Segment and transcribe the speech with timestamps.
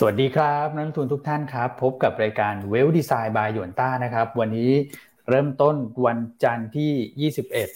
[0.00, 4.70] สวัสดีครับนักทุนทุกท่านครับ พบกับรายการเวลดีไซน์บายหยวนต้านะครับ วันนี้
[5.30, 5.76] เริ่มต้น
[6.06, 7.30] วันจันทร์ที่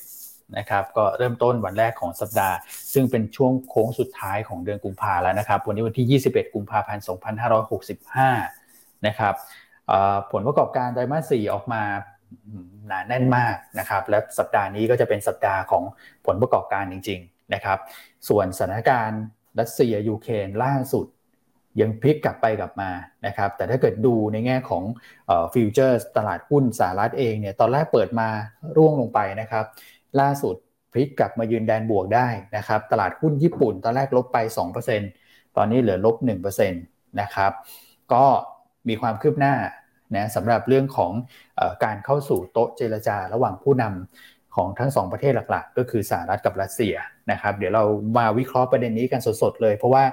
[0.06, 2.56] 21 นะครับ ก็เริ่มต้นวันแรกของสัปดาห์
[2.92, 7.04] ซึ่งเป็นช่วงโค้งสุดท้ายของเดือนกุมภาแล้วนะครับ วันนี้วันที่ 21 กุมภาพันธ์
[8.24, 9.34] 2565 นะครับ
[10.32, 11.82] ผลประกอบการไตรมาส 4 ออกมา
[12.86, 15.84] หนาแน่นมากนะครับ และสัปดาห์นี้ก็จะเป็นสัปดาห์ของ
[16.26, 17.78] ผลประกอบการจริง ๆ นะครับ
[18.28, 19.22] ส่วนสถานการณ์
[19.58, 21.06] รัสเซียยูเครนล่าสุด
[21.80, 22.90] ยังพลิกกลับไปกลับมา
[23.26, 24.84] นะครับแต่ถ้าเกิดดูในแง่ของ
[25.54, 28.28] future ตลาดหุ้นสหรัฐเองเนี่ยตอนแรกเปิดมา
[28.76, 29.64] ร่วงลงไปนะครับ
[30.20, 30.56] ล่าสุด
[30.92, 34.38] พลิกกลับมายืนแดนบวกได้นะครับตลาดหุ้นญี่ปุ่นตอนแรกลบไป
[34.98, 36.16] 2%ตอนนี้เหลือลบ
[36.58, 37.52] 1%นะครับ
[38.12, 38.24] ก็
[38.88, 39.54] มีความคืบหน้า
[40.16, 46.94] นะสำหรับเรื่องของการเข้าสู่โต๊ะเจรจาระหว่างผู้นำของทั้งสองประเทศหลักๆ ก็คือสหรัฐกับรัสเซีย
[47.30, 47.84] นะครับเดี๋ยวเรา
[48.18, 50.04] มาวิเคราะห์ประเด็นนี้กันสดๆเลย เพราะว่า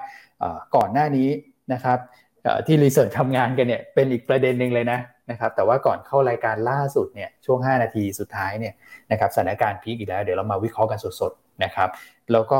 [0.75, 1.27] ก่อนหน้านี้
[1.73, 1.99] นะครับ
[2.66, 5.00] ที่รีเสิร์ชทำงานกันเนี่ยเป็นอีกประเด็นหนึ่งเลยนะ
[5.31, 8.73] นะครับแต่ว่าก่อนเข้ารายการล่าสุดเนี่ยช่วง 5 นาทีสุดท้ายเนี่ย
[9.11, 11.89] นะครับสถานการณ์พีคอีกแล้ว เดี๋ยวเรามาวิเคราะห์กันสดๆนะครับ
[12.31, 12.59] แล้วก็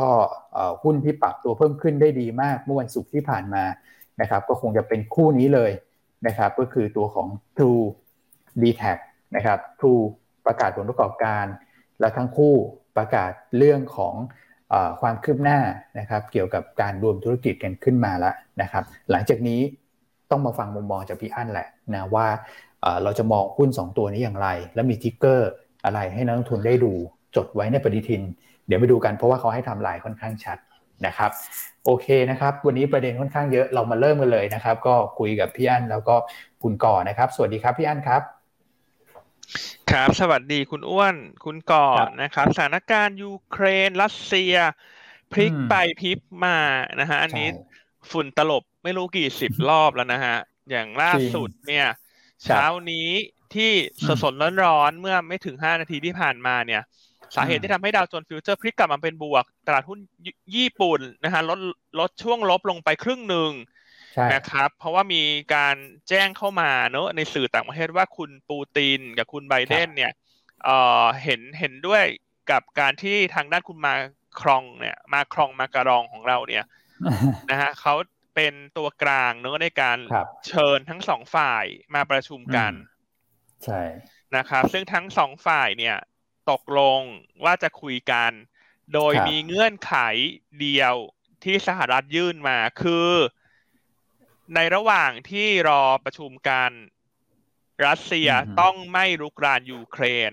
[0.82, 3.64] หุ้นที่ปรับตัวเพิ่มขึ้นได้ดีมากเมื่อวันศุกร์ที่ผ่านมา
[4.20, 5.72] นะครับก็คงจะเป็นคู่นี้เลย
[6.26, 7.84] นะครับก็คือตัวของ True
[8.62, 8.98] d t a c
[9.36, 10.02] นะครับ True
[10.46, 11.46] ประกาศผลประกอบการ
[12.00, 12.54] และทั้งคู่
[12.96, 14.14] ประกาศเรื่องของ
[15.00, 15.58] ความคืบหน้า
[15.98, 19.60] นะครับ เกี่ยวกับการรวมธุรกิจกันขึ้นมาแล้วนะครับ หลังจากนี้
[20.30, 22.26] ต้องมาฟังมุมมองจากพี่อั้นแหละนะว่า
[23.02, 25.50] เราจะมองหุ้น 2 ตัวนี้อย่างไร และมีทิกเกอร์
[25.84, 26.92] อะไรให้นักลงทุนได้ดู
[27.36, 28.22] จดไว้ในปฏิทิน
[28.66, 30.58] เดี๋ยวไปดูกันเพราะว่าเขาให้ทำลายค่อนข้างชัด
[31.06, 31.30] นะครับ
[31.84, 36.14] โอเคนะครับ วันนี้ประเด็นค่อนข้างเยอะเรามาเริ่มกันเลยนะครับ ก็คุยกับพี่อั้นแล้วก็
[36.62, 38.22] คุณก่อนะครับ สวัสดีครับพี่อั้นครับ
[39.90, 44.54] ครับ สวัสดีคุณอ้วน คุณก่อนนะครับ สถานการณ์ยูเครน รัสเซีย
[45.32, 46.58] พลิกไปพลิกมา
[47.00, 47.48] นะฮะ อันนี้
[48.10, 50.36] ฝุ่นตลบไม่รู้กี่สิบรอบแล้วนะฮะ
[50.70, 51.86] อย่างล่าสุดเนี่ย
[52.44, 53.08] เช้านี้
[53.54, 53.72] ที่
[54.06, 56.82] สดสดร้อนๆเมื่อไม่ถึงห้านาทีที่ผ่านมาเนี่ย
[57.36, 59.98] สาเหตุที่ทำให้ดาวโจนส์ future พลิกกลับมาเป็นบวก ตลาดหุ้น
[60.56, 61.58] ญี่ปุ่นนะฮะลด
[62.00, 63.50] ลดช่วงลบลงไปครึ่งหนึ่ง
[64.34, 65.22] นะครับ เพราะว่ามี
[65.54, 65.76] การ
[66.08, 70.12] แจ้งเข้ามาเนอะในสื่อต่างประเทศว่าคุณปูตินกับคุณไบเดนเนี่ย
[70.64, 70.70] เอ
[71.02, 72.04] อเห็นเห็นด้วย
[72.50, 73.94] กับการที่ทางด้านคุณมา
[74.40, 76.64] ครองเนี่ย มาครองมาการองของเราเนี่ย
[77.50, 77.94] นะฮะเขา
[78.34, 79.98] เป็นตัวกลางเนอะในการ
[80.46, 81.64] เชิญทั้งสองฝ่าย
[81.94, 82.72] มาประชุมกัน
[83.64, 83.82] ใช่
[84.36, 85.96] นะครับ ซึ่งทั้งสองฝ่ายเนี่ย
[86.50, 87.00] ตกลง
[87.44, 88.30] ว่าจะคุยกัน
[88.94, 89.94] โดยมีเงื่อนไข
[90.60, 90.94] เดียว
[91.44, 93.08] ที่สหรัฐยื่นมาคือ
[94.54, 96.70] ในระหว่างที่รอประชุมกัน
[97.86, 100.32] รัสเซียต้องไม่ลุกรานยูเครน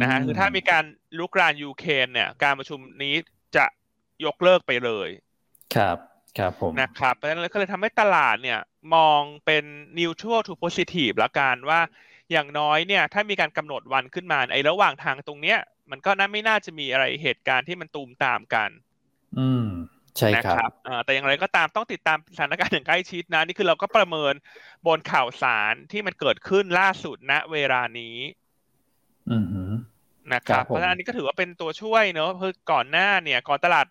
[0.00, 0.84] นะฮะคือถ้ามีการ
[1.18, 3.14] ลุกรานยูเครนเนี่ย การประชุมนี้
[3.56, 3.66] จะ
[4.24, 5.08] ยกเลิกไปเลย
[5.74, 5.96] ครับ
[6.38, 8.60] ครับผมนะครับเพราะฉะนั้นก็เลยทำให้ตลาดเนี่ย
[8.94, 9.64] มองเป็น
[9.98, 11.80] neutral to positive ละกันว่า
[12.30, 15.58] อย่างน้อยเนี่ย ถ้ามีการกำหนดวันขึ้นมาไอ้ระหว่างทางตรงเนี้ย
[15.90, 18.70] มันก็น่าไม่น่าจะมีอะไรเหตุการณ์ที่มันตูมตามกัน
[19.38, 19.68] อืม
[20.18, 20.70] ใช่ครับ
[21.04, 24.34] แต่อย่างไรก็ตามต้องติดตามสถานการณ์อย่างใกล้ชิดนะ นี่คือเราก็ประเมิน
[24.86, 28.16] บนข่าวสารที่มันเกิดขึ้นล่าสุดณเวลานี้
[30.32, 33.86] นะครับ เพราะฉะนั้นนี้ก็ถือว่าเป็นตัวช่วยเนอะคือก่อนหน้าเนี่ย ก่อนตลาด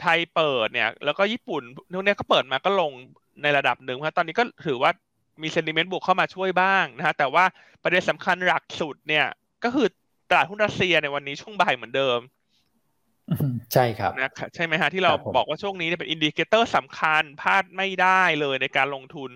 [0.00, 2.92] ไทยเปิดเนี่ย แล้วก็ญี่ปุ่นทุกนี้ก็เปิดมาก็ลง
[3.42, 4.90] ในระดับหนึ่งเพราะตอนนี้ก็ถือว่า
[5.42, 7.44] มี sentiment บวกเข้ามาช่วยบ้างนะฮะแต่ว่า
[7.82, 9.26] ประเด็นสำคัญหลักสุดเนี่ย
[9.64, 9.86] ก็คือ
[10.30, 12.18] ตลาดหุ้นรัสเซียในวันนี้ช่วงบ่ายเหมือนเดิม
[13.72, 19.30] ใช่ครับนะใช่ไหมฮะที่เราบอกว่าช่วงนี้เป็น indicator สำคัญพลาดไม่ได้เลยในการลงทุน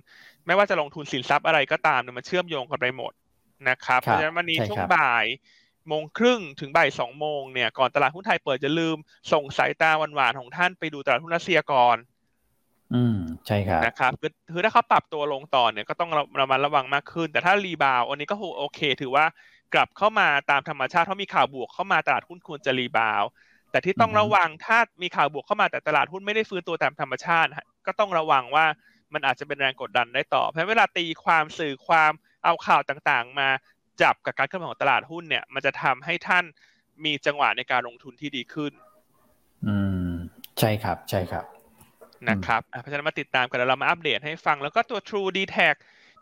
[0.47, 3.13] ไม่ว่าจะลงทุนสินทรัพย์อะไรก็ตามเนี่ยมันเชื่อมโยงกันไปหมด
[3.69, 5.27] นะครับเพราะฉะนั้นวันนี้ช่วงบ่าย
[5.89, 8.97] โมงครึ่งถึงบ่ายสองโมงเนี่ยก่อนตลาดหุ้นไทยเปิดจะลืม
[9.33, 11.97] ส่งสายตาหวานๆของท่านไปดูตลาดหุ้นรัสเซียก่อน
[12.95, 14.13] อืมใช่ครับนะครับ
[14.53, 16.11] คือถ้าเขาปรับตัวลงต่อเนี่ยก็ต้อง
[16.41, 19.25] ระมัดระวังมากขึ้น แต่ถ้ารีบาวอันนี้ก็โอเค ถือว่า
[19.75, 23.23] กลับเข้ามาตามธรรมชาติเพราะมีข่าวบวกเข้ามาตลาดหุ้นควรจะรีบาว
[23.73, 27.51] แต่ที่ต้องระวังถ้ามีข่าวบวกเข้ามาแต่ตลาดหุ้นไม่ได้ฟื้นตัวตามธรรมชาติ
[27.87, 28.67] ก็ต้องระวังว่า
[29.15, 32.13] มันอาจจะเป็นแรงกดดันได้ต่อ เพราะเวลาตีความสื่อความ
[32.45, 33.49] เอาข่าวต่างๆ มา
[34.03, 36.45] จับกับการเคลื่อนไหวของตลาดหุ้นเนี่ย มันจะทำให้ท่าน
[37.05, 38.73] มีจังหวะในการลงทุนที่ดีขึ้น
[39.67, 39.77] อื
[40.09, 40.11] ม
[40.59, 41.45] ใช่ครับ ใช่ครับ
[42.29, 45.75] นะครับเพราะฉะนั้นมาติดตามกันแล้วเรามาอัปเดตให้ฟัง แล้วก็ตัว True d t a c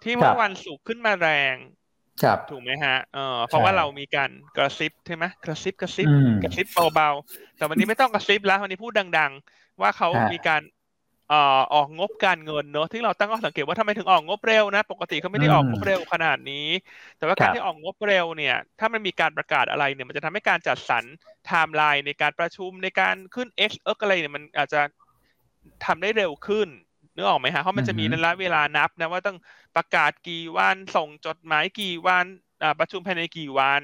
[0.03, 1.55] ที่เมื่อวันศุกร์ขึ้นมาแรง
[2.23, 6.09] ครับถูกไหมฮะเออเพราะว่าเรามีการกระซิบใช่ไหมกระซิบกระซิบ
[6.43, 10.63] กระซิบเบาๆแต่วันนี้ไม่ต้องกระซิบแล้ววันนี้พูดดัง ๆ ว่าเขามีการ
[11.29, 16.67] เอ่อออกงบการเงินเนอะที่เราตั้งข้อสังเกตว่าทำไมถึงออกงบเร็วนะ ปกติเขาไม่ได้ออกงบเร็วขนาดนี้
[17.19, 24.81] แต่ว่าการที่ออกงบเร็วเนี่ย ถ้ามันมีการประกาศอะไรเนี่ย มันจะทำให้การจัดสรรไทม์ไลน์ในการประชุมในการขึ้น X เอิร์กอะไรเนี่ยมันอาจจะ
[25.85, 26.69] ทำได้เร็วขึ้น
[27.21, 29.39] นึกออกไหมฮะเพราะมันจะมีระยะเวลานับนะว่าต้อง
[29.77, 32.25] ประกาศกี่วันส่งจดหมายกี่วัน
[32.79, 33.83] ประชุมภายในกี่วัน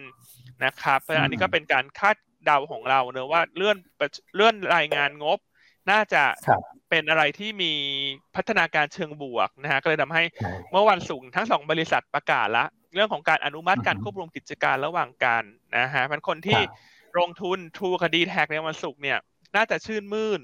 [0.65, 3.77] นะครับเพราะอันนี้ก็เป็นการคาดเดาของเราเนอะว่าเลื่อน
[4.35, 5.39] เลื่อนรายงานงบ
[5.91, 6.23] น่าจะ
[6.91, 7.73] เป็นอะไรที่มี
[8.37, 10.23] พัฒนาการเชิงบวกนะฮะก็เลยทำให้
[10.71, 15.43] เมื่อวันศุกร์ทั้งสองบริษัทประกาศละ เรื่องของการอนุมัติการควบรวมกิจการระหว่างกัน
[15.77, 16.61] นะฮะมันคนที่
[17.19, 19.19] ลงทุนทูคดีแท็กในวันศุกร์เนี่ย
[19.57, 20.41] น่าจะชื่นมื่น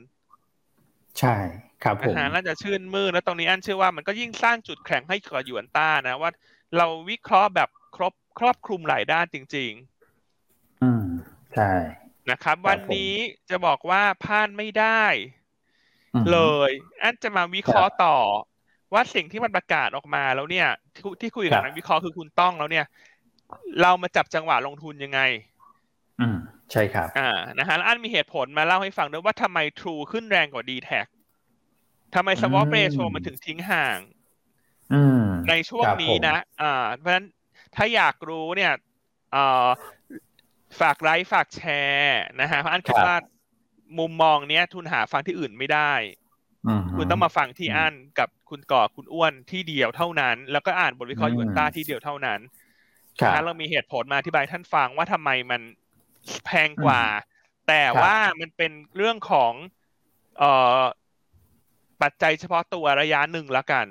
[1.18, 1.34] ใช่
[1.84, 6.30] ครับผมน่าจะชื่นมื่นแล้วตรงนี้อันเชื่อว่ามันก็ยิ่งสร้างจุดแข็งให้กับหยวนต้านะว่า
[6.76, 9.70] เราวิเคราะห์แบบครบครอบคลุมหลายด้านจริง
[10.28, 11.06] ๆ อืม
[11.54, 11.72] ใช่
[12.30, 13.12] นะครับ วันนี้
[13.50, 15.04] จะบอกว่าพลาดไม่ได้
[16.32, 16.38] เล
[16.68, 16.70] ย
[17.02, 18.18] อันจะมาวิเคราะห์ต่อ
[18.92, 20.68] ว่าสิ่งที่มันประกาศออกมาแล้วเนี่ย
[21.20, 22.86] ที่คุยกับนักวิเคราะห์คือคุณต้องแล้วเนี่ย
[23.82, 25.20] เรามาจับจังหวะลงทุนยังไง
[26.20, 26.38] อืม
[26.72, 30.90] ใช่ครับ อ่านะฮะแล้วอันมีเหตุผลมาเล่าให้ฟังด้วยว่าทำไม True ขึ้นแรงกว่า d t แท
[32.14, 33.98] ทำไม swap ratio มันถึงทิ้งห่าง
[35.48, 37.26] ในช่วงนี้นะอ่าเพราะฉะนั้น
[37.74, 38.72] ถ้าอยากรู้เนี่ย
[40.80, 43.16] ฝากไลค์ฝากแชร์นะฮะเพราะอันคิดว่า
[43.98, 45.92] มุมมองเนี้ย ทุนหาฟังที่อื่นไม่ได้
[46.96, 52.40] คุณต้องมาฟังที่อันกับคุณก่อคุณอ้วนที่เดียวเท่านั้น แล้วก็อ่านบทวิเคราะห์ยูนต้าที่เดียวเท่านั้น
[53.34, 55.60] นะเรามีเหตุผลมาอธิบายท่านฟังว่าทำไมมัน
[56.44, 57.02] แพงกว่า
[57.68, 59.52] แต่ว่ามันเป็นเรื่องของ
[60.38, 60.80] เอ่อ
[62.02, 63.86] ปัจจัยเฉพาะตัวระยะหนึ่งละกัน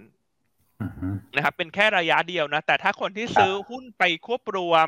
[1.35, 4.87] นะครับ เป็นแค่ระยะเดียวนะ แต่ถ้าคนที่ซื้อหุ้นไปควบรวม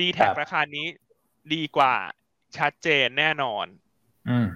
[0.00, 0.86] ดีแท็ราคานี้
[1.54, 1.94] ดีกว่า
[2.56, 3.66] ชัดเจนแน่นอน
[4.28, 4.48] อืม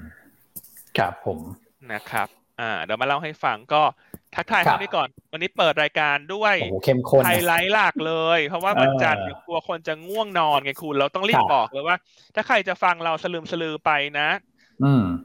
[0.98, 1.38] ครับผม
[1.92, 2.28] นะครับ
[2.60, 3.82] อ่า เดี๋ยวมาเล่าให้ฟังก็
[4.34, 6.54] ทักทายคนนี้ก่อน วันนี้เปิดรายการด้วย
[7.24, 11.96] ไฮไลท์หลักเลย เพราะว่าวันจันทร์กลัวคนจะง่วงนอนไงคุณ เราต้องรีบบอกเลยว่า
[12.34, 13.90] ถ้าใครจะฟังเราสลืมสลือไป
[14.20, 14.28] นะ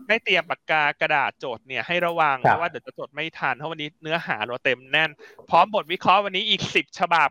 [0.07, 5.09] ไม่เตรียมปากกากระดาษจดเนี่ยให้ระวังเพราะว่าเดี๋ยวจะจดไม่ทันเพราะวันนี้เนื้อหาเราเต็มแน่น
[5.49, 7.29] พร้อมบทวิเคราะห์วันนี้อีกสิบฉบับ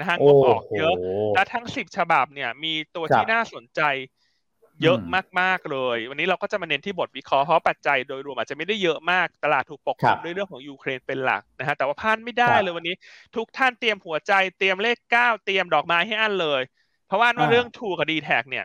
[0.00, 0.94] นะฮะงบออกเยอะ
[1.34, 3.82] และทั้งสิบฉบับเนี่ยมีตัวที่น่าสนใจ
[4.82, 4.98] เยอะ
[5.40, 12.94] มากๆเลย วันนี้เราก็จะมาเน้นที่บทวิเคราะห์เพราะปัจจัยโดยรวมอาจจะไม่ได้เยอะมากตลาดถูกปกคลุมด้วยเรื่องของยูเครนเป็นหลักนะฮะแต่ว่าพลาดไม่ได้เลยวันนี้
[13.36, 16.62] ทุกท่านเตรียมหัวใจเตรียมเลขเก้าเตรียมดอกไม้ให้อันเลย
[17.06, 18.64] เพราะว่าเรื่อง True กับ DTAC เนี่ย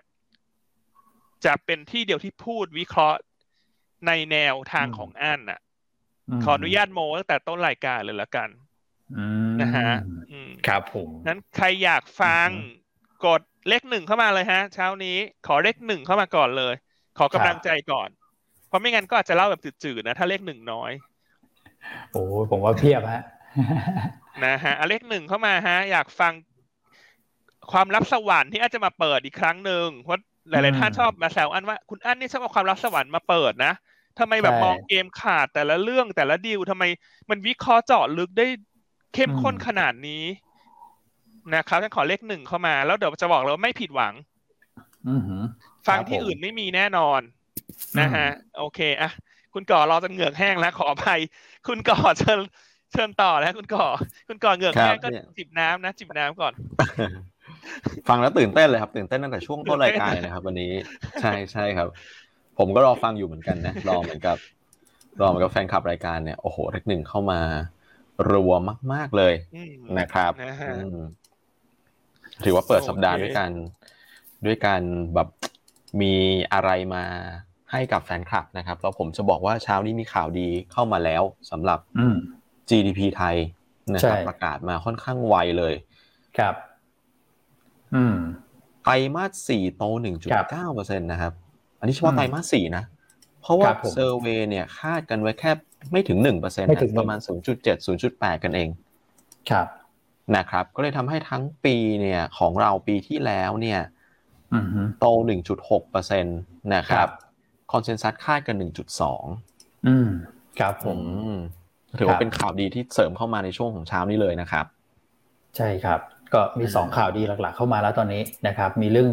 [1.46, 3.20] จะเป็นที่เดียวที่พูดวิเคราะห์
[4.08, 5.60] ในแนวทางของอันน่ะ
[6.44, 8.50] ขออนุญาตโมตั้งแต่ต้นรายการเลยละกัน
[9.62, 9.90] นะฮะ
[10.68, 12.48] ครับผมนั้นใครอยากฟัง
[13.26, 15.18] กดเลขหนึ่งเข้ามาเลยฮะ เช้านี้
[15.48, 16.74] ขอเลขหนึ่งเข้ามาก่อนเลย
[17.18, 18.10] ขอกำลังใจก่อน
[18.68, 20.92] เพราะไม่งั้นก็อาจจะเล่าแบบจืดๆนะถ้าเลขหนึ่งน้อย
[22.12, 23.24] โอ้ผมว่าเพียบฮะ
[24.46, 26.34] นะฮะเอาเลขหนึ่งเข้ามาฮะ อยากฟัง
[27.72, 30.20] ความลับสวรรค์ที่อาจจะมาเปิดอีกครั้งหนึ่งเพราะ
[30.50, 33.74] หลาย ๆ ท่านชอบมาแซวอันว่าคุณอันนี่ชอบเอาความลับสวรรค์มาเปิดนะ
[34.20, 36.84] ทำไมแบบมองเกมขาดแต่ละเรื่องแต่ละดีลทำไม
[37.30, 38.48] มันวิเคราะห์เจาะลึกได้
[39.14, 40.24] เข้มข้นขนาดนี้
[41.54, 44.14] นะครับฉันขอเลขหนึ่งเข้ามา แล้วเดี๋ยวจะบอกเลยว่าไม่ผิดหวัง
[45.88, 47.22] ฟังที่อื่นไม่มีแน่นอน
[48.00, 48.28] นะฮะ
[48.58, 49.12] โอเคอะ
[49.54, 51.20] คุณก่อรอจนเหงือกแห้งแล้วขออภัย
[51.68, 52.40] คุณก่อเชิญ
[52.92, 53.86] เชิญต่อแล้วคุณก่อ
[54.28, 56.54] คุณก่อเหงือกแห้งก็จิบน้ำนะจิบน้ำก่อน
[58.10, 60.72] ฟังแล้วตื่นเต้นเลยครับ ตื่นเต้นตั้งแต่ช่วงต้นรายการเลยนะครับ วันนี้
[61.22, 61.88] ใช่ใช่ครับ
[62.58, 64.38] ผมก็รอฟังอยู่เหมือนกันนะรอเหมือนกับ
[65.22, 67.40] รอเหมือนกับแฟนคลับรายการเนี่ยโอ้โหเลขหนึ่งเข้ามา
[68.32, 68.54] รัว
[68.94, 69.34] มาก ๆเลย
[70.00, 70.32] นะครับ
[72.46, 73.52] ถือว่าเปิดสัปดาห์ด้วยกัน
[74.46, 74.82] ด้วยการ
[75.16, 75.28] แบบ
[76.02, 76.14] มี
[76.54, 77.04] อะไรมา
[77.72, 81.80] ให้กับแฟนคลับนะครับแล้วผมจะบอกว่าเช้านี้มีข่าวดีเข้ามาแล้วสำหรับ
[82.70, 83.36] GDP ไทย
[83.94, 85.74] นะครับประกาศมาค่อนข้างไวเลย
[86.38, 86.75] ครับอืม
[88.84, 91.34] ไตรมาสสี่โตหนึ่งจุดเก้าเปอร์เซ็นตนะครับ
[91.80, 92.84] อันนี้เฉพาะไตรมาสสี่นะ
[93.42, 95.52] เพราะว่า survey เนี่ยคาดกันไว้แค่
[95.92, 98.70] ไม่ถึงหนึ่งเปอร์เซ็นต์ประมาณศูนย์จุดเจ็ดศูนย์จุดแปดกันเอง
[99.50, 99.68] ครับ
[100.36, 103.80] นะครับ ก็เลยทำให้ทั้งปีเนี่ยของเราปีที่แล้วเนี่ย
[105.00, 106.40] โตหนึ่งจุดหกเปอร์เซ็นต์
[106.76, 107.08] นะครับ
[107.72, 109.24] consensus คาดกันหนึ่งจุดสอง
[109.88, 110.10] อืม
[110.60, 111.00] ครับผม
[112.00, 114.66] ถือว่าเป็นข่าวดีที่เสริมเข้ามาในช่วงของเช้านี้เลยนะครับ
[115.56, 116.00] ใช่ครับ
[116.36, 119.10] ก็มีสองข่าวดีหลักๆเข้ามาแล้วตอนนี้นะครับ มีเรื่อง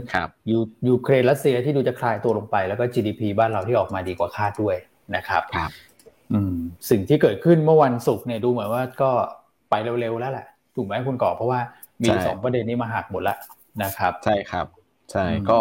[0.50, 4.76] ยูยูเครนรัสเซียที่ดูจะคลายตัวลงไป แล้วก็ GDP บ้านเราที่ออกมาดีกว่าคาดด้วย
[5.16, 5.70] นะครับครับ
[6.32, 6.54] อืม
[6.90, 9.10] สิ่งที่เกิดขึ้นเมื่อวันศุกร์เนี่ยดูเหมือนว่าก็
[9.70, 11.60] ไปเร็วๆแล้วแหละถูกไหมคุณก่อเพราะว่า
[12.02, 13.38] มีสองประเด็นนี้มาหักหมดแล้ว
[13.82, 14.66] นะครับ ใช่ครับ
[15.12, 15.58] ใช่ก็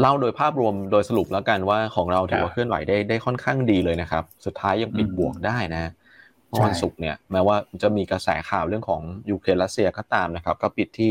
[0.00, 5.92] เล่าโดยภาพรวมโดยสรุปแล้วกันว่าของเราถือว่าเคลื่อนไหวได้ได้ค่อนข้างดีเลยนะครับ สุดท้ายยังปิดบวกได้นะ
[6.62, 11.10] วันศุกร์เนี่ยแม้ว่าจะมีกระแสข่าวเรื่องของยูเครนรัสเซียก็ตามนะครับ ก็ปิดที่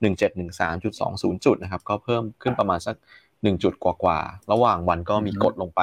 [0.00, 2.96] หนึ่งเจ็ดหนึ่งสามจุดสองศูนย์จุดนะครับ ก็เพิ่มขึ้นประมาณสัก
[3.42, 5.80] หนึ่งจุดกว่าๆ ระหว่างวันก็มีกดลงไป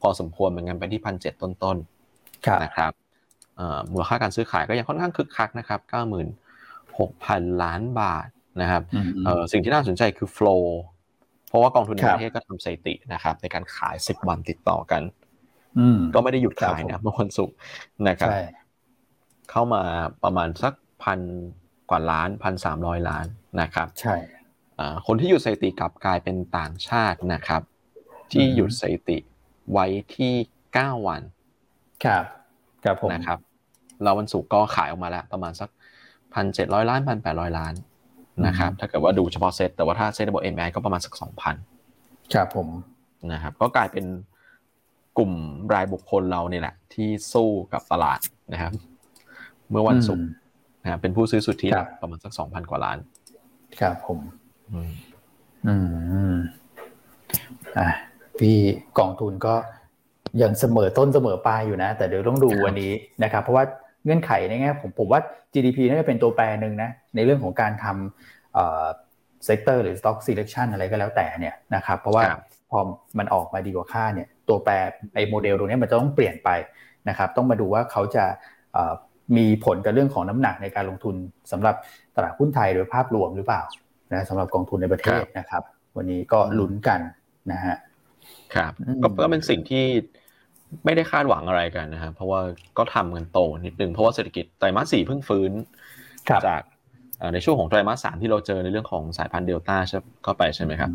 [0.00, 1.76] พอสมควรเหมือนกันไปที่พันเจ็ดต้น
[2.64, 2.92] นะครับ
[3.92, 6.28] มูลค่าการซื้อขายก็ยังค่อนข้างคึกคักนะครับเก้าหมื่น
[6.98, 8.28] หกพันล้านบาท
[8.60, 8.82] นะครับ
[9.52, 10.64] สิ่งที่น่าสนใจคือ flow
[11.48, 15.02] เพราะว่ากองทุนในประเทศก็ทำสถิตินะครับในการขาย 10 วันติดต่อกัน
[16.14, 17.54] ก็ไม่ได้หยุดขายนะเมื่อวันศุกร์
[18.08, 18.30] นะครับ
[19.50, 19.82] เข้ามา
[20.24, 21.20] ประมาณสักพัน
[21.90, 23.26] กว่าล้านพันสามร้อยล้าน
[23.60, 24.16] นะครับ ใช่
[25.06, 27.62] คนที่หยุดสถิติกลับกลายเป็นต่างชาตินะครับ
[28.32, 29.18] ที่หยุดสถิติ
[29.72, 30.32] ไว้ที่
[30.74, 31.22] เก้าวัน
[32.04, 32.24] ครับ
[32.84, 33.38] ครับผมนะครับ
[34.02, 35.68] แล้ววันศุกร์ก็ขายออกมาแล้วประมาณสัก
[36.34, 37.74] พันเจ็ดร้อยล้านพันแปดร้อยล้าน
[38.46, 41.56] นะครับ ถ้าเกิดว่าดูเฉพาะเซตแต่ว่าถ้าเซตบวกเอ็มไอก็ประมาณสักสองพัน
[42.34, 42.68] ครับผม
[43.32, 44.04] นะครับ ก็กลายเป็น
[45.18, 45.32] กลุ่ม
[45.72, 48.18] รายบุคคลเราเนี่ยแหละ ที่สู้กับตลาด
[48.52, 48.72] นะครับ
[49.70, 50.28] เมื่อวันศุกร์
[50.82, 51.68] นะครับเป็นผู้ซื้อสุทธิ
[52.00, 52.98] ประมาณสักสองพันกว่าล้าน
[53.80, 54.18] ครับผม
[55.66, 55.74] อื
[56.32, 56.34] ม
[57.78, 57.88] อ่า
[58.38, 58.56] พี่
[58.98, 59.54] กองทุนก็
[60.42, 62.92] ยังเสมอต้นเสมอปลายอยู่นะ แต่เดี๋ยวต้องดูวันนี้
[63.24, 63.64] นะครับ เพราะว่า
[64.04, 65.20] เงื่อนไขในแง่ผมผมว่า
[65.52, 68.54] GDP น่าจะเป็นตัวแปรหนึ่งนะ ในเรื่องของการทำ
[69.44, 72.24] sector หรือ stock selection อะไรก็แล้วแต่เนี่ยนะครับ เพราะว่า
[72.70, 72.78] พอ
[73.18, 74.72] มันออกมาดีกว่าคาดเนี่ยตัวแปร
[75.14, 76.50] ไอ้โมเดลตรงนี้มันจะต้องเปลี่ยนไป
[77.08, 78.24] นะครับต้องมาดูว่าเขาจะ
[79.36, 81.14] มีผลกับเรื่องของน้ำหนักในการลงทุน
[81.52, 81.74] สำหรับ
[82.16, 83.62] ตลาดหุ้นไทยโดยภาพรวมหรือเปล่า
[84.12, 85.62] นะสำหรับกองทุนในประเทศนะครับ
[85.96, 87.00] วันนี้ก็ลุ้นกัน
[87.52, 87.76] นะฮะ
[88.54, 88.72] ครับ
[89.22, 89.84] ก็เป็นสิ่งที่
[90.84, 92.40] ไม่ได้คาดหวังอะไรกันนะครับเพราะว่า
[92.78, 95.50] ก็ทำกันโตนิดนึงเพราะว่าเศรษฐกิจไตรมาสสี่เพิ่งฟื้น
[96.46, 96.62] จาก
[97.34, 100.90] ในช่วงของไตรมาสสามที่เราเจอในเรื่องของสายพันธุ์เดลต้าใช่เข้าไปใช่ไหมครับ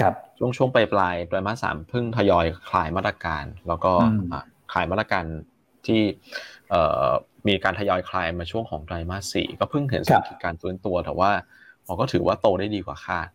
[0.00, 3.92] ครับช่วงช่วงปลายปลายไตรมาสสามเพิ่งทยอยคลายมาตรการ แล้วก็
[4.72, 5.24] คลายมาตรการ
[5.86, 6.00] ที่
[7.48, 11.30] มีการทยอยคลายมาช่วงของไตรมาสสี่ก็เพิ่งเห็นสัญญการฟื้นตัวแต่ว่า
[11.86, 13.28] เราก็ถือว่าโตได้ดีกว่าคาด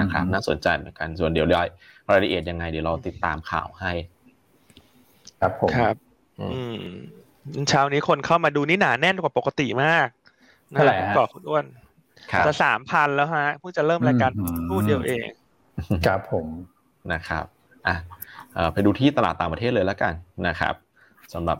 [0.00, 1.46] นะครับน่าสนใจเหมือนกันส่วนเดี๋ยว
[2.10, 3.92] รายละเอียดยังไงเดี๋ยวเราติดตามข่าวให้
[5.40, 5.94] ครับผมครับ
[6.40, 6.78] อืม
[7.68, 10.08] เช้านี้คนเข้ามาดูนี่หนาแน่นกว่าปกติมาก
[10.70, 11.64] เท่าไหร่ก่อคุณอ้วน
[12.46, 14.30] จะสามพันแล้วฮะเพิ่งจะเริ่มรายการ
[14.70, 15.26] พูดเดียวเอง
[16.06, 16.46] ครับผม
[17.12, 17.44] นะครับ
[17.86, 17.96] อะ
[18.72, 20.12] ไปดูที่ตลาดต่างประเทศเลยแล้วกัน
[20.48, 20.74] นะครับ
[21.34, 21.58] สำหรับ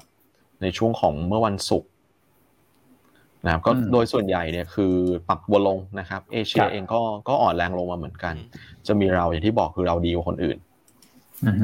[0.62, 1.90] ในช่วงของเมื่อวันศุกร์
[3.44, 4.94] นะครับก็โดยส่วนใหญ่เนี่ยคือ
[5.28, 8.34] ปรับวนลงนะครับ เอเชียเองก็ก็อ่อนแรงลงมาเหมือนกัน
[8.86, 10.58] จะมีเราอย่างที่บอกคือเราดีกว่าคนอื่น
[11.46, 11.56] อือ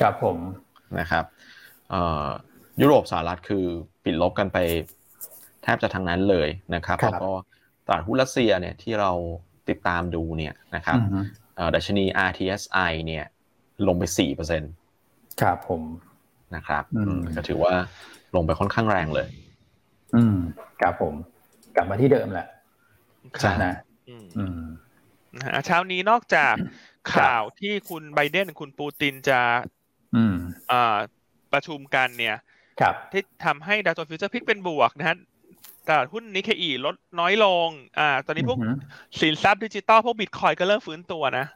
[0.00, 0.38] ครับผม
[0.98, 1.24] นะครับ
[2.80, 3.64] ยุโรปสหรัฐคือ
[4.04, 4.58] ปิดลบกันไป
[5.62, 7.30] แทบจะทั้งนั้นเลยนะครับแล้วก็
[7.86, 9.12] ตลาดหุ้นรัสเซียเนี่ยที่เรา
[9.68, 10.98] ติดตามดูเนี่ยนะครับ
[11.74, 13.24] ดัชนี RTSI เนี่ย
[13.86, 14.72] ลงไปสี่เปอร์เซ็นต์
[15.40, 15.82] ครับผม
[16.54, 16.84] นะครับ
[17.36, 17.74] ก็ถือว่า
[18.34, 19.28] ลงไปค่อนข้างแรงเลย
[20.16, 20.36] อืม
[20.80, 21.14] ครับผม
[21.76, 22.46] กลับมาที่เดิมแหละ
[23.40, 23.74] ใช่นะ
[24.38, 24.60] อืม
[25.66, 26.54] เช้านี้นอกจาก
[27.14, 29.40] ข่าวที่คุณไบเดนคุณปูตินจะ
[31.52, 32.36] ประชุมกันเนี่ย
[33.12, 35.16] ที่ทำให้ดาวโจนส์ฟิวเจอร์พลิกเป็นบวกนะฮะ
[35.88, 38.58] ตลาดหุ้นนิกเกอิลดน้อยลง อ่า ตอนนี้พวก
[39.20, 41.46] สินทรัพย์ดิจิตอลพวกบิตคอยน์ก็เริ่มฟื้นตัวนะ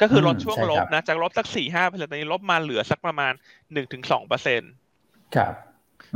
[0.00, 3.32] ก็คือลดช่วงลบนะ จากลบสักสี่ห้าเปอร์เซ็นต์ตอนนี้ลบมาเหลือสักประมาณ
[3.72, 4.70] หนึ่งถึงสองเปอร์เซ็นต์
[5.36, 5.52] ครับ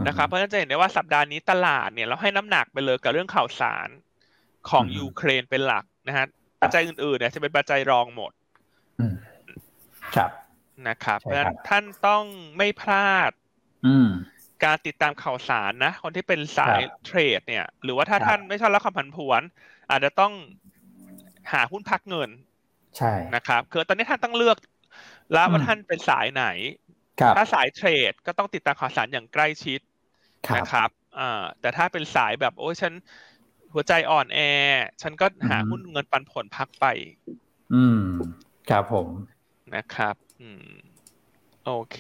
[0.07, 3.89] นะครับ เพราะฉะนั้นจะเห็นได้ว่าสัปดาห์นี้ตลาดเนี่ยเราให้น้ำหนักไปเลยกับเรื่องข่าวสาร
[4.71, 6.27] ของยูเครนเป็นหลักนะฮะ
[6.61, 8.33] ปัจจัยอื่นๆเนี่ยจะเป็นปัจจัยรองหมด
[10.17, 10.31] ครับ
[10.89, 12.25] นะครับ เพราะฉะนั้นท่านต้อง
[12.57, 13.31] ไม่พลาด
[14.65, 19.43] การติดตามข่าวสารนะ คนที่เป็นสายเทรดเนี่ย หรือว่าถ้าท่านไม่ชอบรับความผันผวน
[19.91, 20.33] อาจจะต้อง
[21.53, 22.31] หาหุ้นพักเงิน
[22.97, 24.57] ใช่นะครับคือตอนนี้ท่านต้องเลือก
[25.33, 26.45] แล้วว่าท่านเป็นสายไหน
[27.37, 29.81] ถ้าสายเทรดก็ต้องติดตามข่าวสารอย่างใกล้ชิด
[30.57, 32.93] นะครับอ่าแต่ถ้าเป็นสายแบบโอ้ยฉัน
[33.73, 34.39] หัวใจอ่อนแอ
[35.03, 36.87] ฉันก็หาหุ้นเงินปันผลพักไป
[37.75, 38.03] อืม
[38.71, 39.09] ครับผม
[39.75, 40.67] นะครับ อืม
[41.65, 41.99] โอเค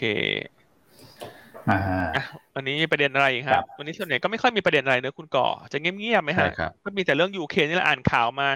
[1.70, 2.24] อ่า
[2.54, 6.50] วันนี้มีประเด็นอะไรครับวันนี้ส่วนใหญ่ก็ไม่ค่อยมีประเด็นอะไรเนอะคุณก่อ จะเงียบๆไหมฮะ
[6.84, 8.48] ก็มีแต่เรื่องยูเครนนี่แหละอ่านข่าวมา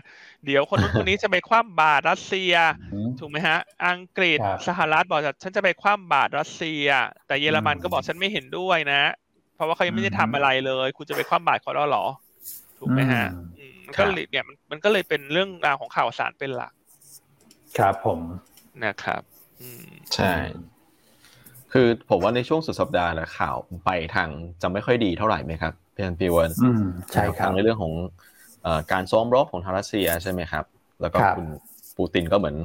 [0.45, 2.55] เดี๋ยวคนนู้นคนนี้จะไปคว่ำบาตรรัสเซีย
[3.19, 6.87] ถูกไหมฮะ อังกฤษสหรัฐบอกจะฉันจะไปคว่ำบาตรรัสเซีย
[7.27, 9.03] แต่เยอรมันก็บอกฉันไม่เห็นด้วยนะ
[9.55, 12.07] เพราะว่าเขายังไม่ได้ทำอะไรเลย คุณจะไปคว่ำบาตรเขาแล้วหรอ
[12.79, 13.27] ถูกไหมฮะ
[13.99, 16.73] ก็เลยเนี่ยมันก็เลยเป็นเรื่องราวของข่าวสารเป็นหลัก
[17.79, 18.21] ครับผม
[18.85, 19.23] นะครับ
[20.15, 20.33] ใช่
[21.77, 24.29] คือผมว่าในช่วงสุดสัปดาห์นะข่าวไปทาง
[24.63, 26.51] จะไม่ค่อยดีเท่าไหร่ไหมครับพี่อันพีวัน
[27.13, 27.93] ใช่ครับในเรื่องของ
[28.93, 30.65] การซ้อมรบของทางรัสเซียใช่ไหมครับ
[31.01, 31.47] แล้วก็คุณ
[31.97, 32.57] ปูตินก็เหมือน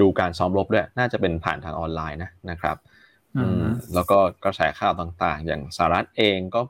[0.00, 2.76] ดูการซ้อมรบด้วย น่าจะเป็นผ่านทางออนไลน์นะนะครับ
[3.94, 6.60] แล้วก็กระแสข่าวต่างๆ อย่างสหรัฐเองก็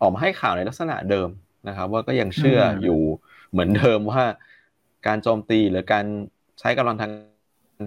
[0.00, 1.28] ออกมาให้ข่าวในลักษณะเดิม
[1.68, 3.00] นะครับ ว่าก็ยังเชื่ออยู่
[3.50, 4.22] เหมือนเดิมว่า
[5.06, 6.04] การโจมตีหรือการ
[6.60, 7.12] ใช้กำลังทาง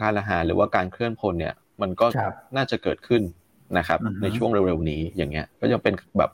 [0.03, 2.05] การอาหารหรือว่าการเคลื่อนพลเนี่ย มันก็
[2.55, 3.21] น่าจะเกิดขึ้น
[3.77, 6.31] นะครับ ในช่วงเร็วๆนี้อย่างเงี้ย ก็จะเป็นแบบ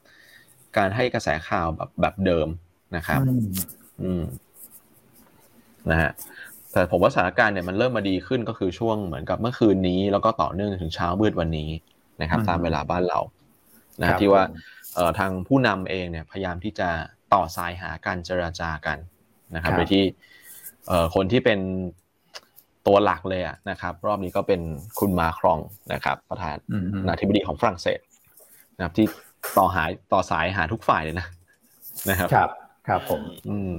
[0.77, 2.47] การให้กระแสข่าวแบบแบบเดิม
[2.95, 3.21] นะครับ
[4.01, 4.23] อืม
[5.89, 6.11] นะฮะ
[6.71, 11.69] แต่ผมว่าสถานการณ์เนี่ยมันเริ่มมาดีขึ้นก็คือช่วงเหมือนกับเมื่อคืนนี้ แล้วก็ต่อเนื่องถึงเช้ามืดวันนี้
[12.21, 13.19] นะครับ ตามเวลาบ้านเรา
[14.01, 14.43] นะที่ว่า
[14.95, 16.89] เอ่อทางผู้นำเองเนี่ยพยายามที่จะ
[17.33, 18.97] ต่อสายหาการเจราจากัน
[19.55, 20.03] นะครับโดยที่
[20.87, 21.59] เอ่อคนที่เป็น
[22.87, 24.61] ตัวหลักเลยอะนะครับ รอบนี้ก็เป็น
[24.99, 25.59] คุณมาครอง
[25.93, 26.55] นะครับ ประธาน
[27.07, 27.99] นาธิบดีของฝรั่งเศส
[28.77, 29.05] นะครับ ที่
[29.57, 31.27] ต่อหายต่อสายหาทุกฝ่ายเลยนะ
[32.09, 32.49] นะครับ ครับ
[32.87, 33.71] ครับผม อืม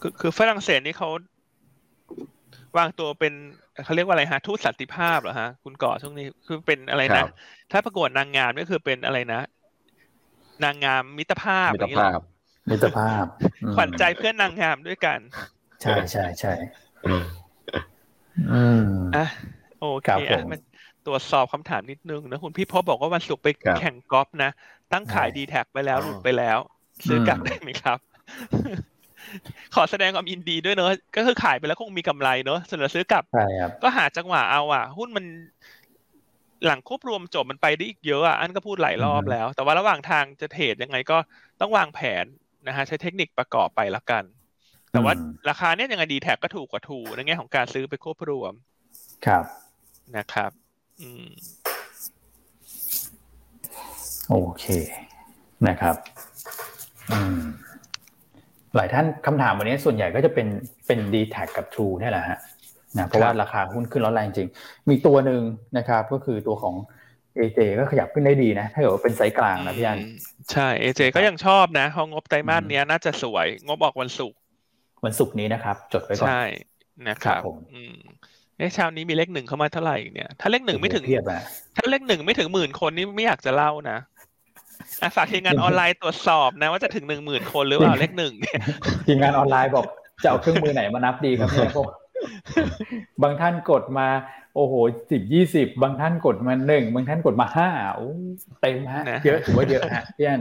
[0.00, 1.08] คือคือฝรั่งเศสนี่เขา
[2.78, 3.32] วางตัวเป็น
[3.84, 7.22] เขาเรียกว่าอะไรฮะทูตสันติภาพเหรอฮะคุณก่อช่วงนี้คือเป็นอะไรนะ
[7.72, 9.40] ถ้าประกวดนางงามก็คือเป็นอะไรนะ
[10.64, 12.18] นางงามมิตรภาพมิตรภาพ
[12.70, 13.24] มิตรภาพ
[13.76, 15.18] ขวัญใจเพื่อนนางงามด้วยกัน
[15.82, 16.52] ใช่ใช่ใช่
[18.52, 18.82] อืม
[19.16, 19.26] อะ
[19.80, 20.60] โอเคอะมัน
[21.06, 24.50] ตรวจสอบคำถามนิดนึงนะคุณพี่พบบอกว่าวันศุกร์ไปแข่งกอล์ฟนะ
[24.92, 26.58] ตั้งขายดีแท็กไปแล้วหลุดไปแล้ว
[27.06, 27.98] ซื้อกลับได้ไหมครับ
[29.74, 35.24] ขอแสดงความยินดีด้วยเนอะก็คือขายไปแล้วคงมีกำไรเนอะส่วนเราซื้อกลับใช่ครับ ก็หาจังหวะเอาอะ หุ้นมัน
[36.66, 41.18] หลังควบรวมจบมันไปได้อีกเยอะอะอันก็พูดหลายรอบแล้ว แต่ว่าระหว่างทางจะเทรดยังไงก็
[41.60, 42.24] ต้องวางแผน
[42.66, 44.24] นะฮะใช้เทคนิคประกอบไปละกัน
[44.92, 45.14] แต่ว่า
[45.48, 48.52] ราคาเนี้ยยังไงดีแท็กก็ถูกกว่าถูในแง่ของการซื้อไปควบรวม
[49.26, 49.44] ครับ
[50.16, 50.50] นะครับ
[51.00, 51.26] อืม
[54.28, 54.64] โอเค
[55.68, 55.96] นะครับ
[57.12, 57.40] อืม
[58.76, 60.46] หลายท่านคำถามวันนี้ส่วนใหญ่ก็จะเป็น
[60.86, 62.38] เป็น d t แทกับ True นี่แหละฮะ
[62.98, 64.48] นะเพราะว่าราคาหุ้นขึ้นร้อนแรงจริง
[64.88, 65.42] มีตัวหนึ่ง
[65.78, 66.74] นะครับ ก็คือตัวของ
[67.38, 69.98] AJ ก็ขยับขึ้นได้ดีนะ ถ้าเกิดว่าเป็นไซส์กลางนะพี่อัน
[70.52, 74.38] ใช่ AJ ก็ยังชอบนะเพราะงบไตรมาสเนี้ยน่าจะสวย งบออกวันศุกร์
[75.06, 76.44] วันศุกร์นี้นะครับ จดไว้ก่อน ใช่
[77.08, 77.42] นะครับ
[77.74, 77.96] อืม
[78.56, 81.40] เอ้เช้านี้มีเลขหนึ่งเข้ามาเท่าไหร่เนี่ย ถ้าเลขหนึ่งไม่ถึงเทียบอะ
[81.76, 83.98] ถ้าเลขหนึ่งไม่ถึงหมื่นคนนี่ไม่อยากจะเล่านะ
[85.02, 88.58] อะฝากทีมงานออนไลน์ตรวจสอบนะ ว่าจะถึงหนึ่งหมื่นคนหรือเปล่าเลขหนึ่งเนี่ย
[89.06, 89.86] ทีมงานออนไลน์บอก
[90.22, 91.86] จะเอาเครื่องมือไหนมานับดีครับเนี่ยพวก
[93.22, 94.08] บางท่านกดมา
[94.54, 94.74] โอ้โห
[95.10, 98.06] สิบยี่สิบบางท่านกดมาหนึ่งบางท่านกดมาห้าโอ้
[98.60, 100.40] เต็มฮะเยอะถือว่าเยอะฮะพี่อัน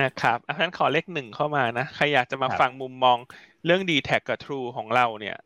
[0.00, 3.18] นะครับอะท่านขอเลขหนึ่งเข้ามานะใครอยากจะมาฟังมุมมอง
[3.66, 5.36] เรื่องดีแท็กกับ True ของเราเนี่ย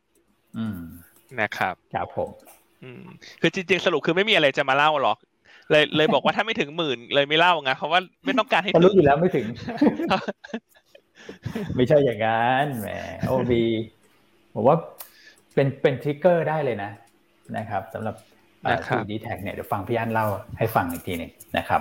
[0.58, 0.78] อืม
[1.40, 2.30] นะครับครับผม
[2.82, 3.04] อืม
[3.40, 5.18] คือจริงๆ สรุปคือไม่มีอะไรจะมาเล่าหรอก
[5.70, 9.46] เลยเลยบอกว่าถ้าไม่ถึงหมื่นเลยไม่เล่าไงเพราะว่าไม่ต้องการให้รู้อยู่แล้วไม่ถึง
[11.76, 12.88] ไม่ใช่อย่างนั้นแหม
[13.28, 13.64] โอบี
[14.54, 14.76] ผมว่า
[15.54, 16.90] เป็นเป็น trigger ได้เลยนะ
[17.56, 18.14] นะครับสำหรับ
[18.86, 20.26] True DTAC เนี่ยเดี๋ยวฟังพี่อันเล่า
[20.58, 21.80] ให้ฟังอีกทีหนึ่งนะครับ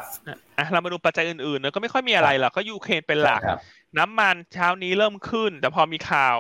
[0.58, 3.42] อะเรามาดูปัจจัยอื่นๆเนอะก็ไม่ค่อยมีอะไรหรอกก็ยูเครนเป็นหลัก
[4.00, 6.38] น้ำมันเช้านี้เริ่มขึ้น แต่พอมีข่าว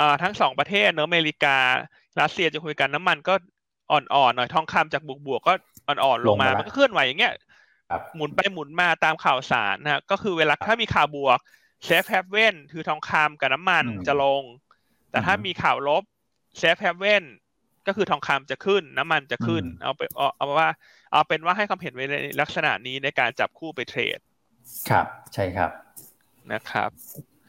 [0.00, 1.58] อ่าทั้งสองประเทศเนอะอเมริกา
[2.20, 3.34] รัสเซียจะคุยกันน้ำมันก็
[3.92, 5.52] อ่อนๆหน่อยทองคำจากบวกๆก็
[5.86, 7.34] อ่อนๆลงมา มันก็เคลื่อนไหวอย่างเงี้ย
[8.14, 11.38] หมุนไปหมุนมาตามข่าวสารนะก็คือเวลาถ้ามีข่าวบวก
[11.84, 14.42] safe haven คือทองคำกับน้ำมันจะลง
[15.10, 16.02] แต่ถ้ามีข่าวลบ
[16.58, 17.24] safe haven
[17.86, 20.02] ก็คือทองคำจะขึ้น น้ำมันจะขึ้น เอาไป
[20.36, 20.70] เอาว่า
[21.12, 24.18] เอาเป็นว่าให้ความเห็นไว้ในลักษณะนี้ในการจับคู่ไปเทรด
[24.90, 25.70] ครับ ใช่ครับ
[26.52, 26.90] นะครับ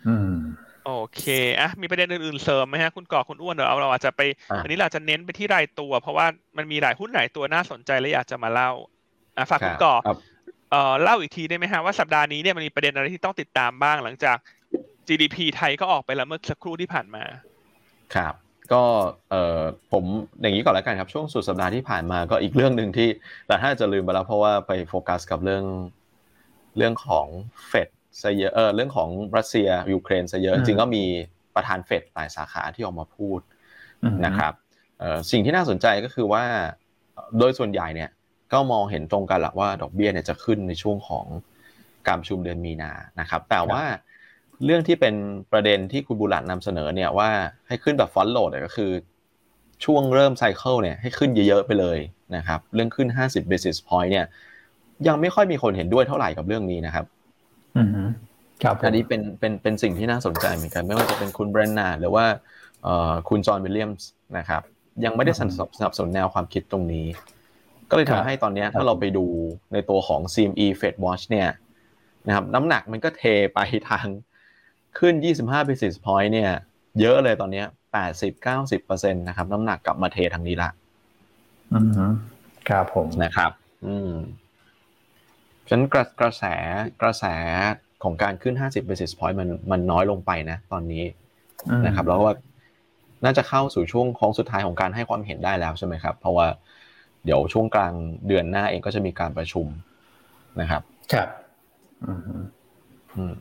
[0.07, 0.33] อืม
[0.85, 1.23] โอเค
[1.59, 4.21] อะมีประเด็นอื่นๆเสริมไหมฮะคุณก่อคุณอ้วนเดี๋ยวเอาเราอาจจะไป
[4.63, 6.25] อันนี้เราจะเน้นไปที่รายตัว เพราะว่า
[6.57, 8.71] มันมีหลายหุ้นหลายตัวน่าสนใจและอยากจะมาเล่า
[9.37, 9.95] อะฝากคุณก่อ
[10.71, 14.37] เอ่อเล่าอีกทีได้ไหมฮะว่าสัปดาห์นี้เนี่ยมันมีประเด็นอะไรที่ต้องติดตามบ้างหลังจาก
[15.07, 17.23] GDP ไทยก็ออกไปแล้วเมื่อสักครู่ที่ผ่านมา
[18.15, 18.33] ครับ
[18.73, 18.83] ก็
[19.29, 20.03] เอ่อผม
[20.41, 23.07] อย่างนี้ก่อนแล้วกันครับช่วงสุดสัปดาห์ที่ผ่านมาก็อีกเรื่องหนึ่งที่
[23.47, 25.63] แต่ถ้าจะลืมไปแล้วเพราะว่าไปโฟกัสกับเรื่อง
[26.77, 27.27] เรื่องของ
[27.67, 27.89] เฟด
[28.21, 31.03] ซะเยอะเออเรื่องของรัสเซียยูเครนซะเยอะจริงก็มี
[31.55, 33.39] ประธานเฟดหลายสาขาที่ออกมาพูด
[34.25, 34.53] นะครับ
[34.99, 36.43] เอ่อสิ่งที่น่าสนใจก็คือว่า
[37.39, 38.09] โดยส่วนใหญ่เนี่ย
[38.53, 41.25] ก็มองเห็นตรงกันแหละว่าดอกเบี้ยเนี่ยจะขึ้นในช่วงของ
[42.07, 43.83] การประชุมเดือนมีนานะครับ แต่ว่า
[44.65, 45.15] เรื่องที่เป็น
[45.51, 47.29] ประเด็นที่คุณบุรัตนำเสนอเนี่ยว่า
[47.67, 48.91] ให้ขึ้นแบบฟอนต์โหลดก็คือ
[49.85, 51.99] ช่วงเริ่มไซเคิลเนี่ยให้ขึ้นเยอะๆไปเลย
[52.35, 54.25] นะครับ เรื่องขึ้น 50 basis point เนี่ย
[55.07, 57.18] ยังไม่ค่อยมีคนเห็นด้วยเท่าไหร่กับเรื่องนี้นะครับอืม
[58.63, 62.25] ครับอันนี้เป็นเป็นเป็นสิ่งที่น่าสนใจเหมือนกัน ไม่ว่าจะเป็นคุณเบรนนาหรือว่า
[62.83, 64.61] เอ่อคุณจอห์นวิลเลียมส์นะครับ
[65.05, 65.41] ยังไม่ได้ส
[65.83, 67.07] นับสนุนแนวความคิดตรงนี้
[67.89, 69.25] ก็เลยทำให้ตอนนี้ถ้าเราไปดู
[69.73, 71.49] ในตัวของ CME Fed Watch เนี่ย
[72.27, 74.07] นะครับน้ำหนักมันก็เทไปทาง
[74.99, 76.51] ขึ้น 25 basis point เนี่ย
[76.99, 77.63] เยอะเลยตอนนี้
[78.43, 80.69] 80-90%นะครับ น้ำหนักกลับมาเททางนี้ละ
[81.73, 82.11] อืม
[82.69, 83.51] ครับผมนะครับ
[83.85, 84.11] อืม
[85.69, 86.43] ฉะนั้นกระกระแส
[87.01, 87.25] กระแส
[88.03, 91.03] ของการขึ้น 50 basis point มันมันน้อยลงไปนะ ตอนนี้
[91.85, 92.35] นะครับ แล้วว่า
[93.23, 96.47] น่าจะเข้าสู่ช่วงของสุดท้ายของการให้ความเห็นได้แล้วใช่ไหมครับ เพราะว่า
[97.25, 97.93] เดี๋ยวช่วงกลาง
[98.27, 99.67] เดือนหน้าเองก็จะมีการประชุม
[100.61, 100.81] นะครับ
[101.13, 101.27] ครับ
[102.05, 103.35] อืมอืม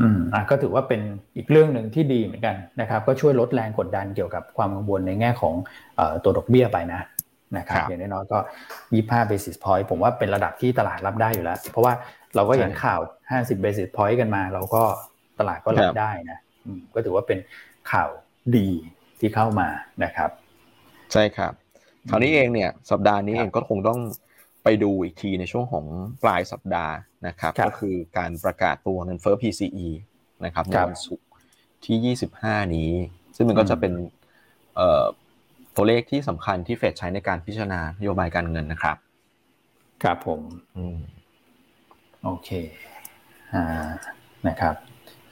[0.00, 1.00] อืมอะก็ถือว่าเป็น
[1.36, 5.54] อีกเรื่องหนึ่งที่ดีเหมือนกันนะครับ ก็ช่วยลดแรงกดดันเกี่ยวกับความกังวลในแง่ของ
[5.96, 7.00] เอ่อตัวดอกเบี้ยไปนะ
[7.56, 8.38] นะครับครับอย่างน้อยๆก็
[8.84, 11.94] 25 basis point ผมว่าเป็นระดับที่ตลาดรับได้อยู่แล้ว เพราะว่า
[12.34, 13.00] เราก็เห็นใช่ข่าว
[13.32, 14.82] 50 basis point กันมา เราก็
[15.38, 17.38] ตลาดก็รัครับบได้นะอืมก็ถือว่าเป็น
[17.92, 18.10] ข่าว
[18.56, 18.68] ดี
[19.20, 19.68] ที่เข้ามา
[20.04, 20.30] นะครับ
[21.12, 21.52] ใช่ครับ
[22.10, 24.00] คราวนี้เองเนี่ยสัปดาห์นี้ครับเองก็คงต้อง
[24.64, 25.84] ไปดูอีกทีในช่วงของ
[26.22, 26.94] ปลายสัปดาห์
[27.26, 29.88] นะครับครับก็คือการประกาศตัวเงินเฟ้อ PCE
[30.44, 31.26] นะครับในครับวันศุกร์
[31.84, 32.92] ที่ 25 นี้
[33.36, 33.92] ซึ่งมันก็จะเป็น
[34.76, 35.04] เอ่อ
[35.78, 38.96] ตัวเลขที่สำคัญที่เฟดใช้ในการพิจารณานโยบายการเงินนะครับ
[40.02, 40.40] ครับผม
[40.76, 40.98] อืม
[42.24, 42.48] โอเค
[43.54, 43.64] อ่า
[44.48, 44.74] นะครับ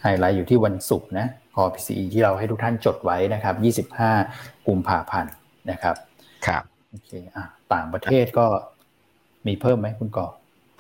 [0.03, 5.35] ไฮไลท์อยู่ที่วันศุกร์นะคอ PCE ที่เราให้ทุกท่านจดไว้นะครับ 25 กุมภาพันธ์
[5.71, 5.97] นะครับ
[6.47, 8.47] ครับโอเคอะต่างประเทศก็
[9.47, 10.27] มีเพิ่มไหมคุณก่อ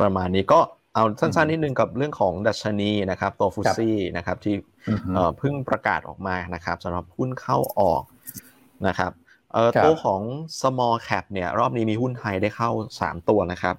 [0.01, 0.61] ประมาณนี้ก็
[0.95, 4.55] เอาสั้นๆนิดนึงกับเรื่องของดัชนีนะครับ ตัวฟุตซี่นะครับที่
[4.89, 8.03] อือฮึเอ่อเพิ่งประกาศออกมานะครับสำหรับหุ้นเข้าออก
[8.89, 9.26] นะครับเอ่อครับ
[9.83, 10.21] ตัวของ
[10.61, 13.77] small cap เนี่ยรอบนี้มีหุ้นไทยได้เข้า 3 ตัวนะครับ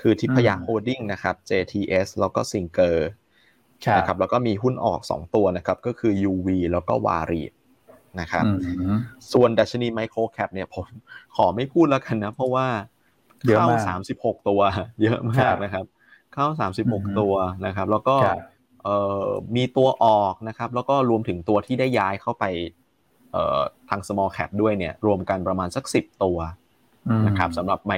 [0.00, 3.08] คือทิพยาอืมโฮลดิ้งนะครับ JTS แล้วก็ซิงเกอร์
[3.86, 7.52] ครับนะครับแล้วก็มีหุ้นออก 2 ตัวนะครับ ก็คือ UV แล้วก็วารีด
[8.20, 8.50] นะครับอื
[8.88, 8.94] ม
[9.32, 10.86] ส่วนดัชนี micro cap เนี่ยผม
[11.36, 12.66] ขอไม่พูดแล้วกันนะ เพราะว่า
[13.46, 14.60] เยอะเข้ามากสามสิบหกตัว
[15.02, 15.84] เยอะมารับนะครับ
[16.34, 17.34] เข้าสามสิบหกอือฮึตัว
[17.66, 22.79] นะครับ แล้วก็ครับเอ่อมีตัวออกนะครับ แล้วก็รวมถึงตัวที่ได้ย้ายเข้าไปเอ่อ
[23.88, 26.38] ทาง small cap ด้วยเนี่ยรวมกันประมาณสักสิบตัว
[27.08, 27.92] อืมนะครับสำหรับไม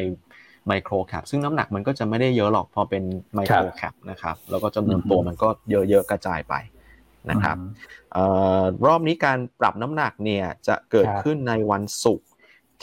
[0.68, 3.02] ไมโครแคปซึ่งน้ำหนักมันก็จะไม่ได้เยอะหรอกพอเป็น
[3.34, 6.54] ไมโครแคปนะครับแล้วก็จำนวนอือฮึตัวมันก็เยอะๆกระจายไป
[7.30, 7.66] นะครับอืม
[8.12, 8.24] เอ่
[8.60, 12.28] อรอบนี้การปรับน้ำหนักเนี่ยจะเกิดครับขึ้นในวันศุกร์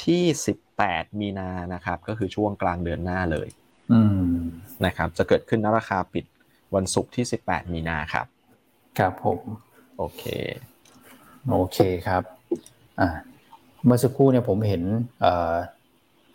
[0.03, 0.23] ที่
[0.65, 3.47] 18 มีนานะครับ ก็คือช่วงกลางเดือนหน้าเลย
[3.91, 4.29] อืม
[4.85, 6.25] นะครับจะเกิดขึ้นณราคาปิด
[6.75, 8.27] วันศุกร์ที่ 18 มีนาครับ
[8.97, 9.39] ครับผม
[9.97, 10.23] โอเค
[11.49, 12.38] โอเคครับอ่า
[13.85, 14.83] เมื่อสักครู่เนี่ยผมเห็น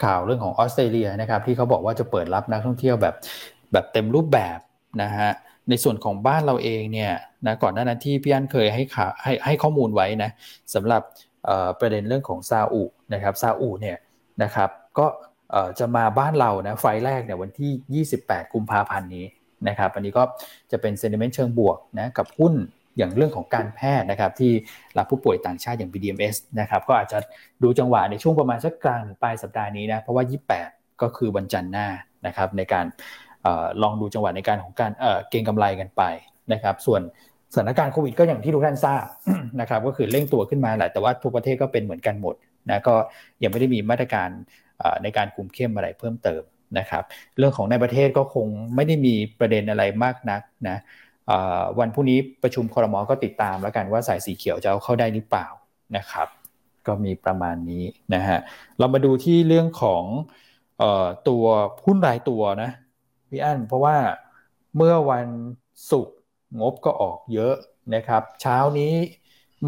[0.05, 3.15] ข่าวเรื่องของออสเตรเลียนะครับ ที่เขาบอกว่าจะเปิดรับนักท่องเที่ยวแบบ
[3.73, 4.59] แบบเต็มรูปแบบ
[5.03, 5.31] นะฮะ
[5.69, 7.13] ในส่วนของบ้านเราเองเนี่ย
[7.47, 10.31] นะก่อนหน้านั้นที่พี่อันเคยให้ข่าวให้ให้ข้อมูลไว้นะ
[10.75, 11.03] สำหรับ
[11.81, 12.83] ประเด็นเรื่องของซาอุ
[13.15, 13.97] นะครับซาอุเนี่ย
[14.43, 15.07] นะครับก็
[15.79, 19.27] จะมาบ้านเรานะไฟแรกเนี่ยวันที่ 28 กุมภาพันธ์นี้
[19.69, 20.23] นะครับอันนี้ก็
[20.71, 22.55] จะเป็นเซนิเมนต์เชิงบวกนะกับหุ้น
[22.97, 24.53] อย่างเรื่องของการแพทย์นะครับที่
[24.99, 27.19] รับผู้ป่วยต่างชาติอย่าง BDMs นะครับก็อาจจะ
[27.63, 30.25] ดูจังหวะในช่วงประมาณสักกลางถึงปลายสัปดาห์นี้นะเพราะว่า
[30.63, 31.87] 28 ก็คือวันจันทร์หน้า
[32.27, 32.87] นะครับในการ
[33.47, 36.03] ออลองดูจังหวะในการของการเเก็งกำไรกันไป
[36.53, 37.01] นะครับส่วน
[37.53, 39.07] สถานการณ์โควิดก็อย่างที่ทุกท่านทราบ
[39.61, 42.35] นะครับก็คือเร่งตัวขึ้นมาแหละแต่ว่าทุกประเทศก็เป็นเหมือนกันหมด
[42.71, 42.95] นะก็
[43.43, 44.29] ยังไม่ได้มีมาตรการ
[45.03, 46.43] ในการคุมเข้มอะไรเพิ่มเติม
[46.79, 47.05] นะครับ
[47.39, 50.77] เรื่องของในประเทศก็คงไม่ได้มีประเด็นอะไรมากนักนะ
[51.79, 55.47] วันพรุ่งนี้ประชุมครมก็ติดตามแล้วกันว่าสายสีเขียวจะเอาเข้าได้หรือเปล่า
[55.97, 56.29] นะครับ
[56.87, 57.85] ก็มีประมาณนี้
[58.15, 58.39] นะฮะ
[58.79, 60.05] เรามาดูที่เรื่องของ
[60.83, 61.45] ออตัว
[61.85, 62.71] หุ้นรายตัวนะ
[63.31, 63.97] พี่อั้นเพราะว่า
[64.77, 65.27] เมื่อวัน
[65.91, 66.17] ศุกร์
[66.61, 67.55] งบก็ออกเยอะ
[67.95, 68.93] นะครับ เช้านี้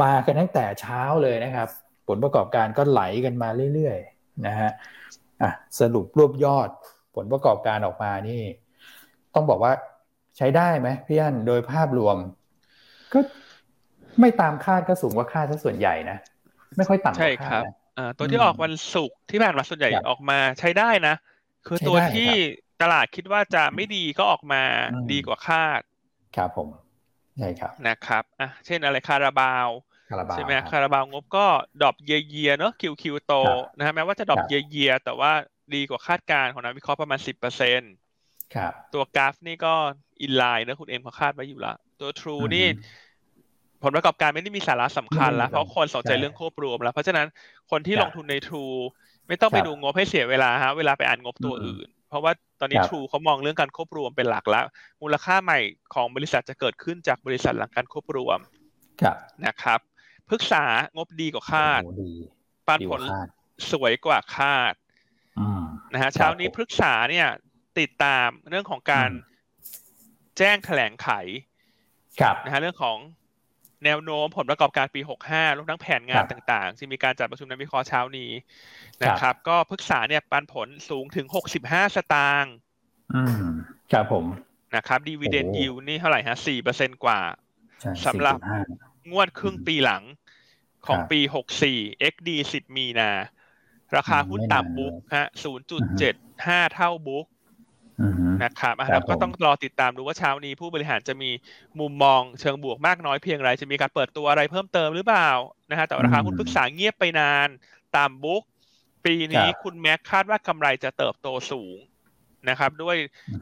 [0.03, 1.69] มากันตั้งแต่เช้าเลยนะครับ
[2.09, 6.69] ผลประกอบการก็ไหลกันมาเรื่อยๆนะฮะะสรุปรวบยอด
[7.15, 8.43] ผลประกอบการออกมานี่
[9.35, 9.73] ต้องบอกว่า
[10.37, 12.19] ใช้ได้ไหมพี่อั้นโดยภาพรวม
[13.13, 13.19] ก็
[14.21, 16.17] ไม่ตามคาดก็สูงกว่าคาดซะส่วนใหญ่นะ
[16.77, 21.15] ไม่ค่อยต่ำกใช่ว่าครัคาบดนะอ่าตัวที่อืมออกวันศุกร์ที่ผ่านมาส่วนใหญ่ครับออกมาใช้ได้นะ
[21.67, 22.39] คือใช้ตัวได้ที่ครับ
[22.81, 25.83] ตลาดคิดว่าจะไม่ดีก็ออกมาอืมดีกว่าคาด
[26.37, 26.69] ครับผม
[27.39, 29.71] ใช่ครับนะครับอะเช่นอะไรคาราบาว
[30.09, 31.41] คาราบาวใช่ไหมครับคาราบาวงบก็
[31.81, 35.31] ดรอปเยียเยียเนาะคิวคิวโตครับนะฮะแม้ว่าจะดรอปครับเยียเยียแต่ว่า
[35.73, 37.81] ดีกว่าคาดการณ์ของนักวิเคราะห์ประมาณสิบเปอร์เซ็น
[38.55, 39.75] ครับ ตัวกราฟนี่ก็
[40.23, 42.67] อินไลน์นะคุณเอ็มเขาคาดไว้อยู่ละ ตัว True อือฮึนี่
[43.83, 47.27] ผลประกอบการไม่ได้มีสาระสำคัญแล้วไม่เพได้ราะคนสนใจใช่เรื่องควบรวมแล้ว เพราะฉะนั้น
[47.71, 48.77] คนที่ครับลงทุนใน True
[49.29, 54.65] ไม่ต้องไปครับดูงบให้เสียเวลาฮะเวลาไปอ่านงบตัวอืมอื่น เพราะว่าตอนนี้ครับ True เขามองเรื่องการควบรวมเป็นหลักแล้ว
[55.03, 55.59] มูลค่าใหม่
[55.95, 58.39] ของบริษัทจะเกิดขึ้นจากบริษัทหลังการควบรวม
[59.03, 59.81] ครับนะครับ
[60.29, 60.65] พฤกษา
[60.97, 62.13] งบดีกว่าคาดโอ้โหดี
[62.69, 63.29] ปันดีผกลว่าคาด
[63.71, 64.75] สวยกว่าคาด
[65.39, 67.29] อืมนะฮะครับเช้านี้ผมพฤกษาเนี่ย
[67.81, 69.35] ติดตามเรื่องของการอืม
[70.39, 71.09] แจ้งแถลงไข
[72.21, 72.99] ครับนะฮะเรื่องของ
[73.85, 81.27] แนวโน้มผลประกอบการปี 65รวมทั้งแผนงานครับต่างๆที่มีการจัดประชุมนักวิเคราะห์เช้านี้ครับนะครับ ก็พฤกษาเนี่ยปันผลสูงถึง
[81.63, 82.55] 65 สตางค์
[83.15, 83.47] อืม
[83.93, 84.25] ครับผม
[84.77, 86.37] นะครับดีวีเดนโอ้ยิวนี่เท่าไหร่ฮะ
[86.71, 87.21] 4%กว่า
[87.81, 88.39] ใช่สำหรับ
[88.75, 90.03] 4.5งวดครึ่งปีหลัง
[90.87, 91.21] ของครับปี
[91.65, 93.11] 64 XD 10 มีนา
[93.97, 96.15] ราคาหุ้นต่ำบุ๊กฮะศูนย์จุดเจ็ด
[96.47, 97.27] ห้าเท่าบุ๊ก
[98.43, 101.31] นะครับแล้วก็ต้องรอติดตามดูว่าเช้านี้ผู้บริหารจะมี
[101.81, 105.31] มุมมองเชิงบวกมากน้อยเพียงไร จะมีการเปิดตัวอะไรเพิ่มเติมหรือเปล่า
[105.71, 107.49] นะฮะแต่ราคาหุ้นปรึกษาเงียบไปนาน
[107.97, 108.43] ตามบุ๊ก
[109.05, 111.77] ปีนี้คุณแม็กคาดว่ากำไรจะเติบโตสูง
[112.49, 112.97] นะครับ ด้วย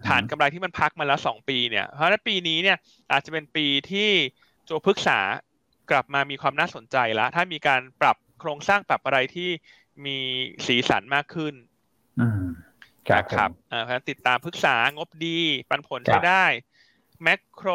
[0.06, 2.76] ฐานกำไรที่มันพักมาแล้วสองปีเนี่ย เพราะฉะนั้นปีนี้เนี่ย
[3.12, 4.10] อาจจะเป็นปีที่
[4.64, 5.20] โจพึกษา
[5.90, 9.50] กลับมามีความน่าสนใจแล้ว ถ้ามีการปรับโครงสร้างปรับอะไรที่
[10.06, 10.18] มี
[10.66, 11.54] สีสันมากขึ้น
[13.18, 15.38] นะครับเพราะฉะนั้นติดตามพฤกษางบดี
[15.68, 16.44] ปันผลใช้ได้
[17.22, 17.68] แม็คโคร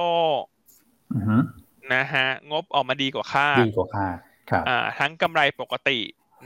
[1.93, 4.17] นะฮะงบออกมาดีกว่าคาดดีกว่าคาด
[4.49, 4.63] ครับ
[4.99, 5.99] ทั้งกำไรปกติ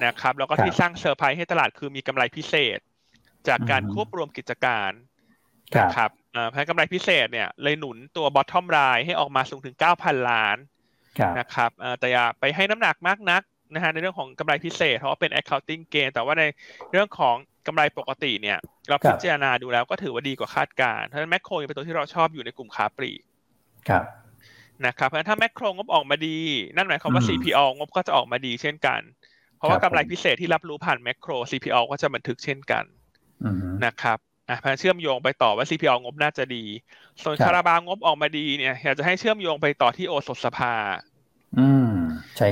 [0.06, 2.80] นะครับ แล้วก็ที่สร้างเซอร์ไพรส์ให้ตลาดคือมีกำไรพิเศษ
[3.48, 4.92] จากการควบรวมกิจการ
[5.80, 6.12] นะครับ
[6.50, 10.58] เพราะกำไรพิเศษเนี่ยเลยหนุนตัว bottom line ให้ออกมาสูงถึง9,000ล้าน
[11.40, 11.70] นะครับ
[12.00, 13.42] แต่อย่าไปให้น้ำหนักมากนัก
[13.74, 16.44] นะฮะในเรื่องของกำไรพิเศษเพราะว่าเป็น accounting gain แต่ว่าใน
[16.92, 17.36] เรื่องของ
[17.68, 18.58] กำไรปกติเนี่ย
[18.90, 23.22] เราพิจารณาดูแล้วก็ถือว่าดีกว่าคาดการณ์เพราะฉะนั้นแมคโครเป็นตัวที่เราชอบอยู่ในกลุ่มค้าปลีก
[23.90, 24.04] ครับ
[24.86, 26.38] นะครับเพราะฉะนั้นถ้าแมคโครงบออกมาดี
[26.76, 29.02] นั่นหมายความว่า CPO งบก็จะออกมาดีเช่นกัน
[29.58, 32.84] เพราะว่ากำไรพิเศษที่รับรู้ผ่านแมคโคร CPO ก็จะบันทึกเช่นกัน
[33.86, 34.18] นะครับ
[34.50, 36.64] อะพเชื่อมโยงไปต่อว่า CPO งบน่าจะดี
[37.24, 40.74] ส่วนคาราบาวบออกมาดีเนี่ยอยากจะให้เชื่อมโยงไปต่อที่โอสถสภา
[41.58, 42.03] อืมใช่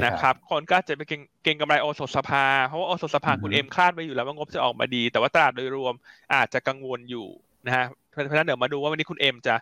[0.04, 5.94] นะครับ คนก็จะไปเก็งเก็งกำไรโอสถสภา เพราะว่าโอสถสภาคุณเอ็มคาดไว้อยู่แล้วว่างบจะออกมาดี แต่ว่าตลาดโดยรวม
[6.34, 7.28] อาจจะกังวลอยู่
[7.66, 9.56] นะฮะเพราะฉะนั้นเดี๋ยวมาดูว่าวันนี้คุณเอ็มจะ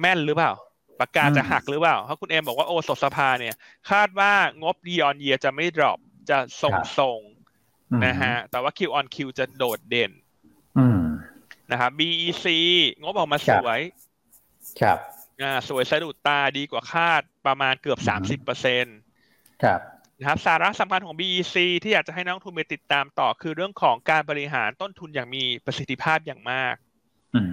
[0.00, 0.52] แม่นหรือเปล่า
[1.00, 3.54] ปากกาจะหักหรือเปล่าเพราะคุณเอ็มบอกว่าโอสถสภาเนี่ย
[3.90, 5.98] คาดว่างบดี on year จะไม่ drop
[6.30, 7.20] จะทรงทรง
[8.06, 10.12] นะฮะแต่ว่า Q on Q จะโดดเด่น
[11.70, 12.46] นะครับ BEC
[13.00, 13.80] งบออกมาสวย
[14.80, 14.98] ครับ
[15.42, 18.96] อ่าสวยสะดุดตาดีกว่าคาดประมาณเกือบสามสิบเปอร์เซ็นต์
[19.64, 19.80] ครับ
[20.18, 26.74] นะครับสาระสำคัญของ BEC ที่อยากจะให้นักทุนไปติดตามต่อ คือเรื่องของการบริหารต้นทุนอย่างมีประสิทธิภาพอย่างมาก
[27.34, 27.48] อืม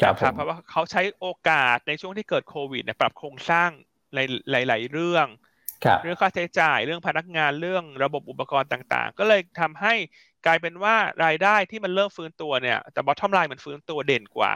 [0.00, 3.70] ครับเพราะว่าเขาใช้โอกาสในช่วงที่เกิดโควิดเนี่ยปรับโครงสร้าง
[4.14, 5.26] หลายๆเรื่อง
[6.02, 9.94] เรื่องค่าใช้จ่ายเรื่องพนักงานเรื่องระบบอุปกรณ์ต่างๆ ก็เลยทำให้
[10.46, 14.54] กลายเป็นว่ารายได้ที่มันเริ่มฟื้นตัวเนี่ย แต่บอททอมไลน์มันฟื้นตัวเด่นกว่า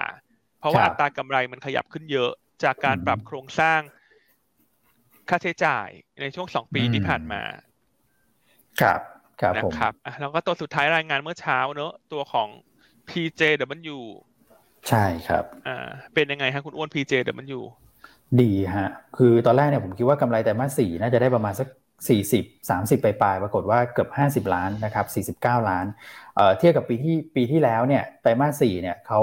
[0.58, 2.30] เพราะว่าอัตรากำไรมันขยับขึ้นเยอะ
[2.64, 3.80] จากการปรับโครงสร้าง
[5.28, 5.88] ค่าใช้จ่าย
[6.20, 7.42] ในช่วงสองปีที่ผ่านมา
[8.80, 9.00] ครับ
[9.40, 12.48] ครับนะครับแล้วก็ตัวสุดท้ายรายงานเมื่อเช้าเนอะตัวของ
[13.08, 13.98] PJW
[14.88, 17.60] ใช่ครับอ่าเป็นยังไงฮะคุณอ้วน PJW
[18.40, 21.68] ดีฮะ คือตอนแรกเนี่ยผมคิดว่ากำไรแต่มาสี่น่าจะได้ประมาณสัก
[22.08, 25.86] สี่สิบสามสิบปลายๆปรากฏว่าเกือบห้าสิบล้านนะครับสี่สิบเก้าล้าน
[26.36, 29.20] เอ่อเทียบกับปีที่ปีที่แล้วเนี่ยไตรมาสสี่เนี่ยเขา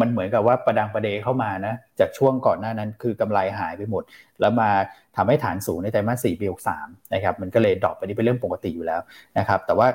[0.00, 4.02] มันเหมือนกับว่าประดังประเดเข้ามานะจากช่วงก่อนหน้านั้นคือกำไรหายไปหมด
[4.40, 4.70] แล้วมา
[5.16, 9.00] ทำให้ฐานสูงในไตรมาสสี่ปีหกสามนะครับมันก็เลยดรอปไปนี่เป็นเรื่องปกติอยู่แล้ว
[9.38, 9.88] นะครับแต่ว่า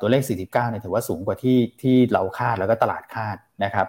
[0.00, 3.86] ตัวเลข 49เนี่ยถือว่าสูงกว่าที่ที่เราคาดแล้วก็ตลาดคาดนะครับ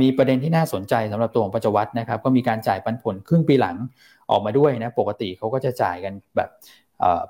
[0.00, 3.76] มีประเด็นที่น่าสนใจสำหรับตัวของปัจจวัตนะครับก็มีการจ่ายปันผลครึ่งปีหลัง
[4.30, 6.50] ออกมาด้วยนะปกติเขาก็จะจ่ายกันแบบ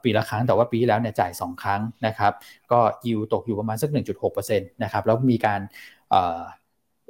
[0.02, 2.32] ปีละครั้งแต่ว่าปีที่แล้วเนี่ยจ่าย 2 ครั้งนะครับ
[2.72, 3.90] ก็ยิวตกอยู่ประมาณสัก
[4.30, 5.60] 1.6%นะครับแล้วมีการ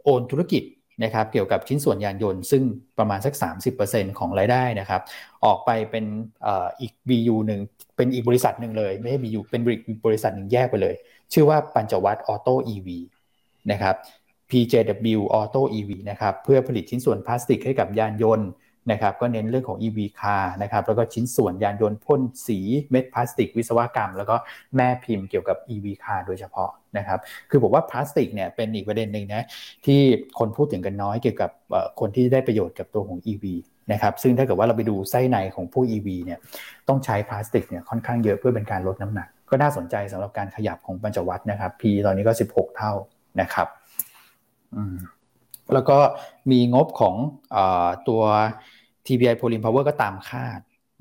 [0.06, 0.62] โอนธุรกิจ
[1.04, 2.62] นะครับเกี่ยวกับชิ้นส่วนยานยนต์ซึ่ง
[2.98, 3.34] ประมาณสัก
[3.76, 5.00] 30%ของรายได้นะครับ
[5.44, 6.04] ออกไปเป็น
[6.80, 7.60] อีก BU หนึ่ง
[7.96, 9.62] เป็นอีกบริษัทหนึ่งเลย ไม่ใช่ BU เป็น
[10.06, 10.94] บริษัทหนึ่งแยกไปเลย
[11.32, 12.88] ชื่อว่าปัญจวัตออโต้ EV
[13.72, 13.94] นะครับ
[14.50, 18.48] PJW Auto EV นะครับเพื่อผลิตชิ้นส่วนพลาสติกให้กับยานยนต์
[18.92, 22.59] นะครับก็เน้นเรื่องของ EV car นะครับแล้วก็ชิ้นส่วนยานยนต์พ่นสี
[22.90, 24.37] เม็ดพลาสติก วิศวกรรม แล้วก็
[24.77, 27.18] แม่พิมพ์เกี่ยวกับ EV car โดยเฉพาะนะครับ
[27.51, 29.46] คือผมว่าพลาสติกเนี่ยเป็นอีกประเด็นหนึ่งนะ
[29.87, 30.01] ที่
[30.38, 31.51] คนพูดถึงกันน้อยเกี่ยวกับ
[32.01, 33.44] คนที่ได้ประโยชน์กับตัวของ EV
[33.92, 36.38] นะครับซึ่งถ้าเกิดว่าเราไปดูไส้ในของผู้ EV เนี่ย
[36.88, 42.92] ต้องใช้พลาสติกเนี่ยค่อนข้างเยอะเพื่อเป็นการลดน้ำหนัก ก็น่าสนใจสำหรับการขยับของปัญจวัตนะครับ P ตอนนี้ก็ 16 เท่า
[43.40, 43.68] นะครับ
[45.75, 45.99] แล้วก็
[46.51, 47.14] มีงบของ
[47.57, 47.59] อ
[48.09, 48.22] ตัว
[49.06, 50.60] TBI p o l i m Power ก็ตามคาด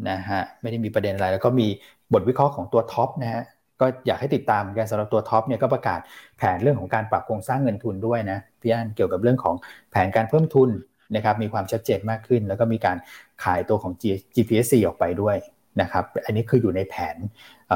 [0.09, 1.67] นะฮะไม่ได้มีประเด็นอะไร แล้วก็มี
[2.13, 3.43] บทวิเคราะห์ของตัวท็อปนะฮะ
[3.81, 5.99] ก็อยากให้ติดตามกันสำหรับตัวท็อปเนี่ยก็ประกาศ
[6.37, 9.55] แผนเรื่องของการปรับโครงสร้างเงินทุนด้วยนะพี่อันเกี่ยวกับเรื่องของ
[9.91, 10.69] แผนการเพิ่มทุน
[11.15, 12.97] นะครับมีความชัดเจนมากขึ้น แล้วก็มีการ
[13.43, 13.93] ขายตัวของ
[14.35, 15.37] GPSC ออกไปด้วย
[15.81, 17.15] นะครับอันนี้คืออยู่ในแผน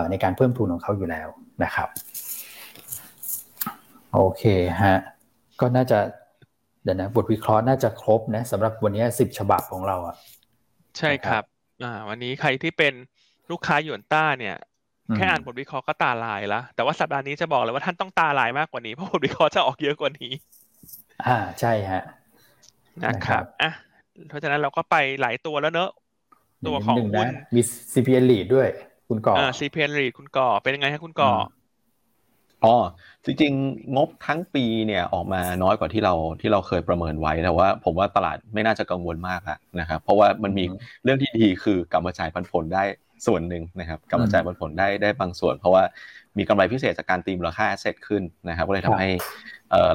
[0.09, 1.27] ในการเพิ่มทุนของเขาอยู่แล้ว
[1.63, 1.89] นะครับ
[4.13, 4.43] โอเค
[4.81, 4.97] ฮะ
[5.59, 5.99] ก็น่าจะ
[6.83, 10.15] เดี๋ยวนะบทวิเคราะห์น่าจะครบนะสำหรับวันนี้สิบฉบับของเราอะ
[10.97, 11.43] ใช่ครับ
[11.83, 12.93] อ่าวันนี้ใครที่เป็น
[13.51, 14.55] ลูกค้าหยวนต้าเนี่ย
[15.15, 20.31] แค่อ่านบทวิเคราะห์ก็ตาลายแล้วแต่ว่าสัปดาห์นี้จะบอกเลยว่าท่านต้องตาลายมากกว่านี้เพราะบทวิเคราะห์จะออกเยอะกว่านี้
[21.25, 21.99] อ่าใช่ฮะ
[23.05, 23.71] นะครับอะ
[24.27, 25.89] เพราะฉะนั้นเราก็ไปหลายตัวแล้วเนอะ
[26.67, 27.61] ตัวของหุ้นมี
[27.93, 28.67] CPN Lead ด้วย
[29.07, 31.31] คุณก่ออ่า CPN Lead คุณก่อเป็นยังไงฮะคุณก่อ
[32.65, 32.75] อ๋อ
[33.25, 39.41] จริงๆ งบทั้งปีเนี่ยออกมาน้อยกว่าที่เราที่เราเคยประเมินไว้แต่ว่า ผมว่าตลาดไม่น่าจะกังวลมาก
[39.79, 40.63] นะครับเพราะว่ามันมี
[41.03, 42.83] เรื่องที่ดีคือกลับมาจ่ายปันผลได้
[43.27, 45.83] ส่วนหนึ่งนะครับกลับมาจ่ายปันผลได้ได้บางส่วน เพราะว่า
[46.37, 49.09] มีกำไรพิเศษจากการตีมูลค่าแอสเซทขึ้นนะครับก็เลยทำให้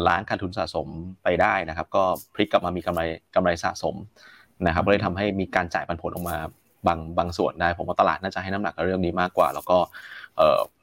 [0.09, 0.89] ล้างการทุนสะสม
[1.23, 2.03] ไปได้นะครับ ก็
[2.35, 3.03] พลิกกลับมามีกำไร
[3.35, 3.95] กำไรสะสม
[4.67, 6.37] นะครับก็เลยทำให้มีการจ่ายปันผลออกมา
[6.87, 9.79] บางบางส่วนได้ผมว่าตลาดน่าจะให้น้ำหนักกับเรื่องนี้มากกว่า แล้วก็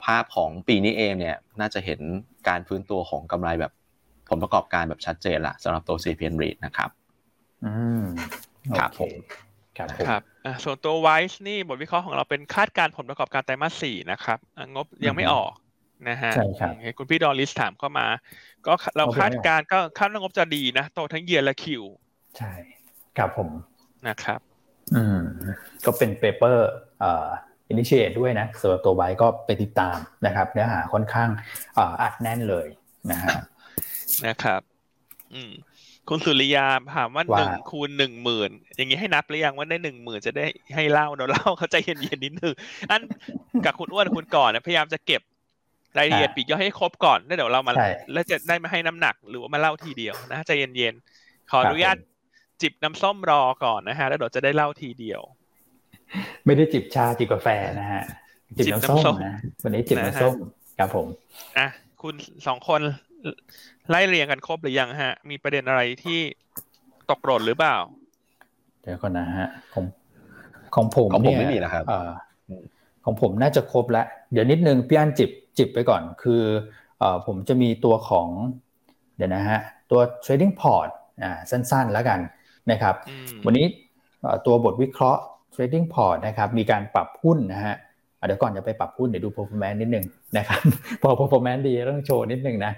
[0.04, 2.00] ภาพของปีนี้เองเนี่ยน่าจะเห็น
[2.48, 3.74] การฟื้นตัวของกำไรแบบ
[4.30, 6.90] ผลประกอบการแบบชัดเจนละสำหรับตัว CPN REIT นะครับ
[7.66, 8.04] อืม
[8.78, 9.12] ครับผม
[9.78, 10.24] ครับครับ
[10.64, 14.40] ส่วนตัวไวส์นี่บทวิเคราะห์ของเราเป็นคาดการผลประกอบการไตรมาสสี่นะครับ
[14.76, 15.52] งบยังไม่ออก
[16.10, 18.08] นะฮะใช่ครับคุณพี่ดอลลิสถามเข้ามา
[18.66, 21.84] ก็เราคาดการก็คาดว่างบจะดีนะโตทั้งเยียร์และคิว
[22.38, 22.52] ใช่
[23.18, 23.50] ครับผม
[24.08, 24.40] นะครับ
[24.96, 25.20] อืม
[25.86, 27.28] ก็เป็น paper เอ่อ
[27.72, 31.30] initiate ด้วยนะสำหรับตัวไบก็ไปติดตามนะครับเนื้อหาค่อนข้าง
[32.02, 32.68] อัดแน่นเลย
[33.12, 33.36] นะฮะ
[34.26, 34.62] นะครับ
[35.34, 35.52] อืม
[36.10, 42.56] คุณสุริยาถามว่าหนึ่งคูณหนึ่งหมื่นอย่างนี้ให้นับหรือยังว่าได้หนึ่งหมื่นจะได้ให้เล่าเนาะเล่าเขาใจเย็นๆนิดนึง
[42.90, 43.02] อัน
[43.66, 45.22] กับคุณอ้วนคุณก่อนนะพยายามจะเก็บ
[45.98, 47.74] รายละเอียดปลีกย่อยให้ครบก่อนแล้วเดี๋ยวเรามา
[48.14, 51.98] แล้วจะได้มาให้น้ำหนักหรือว่ามาเล่าทีเดียวนะใจเย็นๆขออนุญาต
[52.62, 55.22] จิบน้ำส้มรอก่อนนะฮะแล้วเดี๋ยวจะได้เล่าทีเดียว
[56.46, 57.48] ไม่ได้จิบชาจิบกาแฟ
[57.80, 58.04] นะฮะ
[58.58, 60.34] จิบน้ำส้มนะวันนี้จิบน้ำส้ม
[60.80, 61.08] ครับผม
[61.58, 61.68] อะ
[62.02, 62.16] คุณ
[62.48, 62.82] สองคน
[63.90, 66.20] ไล่เรียงกันครบหรือยังฮะ มีประเด็นอะไรที่
[67.10, 67.78] ตกหล่นหรือเปล่า
[68.82, 69.86] เดี๋ยวก่อนนะฮะของ
[70.76, 71.86] ของผมของผมไม่มีนะครับ
[73.06, 76.42] ของผมน่าจะครบแล้ว เดี๋ยวนิดนึงพี่อันจิบจิบไปก่อน คือ
[77.00, 78.28] เอผมจะมีตัวของ
[79.18, 79.60] เดี๋ยวนะฮะ
[79.92, 80.90] ตัว trading port
[81.24, 82.20] อ่าสั้นๆแล้วกัน
[82.72, 82.96] นะครับ
[83.46, 83.66] วันนี้
[84.46, 85.22] ตัวบทวิเคราะห์
[85.54, 87.76] trading port นะครับมีการปรับหุ้นนะฮะ
[88.28, 90.06] เดี๋ยวก่อนจะไปปรับหุ้นเดี๋ยวดู performance นิดนึง
[90.38, 90.60] นะครับ
[91.02, 92.74] พอ performance ดีต้องโชว์นิดนึงนะ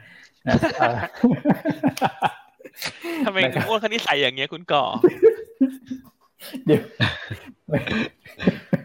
[3.26, 4.84] ทำไมคุณอ้วนคันนี้ใส่อย่างเงี้ยคุณก่อ
[6.66, 6.82] เดี๋ยว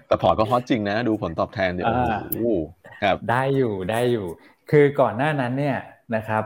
[0.07, 1.89] แต่พอร์ตก็ hot จริงนะ ดูผลตอบแทนเดี๋ยว
[2.33, 2.55] โอ้
[3.03, 4.27] ครับได้อยู่ได้อยู่
[4.71, 5.79] คือก่อนหน้านั้นเนี่ย
[6.17, 6.45] นะครับ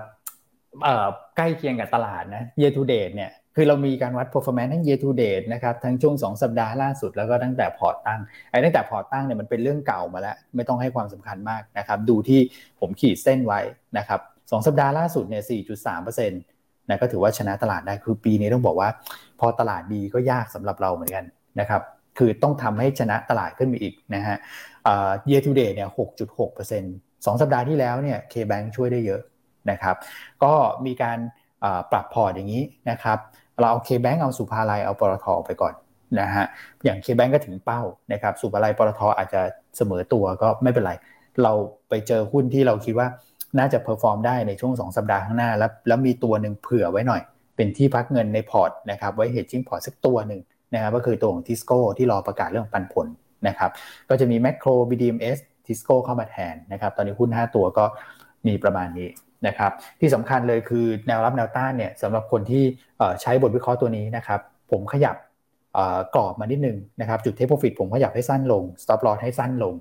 [0.84, 12.40] เอ่อใกล้เคียงกับตลาดนะ year to date เนี่ย คือเรามีการวัด performance ทั้ง year to date นะครับทั้งช่วง 2 สัปดาห์ล่าสุดแล้วก็ตั้งแต่พอร์ตตั้งไอ้ตั้งแต่พอร์ตตั้งเนี่ยมันเป็นเรื่องเก่ามาแล้ว ไม่ต้องให้ความสำคัญมากนะครับดูที่
[12.80, 13.60] ผมขีดเส้นไว้
[13.98, 15.42] นะครับสองสัปดาห์ล่าสุดเนี่ย
[15.86, 18.88] 4.3%นะก็ถือว่าชนะตลาดได้คือปีนี้ต้องบอกว่า
[19.40, 21.24] พอตลาดดีก็ยากสำหรับเราเหมือนกัน
[21.60, 21.82] นะครับ
[22.18, 24.36] คือต้องทำให้ชนะตลาดขึ้นมาอีกนะฮะ
[25.28, 25.88] year to date เนี่ย
[26.56, 29.20] 6.6%สองสัปดาห์ที่แล้วเนี่ย K-Bank ช่วยได้เยอะ
[29.70, 29.96] นะครับ
[30.44, 30.54] ก็
[30.86, 31.18] มีการ
[31.92, 33.18] ปรับพอร์ตอย่างนี้นะครับ
[33.60, 35.74] เราเอา K-Bank เอาสุภาลัยเอาปตทไปก่อน
[36.20, 36.44] นะฮะ
[36.84, 39.40] อย่าง K-Bank ก็ถึงเป้านะครับสุภาลัยปตทอาจจะ
[39.76, 40.92] เสมอตัวก็ไม่เป็นไร
[41.42, 41.52] เรา
[41.88, 43.08] ไปเจอหุ้นที่เราคิดว่า
[43.58, 47.22] น่าจะ perform ได้ในช่วง 2 สัปดาห์ข้างหน้า แล้วแล้วมีตัวหนึ่งเผื่อไว้หน่อย
[47.56, 50.40] เป็นที่พักเงินในพอร์ตนะครับไว้ hedging พอร์ตสักตัวหนึ่ง
[50.74, 53.06] นะครับก็คือตัวของทิสโก้ที่รอประกาศเรื่องปันผล
[53.48, 53.70] นะครับ
[54.08, 57.84] ก็จะมีแมคโคร BDMS ทิสโก้เข้ามาแทนนะครับตอนนี้หุ้น 5 ตัวก็
[58.46, 59.08] มีประมาณนี้
[59.46, 62.64] นะครับที่สำคัญเลยคือแนวรับแนวต้านเนี่ยสำหรับคนที่
[63.22, 65.16] ใช้บทวิเคราะห์ตัวนี้นะครับผมขยับ
[66.14, 69.74] กรอบมานิดนึงนะครับจุด take profit ผมขยับให้สั้นลง stop loss ให้สั้นลง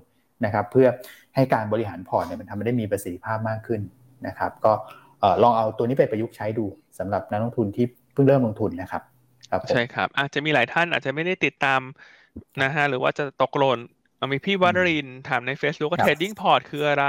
[0.44, 0.88] นะครับเพื่อ
[1.34, 3.80] ให้การบริหารพอร์ตเนี่ยมันทำได้มีประสิทธิภาพมากขึ้น
[4.26, 4.72] นะครับก็
[5.42, 6.66] ลองเอาตัวนี้ไปประยุกต์ใช้ดู
[6.98, 9.02] สำหรับนักลงทุนที่เพิ่งเริ่มลงทุนนะครับ
[9.70, 11.80] ใช่ครับอาจจะมีหลายท่านอาจจะไม่ได้ติดตาม
[12.62, 13.78] นะฮะหรือว่าจะตกหล่น
[14.32, 17.06] มีพี่วัดรินถามใน Facebook ว่า trading port คืออะไร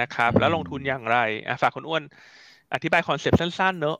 [0.00, 1.18] นะครับ แล้วลงทุนอย่างไร
[1.62, 2.02] ฝากคุณอ้วน
[2.74, 3.98] อธิบาย concept สั้นๆ เนอะ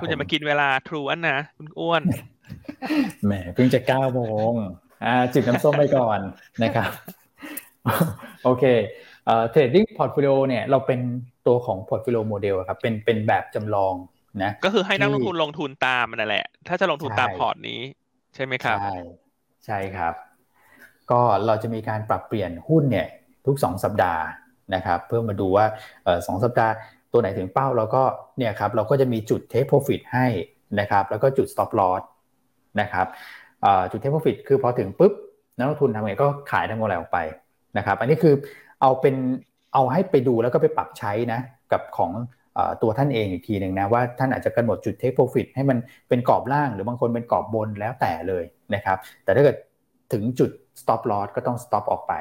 [0.00, 2.02] คุณจะมากินเวลาทรูอันนะคุณอ้วน
[3.24, 4.52] แหมเพิ่งจะเก้าโมง
[5.04, 6.20] อ่าจิบน้ำส้มไปก่อน
[6.62, 6.90] นะครับ
[8.44, 8.64] โอเค
[9.26, 11.00] เอ่อ trading portfolio เนี่ยเราเป็น
[11.46, 13.94] ตัวของ portfolio model ครับเป็นเป็นแบบจำลอง
[14.42, 17.80] นะก็คือให้นักลงทุนลงทุนตามนั่นแหละ ถ้าจะลงทุนตามพอร์ตนี้
[18.34, 18.96] ใช่ไหมครับใช่
[19.66, 20.14] ใช่ครับ
[21.10, 23.06] ก็เราจะมีการปรับเปลี่ยนหุ้นเนี่ย
[23.46, 24.22] ทุก 2 สัปดาห์
[24.74, 25.66] นะครับเพื่อมาดูว่า
[26.26, 26.72] สองสัปดาห์
[27.12, 28.02] ตัวไหนถึงเป้าเราก็
[28.38, 30.26] เนี่ยครับเราก็จะมีจุด take profit ให้
[30.80, 32.02] นะครับแล้วก็จุด stop loss
[32.80, 33.06] นะครับ
[33.90, 35.12] จุด take profit คือพอถึงปุ๊บ
[35.56, 37.18] นักลงทุนทำไงก็ขายทั้งหมดออกไป
[37.76, 38.34] นะครับอันนี้คือ
[38.80, 39.16] เอาเป็น
[39.74, 41.40] เอาให้ไปดูแล้วก็ไปปรับใช้นะ
[41.72, 42.12] กับของ
[42.82, 45.78] ตัวท่านเองอีกทีหนึ่งนะว่าท่านอาจจะกำหนดจุด take profit ให้มัน
[46.08, 49.56] เป็นกรอบล่างหรือบางคนเป็นกรอบบนแล้วแต่เลยนะครับแต่ถ้าเกิด
[50.12, 50.50] ถึงจุด
[50.80, 52.14] stop loss ก็ต้อง stop ออกไป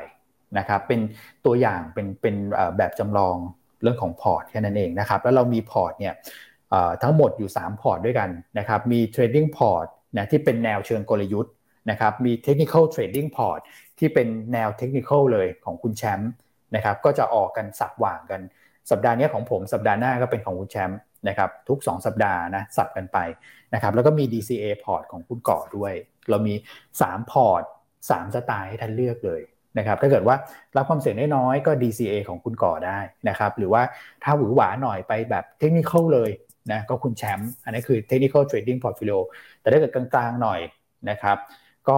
[0.57, 0.99] นะครับเป็น
[1.45, 2.35] ตัวอย่างเป็นเป็น
[2.77, 3.35] แบบจำลอง
[3.81, 6.13] เรื่องของพอร์ตแค่นั้นเองนะครับแล้วเรามีพอร์ตเนี่ย
[7.03, 8.29] ทั้งหมดอยู่ 3 พอร์ตด้วยกัน
[8.59, 11.53] นะครับมี trading port นะที่เป็นแนวเชิงกลยุทธ์
[11.89, 13.59] นะครับมี technical trading port
[13.99, 16.31] ที่เป็นแนวเทคนิคเลยของคุณแชมป์
[16.75, 18.41] นะครับก็จะออกกันสับหว่างกัน
[18.91, 23.17] สัปดาห์นี้ของผมสัปดาห์หน้าก็เป็นของคุณแชมป์นะครับทุก 2 สัปดาห์นะสับกันไป
[23.73, 25.93] นะครับแล้วก็มี DCA พอร์ตของคุณก่อด้วย
[26.29, 26.53] เรามี
[26.93, 27.63] 3 พอร์ต
[28.09, 29.41] 3 สไตล์ให้ท่านเลือกเลย
[29.77, 30.35] นะครับถ้าเกิดว่า
[30.75, 32.99] รับความเสี่ยงได้น้อยก็ DCA ของคุณก่อได้
[33.29, 33.81] นะครับหรือว่า
[34.23, 36.29] ถ้าหวือหวาหน่อยไปแบบเทคนิคเลย
[36.71, 39.19] นะก็คุณแชมป์อันนี้คือ Technical Trading Portfolio
[39.61, 40.59] แต่ถ้าเกิดกลางๆหน่อย
[41.09, 41.37] นะครับ
[41.89, 41.97] ก็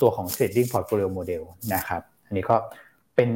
[0.00, 1.42] ตัวของ Trading Portfolio Model
[1.74, 2.56] นะครับอันนี้ก็
[3.16, 3.30] เป็น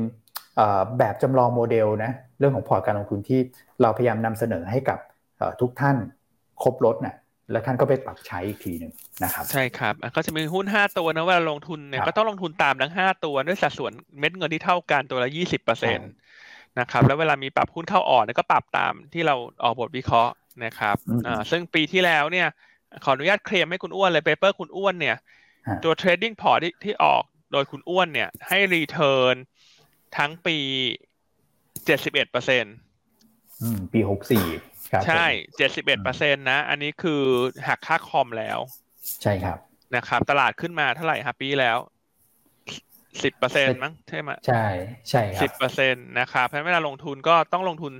[0.99, 3.41] แบบจำลองโมเดลนะเรื่องของพอร์ตการลงทุนที่
[3.83, 4.99] เราพยายามนำเสนอให้กับ
[5.61, 5.97] ทุกท่าน
[6.63, 7.15] ครบรสนะ
[7.51, 8.93] แล้วท่านก็ไปปรับใช้อีกทีหนึ่ง
[9.23, 16.03] นะครับ ใช่ครับก็จะมีหุ้นห้าตัวนะเวลาลงทุนเนี่ยก็ต้องลงทุนตามทั้งห้าตัวด้วยสัดส่วนเม็ดเงินที่เท่ากันตัวละยี่สิบเปอร์เซ็นต
[16.81, 19.35] นะครับแล้วเวลามีปรับหุ้นเข้าออกเนี่ยก็ปรับตามที่เรา
[19.65, 20.33] ออกบทวิเคราะห์
[20.65, 20.97] นะครับ
[21.27, 22.49] อ่าซึ่งปีที่แล้วเนี่ย
[23.05, 25.17] ขออนุญาตเคลมให้คุณอ้วนเลย paper คุณอ้วนเนี่ย
[25.85, 27.23] ตัว trading port ที่ออก
[27.53, 29.35] โดยคุณอ้วนเนี่ย ให้ return
[30.17, 30.59] ทั้งปี
[31.87, 32.75] เจ็ดสิบเอ็ดเปอร์เซ็นต์
[33.93, 34.45] ปีหกสี่
[35.07, 35.27] ใช่
[35.57, 37.23] เจ็ดสิบเอ็ดเปอร์เซ็นตนะ อันนี้คือ
[37.67, 38.59] หักค่าคอมแล้ว
[39.23, 39.59] ใช่ครับ
[39.97, 41.79] นะครับ ตลาดขึ้นมาเท่าไหร่ครับปีแล้ว
[43.23, 44.65] สิบเปอร์เซ็นมั้งใช่ไหมใช่
[45.09, 47.93] ใช่ครับสิบเปอร์เซ็นตนะครับเพราะเวลาลงทุนก็ต้องลงทุน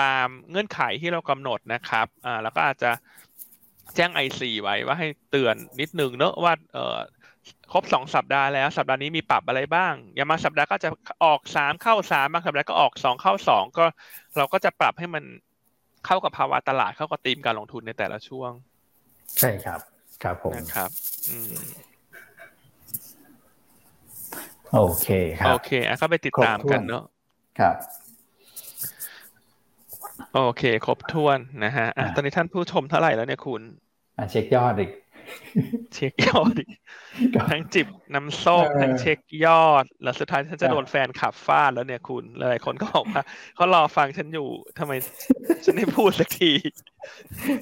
[0.00, 2.90] ตามเงื่อนไขที่เรากำหนดนะครับอ่าแล้วก็อาจจะ
[3.96, 6.96] แจ้งไอซีไว้ว่าให้เตือนนิดนึงเนอะว่าเออ
[7.72, 10.90] ครบสองสัปดาห์แล้วสัปดาห์นี้มีปรับอะไรบ้าง อย่างมาสัปดาห์ก็จะ
[11.24, 13.84] ออกสามเข้าสามบางสัปดาห์ก็ออกสองเข้าสองก็
[14.36, 15.24] เราก็จะปรับให้มัน
[16.06, 18.50] เข้ากับภาวะตลาดเข้ากับธีมการลงทุนในแต่ละช่วง
[19.40, 19.80] ใช่ครับ
[20.22, 20.90] ครับผมนะครับ
[21.30, 21.54] อืม
[24.74, 25.08] โอเค
[25.40, 27.04] ครับ โอเคอะก็ไปติดตามกันเนอะ
[27.58, 27.76] ครับ
[30.34, 33.62] โอเค ครบถ้วนนะฮะอะตอนนี้ท่านผู้ชมเท่าไหร่แล้วเนี่ยคุณ
[34.18, 34.90] อะเช็คยอดอีก
[35.94, 36.54] เช็คยอด
[37.50, 43.22] ทั้งจิบน้ำส้มทั้งเช็คยอด แล้วสุดท้ายฉันจะโดนแฟนขับฟาดแล้วเนี่ยคุณหลายคนก็บอกว่า
[43.54, 44.48] เขารอฟังฉันอยู่
[44.78, 44.92] ทำไม
[45.64, 46.52] ฉันไม่พูดสักที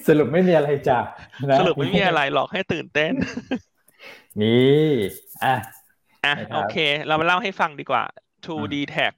[0.08, 0.98] สรุปไม่มีอะไรจ้ะ
[1.58, 3.12] สรุปไม่มีอะไรหรอกให้ตื่นเต้น
[4.40, 4.88] นี่
[5.44, 5.56] อะ
[6.24, 8.02] อะโอเค เรามาเล่าให้ฟังดีกว่า
[8.44, 9.12] 2D Tag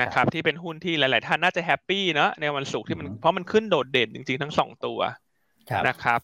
[0.00, 5.00] นะครับ ที่เป็นหุ้นที่หลาย ๆ ท่านน่าจะแฮปปี้เนาะในวันศุกร์ที่มันเพราะมันขึ้นโดดเด่นจริง ๆ ทั้งสองตัว
[5.88, 6.20] นะครับ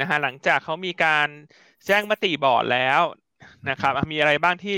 [0.00, 1.28] นะฮะหลังจากเขามีการ
[1.86, 3.00] แจ้งมติบอร์ดแล้ว
[3.68, 4.76] นะครับ มีอะไรบ้างที่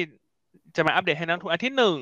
[0.76, 1.96] จะมาอัปเดตให้นักทุนอันที่หนึ่ง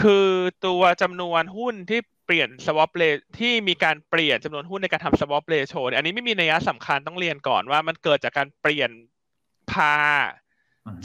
[0.00, 0.28] คือ
[0.66, 3.02] ตัวจำนวนหุ้นที่เปลี่ยนสวอปเล
[3.38, 8.90] ที่มีการเปลี่ยนจำนวนหุ้นในการทำสวอปเลโชอันนี้ไม่มีนัยสำคัญต้องเรียนก่อนว่ามันเกิดจากการเปลี่ยน
[9.72, 9.94] พา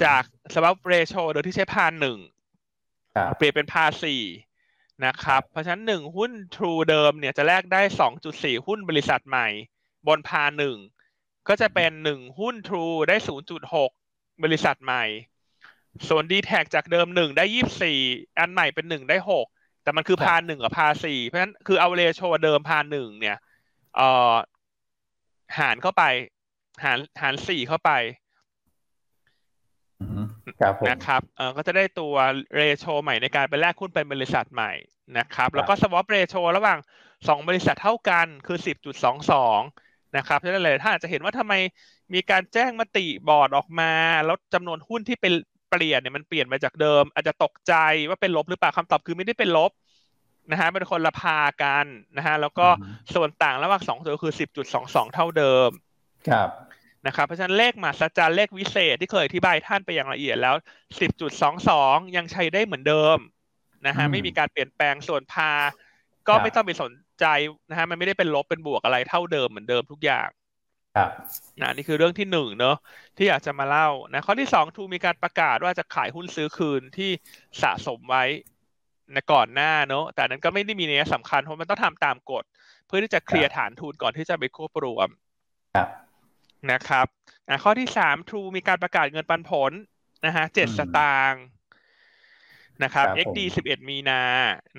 [0.04, 0.22] จาก
[0.54, 2.18] สวอปเรโชโดยที่ใช้พาหนึ่ง
[3.38, 4.24] เปลี่ยนเป็นพาสี่
[5.06, 9.48] นะครับ เพราะฉะนั้นหนึ่งหุ้น True เดิมเนี่ยจะแลกได้สองจุดสี่หุ้นบริษัทใหม่
[10.08, 10.78] บนพาหนึ่ง
[11.48, 13.92] ก็จะเป็นหนึ่งหุ้น True ได้ศูนย์จุดหก
[14.44, 15.04] บริษัทใหม่
[16.10, 18.00] ส่วน d t แทจากเดิมหนึ่งได้ยี่สี่
[18.40, 19.48] อันใหม่เป็นหนึ่งได้หก
[19.84, 23.38] แต่มันคือพาหนึ่งกับพาสี่เพราะฉะนั้นคือเอาเรโชเดิมพาหนึ่งเนี่ย
[23.96, 24.34] เอ่อ
[25.60, 26.04] หารเข้าไป
[26.84, 27.92] หารหารสี่เข้าไป
[30.90, 32.16] นะครับเออก็จะได้ตัว
[32.56, 34.72] เรโชใหม่ในการไปแลกหุ้นเป็นบริษัทใหม่
[35.18, 36.80] นะครับ แล้วก็สวอปเรโชระหว่าง
[37.28, 39.60] สองบริษัทเท่ากันคือสิบจุดสองสอง
[40.18, 41.54] นะครับฉะนั้นเลยถ้าอาจจะเห็นว่าทำไม
[42.14, 43.92] มีการแจ้งมติบอร์ดออกมา
[44.26, 45.34] แล้วจำนวนหุ้นที่เป็น
[45.70, 47.74] เปลี่ยนเนี่ยมันเปลี่ยนมาจากเดิม อาจจะตกใจ
[48.10, 49.72] ว่าเป็นลบหรือเปล่าคำตอบคือไม่ได้เป็นลบ
[50.52, 51.86] นะฮะเป็นคนละพากัน
[52.18, 52.68] นะฮะแล้วก็
[53.14, 55.70] ส่วนต่างระหว่างสองตัวคือสิบจุดสองสองเท่าเดิม
[56.30, 56.50] ครับ
[57.08, 60.56] นะครับเพราะฉะนั้นเลขมหัศจรรย์เลขวิเศษที่เคยอธิบายท่านไปอย่างละเอียดแล้ว
[61.00, 63.18] สิบจุดสองสองยังใช้ได้เหมือนเดิม
[63.88, 65.52] นะฮะไม่มีการเปลี่ยนแปลงส่วนพา
[66.28, 66.92] ก็ไม่ต้องไปสน
[67.22, 67.26] ใจ
[67.70, 70.30] นะฮะมันไม่ได้เป็นลบเป็นบวกอะไรเท่าเดิมเหมือนเดิมทุกอย่าง
[70.96, 71.10] ครับ
[71.62, 72.78] นะนี่คือเรื่องที่หนึ่งเนอะ
[73.18, 77.10] ที่อยากจะมาเล่านะข้อที่สองทูมีการประกาศว่าจะขายหุ้นซื้อคืนที่
[77.62, 78.24] สะสมไว้
[79.14, 82.44] ในก่อนหน้าเนอะแต่นั้นก็ไม่ได้มีเนื้อสำคัญเพราะมันต้องทำตามกฎ
[82.88, 85.10] เพื่อที่จะเคลียร์ฐานทุนก่อนที่จะไปควบรวม
[85.76, 85.88] ครับ
[86.72, 87.08] นะครับ
[87.64, 89.72] ข้อที่สามทูมีการประกาศเงินปันผล
[90.26, 91.44] นะฮะเจ็ดสตางค์
[92.84, 94.22] นะครับ XD สิบเอ็ดมีนา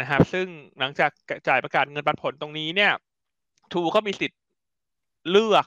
[0.01, 0.47] นะครับ ซึ่ง
[0.79, 1.11] หลังจาก
[1.49, 2.93] จ่ายประกาศเงินปันผลตรงนี้เนี่ย
[3.73, 4.41] ทูก็มีสิทธิ์
[5.31, 5.67] เลือก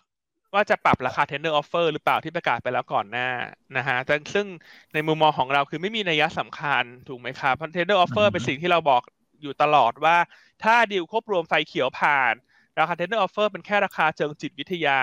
[0.54, 3.30] ว่าจะปรับราคา tender offer หรือเปล่าที่ประกาศไปแล้วก่อนหน้า
[3.78, 4.48] นะฮะแต่ซึ่ง
[4.94, 9.02] ในมุมมองของเราคือไม่มีนัยสำคัญถูกไหมครับเพราะ tender offer เป็นสิ่งที่เราบอก
[9.42, 10.18] อยู่ตลอดว่า
[10.64, 12.34] ถ้าดีลควบรวมไฟเขียวผ่าน
[12.80, 15.02] ราคา tender offer เป็นแค่ราคาเชิงจิตวิทยา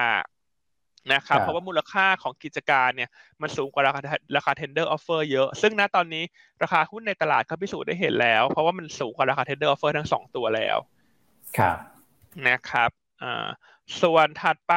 [1.13, 3.11] นะครับเพราะว่ามูลค่าของกิจการเนี่ย
[3.43, 4.01] มันสูงกว่าราคา
[4.37, 6.25] ราคา tender offer เยอะ ซึ่งณตอนนี้
[6.63, 10.79] ราคาหุ้นในตลาดก็พิสูจน์ได้เห็นแล้ว เพราะว่ามันสูงกว่าราคา tender offer ทั้งสองตัวแล้ว
[11.59, 11.77] ครับ
[12.49, 12.91] นะครับ
[13.23, 13.47] อ่า
[14.03, 14.75] ส่วนถัดไป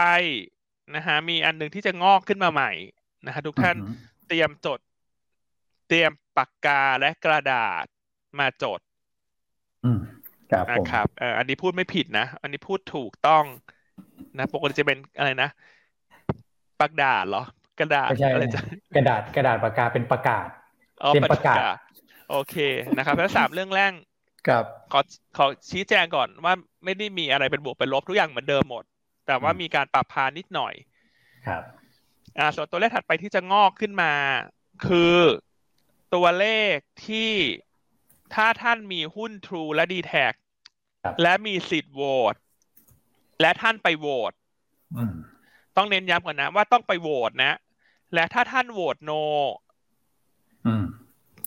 [0.95, 2.71] นะฮะมีอันหนึ่งที่จะงอกขึ้นมาใหม่
[3.25, 3.75] นะฮะทุกท่าน
[4.27, 4.79] เตรียมจด
[5.87, 7.85] เตรียมปากกาและกระดาษ
[8.39, 8.79] มาจด
[10.71, 13.45] นะครับเอออันนี้พูดไม่ผิดนะ อันนี้พูดถูกต้อง
[14.37, 15.49] นะปกติจะเป็นอะไรนะ
[16.81, 17.43] ปากดาดเหรอ
[17.79, 18.61] กระดาษอะไรจะ
[18.95, 20.47] กระดาษกระดาษปากกาเป็นประกาศ
[21.13, 21.57] เป็นประกาศ
[22.31, 22.55] โอเค
[22.97, 23.91] นะครับแล้วสามเรื่องแรก
[24.47, 24.99] ครับขอ
[25.37, 26.53] ขอชี้แจงก่อนว่า
[26.83, 28.83] ไม่ได้มีอะไรเป็นบวกเป็นลบทุกอย่างเหมือนเดิมหมด
[29.27, 30.73] แต่ว่ามีการปรับพานิดหน่อย
[31.47, 31.63] ครับ
[32.39, 34.13] อ่า ส่วนตัวเลขถัดไปที่จะงอกขึ้นมา
[34.87, 35.17] คือ
[36.15, 36.75] ตัวเลข
[37.07, 37.31] ที่
[38.35, 40.13] ถ้าท่านมีหุ้น True และ d t แท
[41.21, 42.03] และมีสิทธิ์โหว
[42.33, 42.35] ต
[43.41, 44.33] และท่านไปโหวต
[45.79, 47.57] ต้องเน้นย้ำก่อนนะว่าต้องไปโหวตนะ
[48.13, 49.11] และถ้าท่านโหวตโน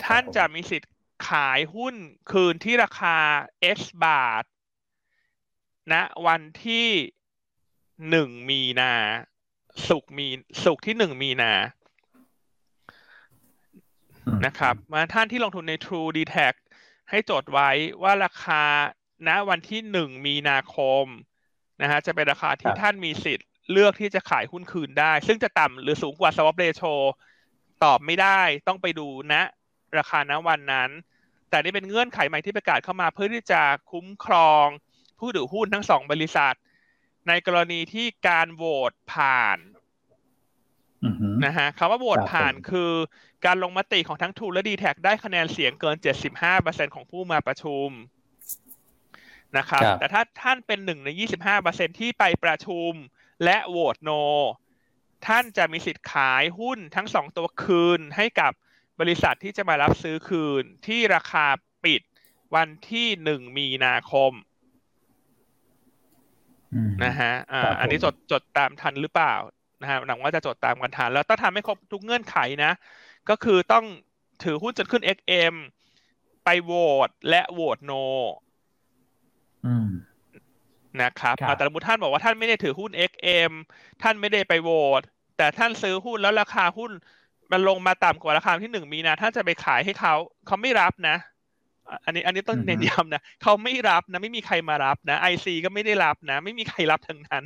[0.04, 0.92] ท่านจะมีสิทธิ์
[1.28, 1.94] ขายหุ้น
[2.30, 3.16] คืนที่ราคา
[3.78, 4.44] S บาท
[5.92, 6.88] ณนะวันที่
[8.10, 8.92] หนึ่งมีนา
[9.88, 10.26] สุกมี
[10.64, 11.52] สุกที่หนึ่งมีนา
[14.46, 16.54] นะครับมาท่านที่ลงทุนใน True d t a c
[17.10, 17.70] ให้จดไว้
[18.02, 18.62] ว่าราคา
[19.28, 21.04] ณวันที่หนึ่งมีนาคม
[21.82, 26.94] นะฮะจะเป็นราคาที่ท่านมีสิทธิ์ เลือกที่จะขายหุ้นคืนได้ ซึ่งจะต่ำหรือสูงกว่า swap ratio
[27.84, 29.42] ตอบไม่ได้ต้องไปดูณนะ
[29.98, 30.90] ราคาณวันนั้น
[31.50, 34.66] แต่นี่เป็นเงื่อนไขใหม่ที่ประกาศเข้ามาเพื่อที่จะคุ้มครอง
[35.18, 36.56] ผู้ถือหุ้นทั้งสองบริษัท
[37.28, 39.58] ในกรณีที่การโหวตผ่าน
[41.44, 42.92] นะฮะคำว่าโหวตผ่านคือ
[43.46, 45.96] การลงมติของทั้งทูและดีแท็ได้คะแนนเสียงเกิน
[46.44, 47.88] 75%ของผู้มาประชุม
[49.58, 51.08] นะครับ แต่ถ้าท่านเป็นหนึ่งใน
[51.54, 52.92] 25%ที่ไปประชุม
[53.44, 54.10] และโหวตโน
[55.26, 58.52] ท่านจะมีสิทธิ์ขายหุ้นทั้งสองตัวคืนให้กับ
[59.00, 61.46] บริษัทที่จะมารับซื้อคืนที่ราคา
[61.84, 62.02] ปิด
[62.54, 64.32] วันที่หนึ่งมีนาคม
[67.04, 69.34] นะฮะอ่าอันนี้จดจดตามทันหรือเปล่า
[69.82, 72.72] นะฮะหนังว่าจะจดตามกันทัน แล้วต้องทำให้ครบทุกเงื่อนไขนะ
[73.28, 73.84] ก็คือต้อง
[74.44, 75.54] ถือหุ้นจนขึ้น XM
[76.44, 76.72] ไปโหว
[77.08, 77.92] ตและโหวตโน
[81.00, 83.52] นะครับแต่สมมติท่านบอกว่าท่านไม่ได้ถือหุ้น XM
[84.02, 84.70] ท่านไม่ได้ไปโหว
[85.00, 85.02] ต
[85.36, 86.92] แต่ท่านซื้อหุ้นแล้วราคาหุ้น
[87.52, 90.14] มันลงมาต่ำกว่าราคาที่หนึ่งมีนาท่านจะไปขายให้เขา
[90.46, 91.16] เขาไม่รับนะ
[92.04, 97.44] อันนี้อันนี้ต้องเน้นย้ำนะเขาไม่รับนะ ไม่มีใครมารับนะไอซีก็ไม่ได้รับนะ ไม่มีใครรับทั้งนั้น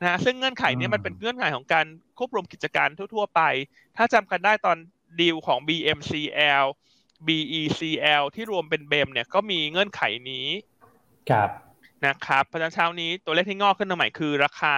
[0.00, 1.86] นะซึ่งเงื่อนไขนี้มันเป็นเงื่อนไขของการ
[2.18, 3.40] ควบรวมกิจการทั่ว ๆ ไป
[3.96, 4.76] ถ้าจำกันได้ตอน
[5.20, 6.64] ดีลของ BMCL
[7.26, 10.46] BECL ที่รวมเป็นเบมเนี่ยก็มีเงื่อนไขนี้
[11.30, 11.50] ครับ
[12.06, 14.74] นะครับ เพราะฉะนั้นเช้านี้ตัวเลขที่งอกขึ้นมาใหม่คือราคา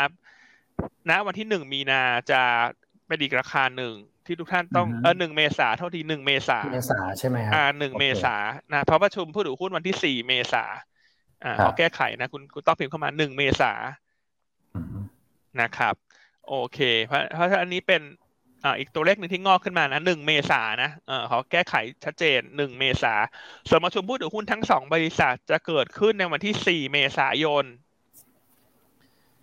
[1.11, 2.43] ณ วันที่หนึ่งมีนาจะ
[3.07, 3.95] เป็นอีกราคาหนึ่ง
[4.27, 8.35] ที่ทุกท่านต้องเออหนึ่งเมษาเท่าทีหนึ่งเมษาเมษาใช่ไหมครับอ่าหนึ่งเมษา
[8.73, 10.65] นะเพราะประชุมผู้ถือหุ้นวันที่สี่เมษา
[11.45, 13.73] อ่าเขาแก้ไขนะ คุณคุณต้องพิมพ์เข้ามาหนึ่งเมษา
[15.61, 15.95] นะครับ
[16.49, 18.03] โอเค เพราะเพราะอันนี้เป็น
[18.65, 23.15] อ่าอีกตัวเลขหนึ่งที่งอกขึ้นมานะหนึ่งเมษานะเออเขาแก้ไขชัดเจนหนึ่งเมษา
[23.69, 27.65] ส่วนประชุมผู้ถือหุ้นทั้งสองบริษัทจะเกิดขึ้นในวันที่สี่เมษายน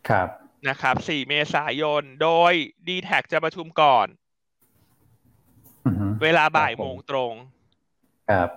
[0.09, 0.27] ครับ
[0.69, 2.53] นะครับสี่เมษายน โดย
[2.87, 4.07] d t แทจะประชุมก่อน
[6.21, 7.33] เวลาบ่ายโมงตรง
[8.29, 8.49] ครับ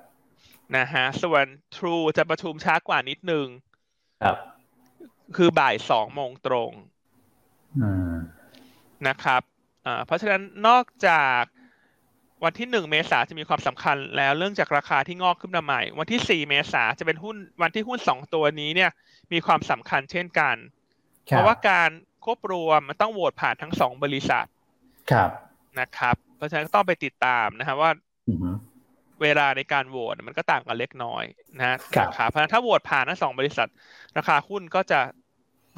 [0.77, 1.45] นะฮะส่วน
[1.77, 3.47] True จะประชุมช้ากว่านิดนึง
[4.23, 4.37] ครับ
[5.37, 6.71] คือบ่ายสองโมงตรง
[9.09, 9.43] นะครับ
[10.07, 11.43] เพราะฉะนั้นนอกจาก
[12.45, 18.91] วันที่หนึ่งเมษาจะมีความสำคัญแล้วเรื่องจากราคาที่งอกขึ้นมาใหม่ วันที่สี่เมษาจะเป็นหุ้นวันที่หุ้นสองตัวนี้เนี่ย
[19.33, 20.57] มีความสำคัญเช่นกัน
[21.25, 21.91] เพราะว่าการ
[22.25, 24.47] ควบรวมมันต้องโหวตผ่านทั้งสองบริษัท
[25.11, 25.31] ครับ
[25.81, 27.91] นะครับ เพราะฉะนั้นต้องไปติดตามนะครับว่า
[29.23, 31.25] เวลาในการโหวตมันก็ต่างกันเล็กน้อย
[31.59, 33.69] นะครับเพราะฉะนั้นถ้าโหวตผ่านทั้งสองบริษัท
[34.17, 35.01] ราคาหุ้นก็จะ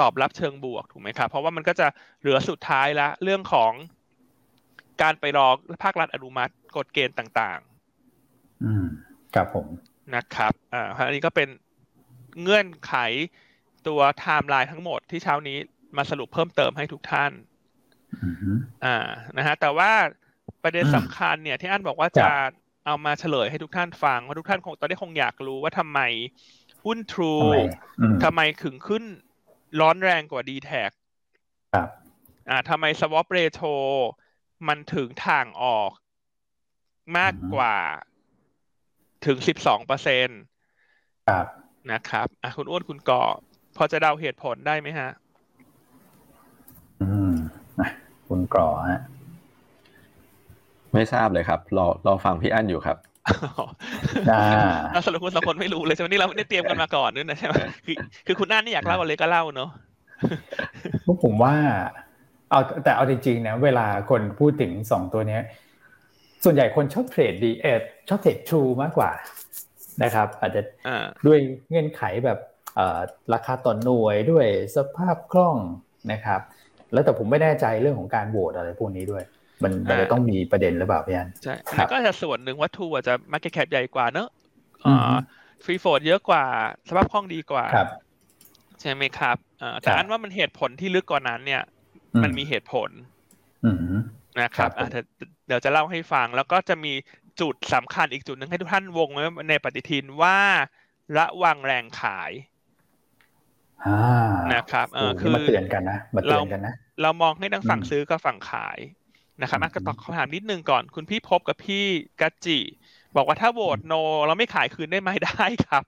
[0.00, 1.86] ตอบรับเชิงบวกถูกไหมครับ เพราะว่ามันก็จะ
[2.20, 3.72] เหลือสุดท้ายละเรื่องของ
[5.02, 5.46] การไปรอ
[5.82, 8.86] ภาครัฐอนุมัติกฎเกณฑ์ต่างๆ อืม
[9.34, 9.66] ครับผม
[10.14, 11.48] นะครับอ่าอันนี้ก็เป็น
[12.42, 12.94] เงื่อนไข
[13.86, 15.58] ตัวไทม์ไลน์ทั้งหมดที่เช้านี้
[15.96, 17.32] มาสรุปเพิ่มเติมให้ทุกท่าน
[18.84, 18.96] อ่า
[19.36, 19.90] นะฮะแต่ว่า
[20.62, 22.28] ประเด็นสำคัญเนี่ยที่อันบอกว่าจะ
[22.86, 26.00] เอามาเฉลยให้ทุกท่านฟังว่าทุกท่านคงตอนนี้คงอยากรู้ว่าทำไม
[26.84, 27.34] หุ้นทรู
[28.24, 29.04] ทำไมขึงขึ้น
[29.80, 31.88] ร้อนแรงกว่า d t แทครับ
[32.50, 33.74] อ่าทำไม swap ratio
[34.68, 35.90] มันถึงทางออก
[37.18, 37.76] มากกว่า
[39.26, 40.40] ถึงสิบสองเปอร์เซ็นต์
[41.28, 41.46] ครับ
[41.92, 43.22] นะครับอะคุณอ้วนคุณก่อ
[43.76, 45.10] พอจะเดาเหตุผลได้ไหมฮะ
[47.02, 47.32] อืม
[48.28, 49.00] คุณก่อฮะ
[50.94, 52.96] ไม่ทราบเลยครับ รอรอฟังพี่อั้นอยู่ครับ
[54.30, 57.96] อ่าสรุปคุณสองคนไม่รู้เลยใช่ไหมนี่เราไม่ได้เตรียมกันมาก่อนด้วยนะใช่ไหมคือ
[58.26, 59.70] คือคุณอั้นนี่อยากเล่าอะไรก็เล่าเนาะ
[61.04, 61.54] พวกผมว่า
[62.50, 65.42] เอาแต่เอาจริงๆนะเวลาคนพูดถึงสองตัวเนี้ย
[66.44, 67.66] ส่วนใหญ่คนชอบเทรดดีเอ
[68.08, 69.10] ชอบเทรดทรูมากกว่า
[70.02, 70.62] นะครับ อาจจะ
[71.26, 71.38] ด้วย
[71.68, 72.38] เงื่อนไขแบบ
[73.34, 75.56] ราคาต่อนหน่วยด้วยสภาพคล่อง
[76.12, 76.40] นะครับ
[76.92, 79.24] แล้วแต่ผมไม่แน่ใจเรื่องของการโหวตอะไรพวกนี้ด้วย
[79.62, 81.54] มันมันจะต้องมีประเด็นหรือเปล่าพี่อันใช่
[81.92, 84.28] ก็จะส่วนหนึ่งว่าทรูอาจจะ market cap ใหญ่กว่าเนอะ
[85.64, 86.44] free float เยอะกว่า
[86.88, 87.64] สภาพคล่องดีกว่า
[88.80, 89.36] ใช่ไหมครับ
[89.82, 91.62] แต่อันว่ามันเหตุผลที่ลึกกว่านั้นเนี่ย
[92.24, 92.90] มันมีเหตุผล
[94.42, 94.70] นะครับ
[95.46, 96.92] เดี๋ยวจะเล่าให้ฟัง แล้วก็จะมี
[97.40, 100.38] จุดสำคัญอีกจุดหนึ่งให้ทุกท่านวงไว้ในปฏิทินว่า
[101.16, 102.32] ระวังแรงขาย
[104.54, 108.78] นะครับเออคือมาเตือนกันนะมาเตือนกันนะเรามองให้ทั้งฝั่งซื้อกับฝั่งขาย
[109.40, 111.84] นะครับก็ตอบคำถามนิดนึงก่อน คุณพี่พบกับพี่
[112.20, 112.58] กัจจิ
[113.16, 113.94] บอกว่าถ้าโหวตโน
[114.26, 115.82] เราไม่ขายคืนได้ไหมได้ครับ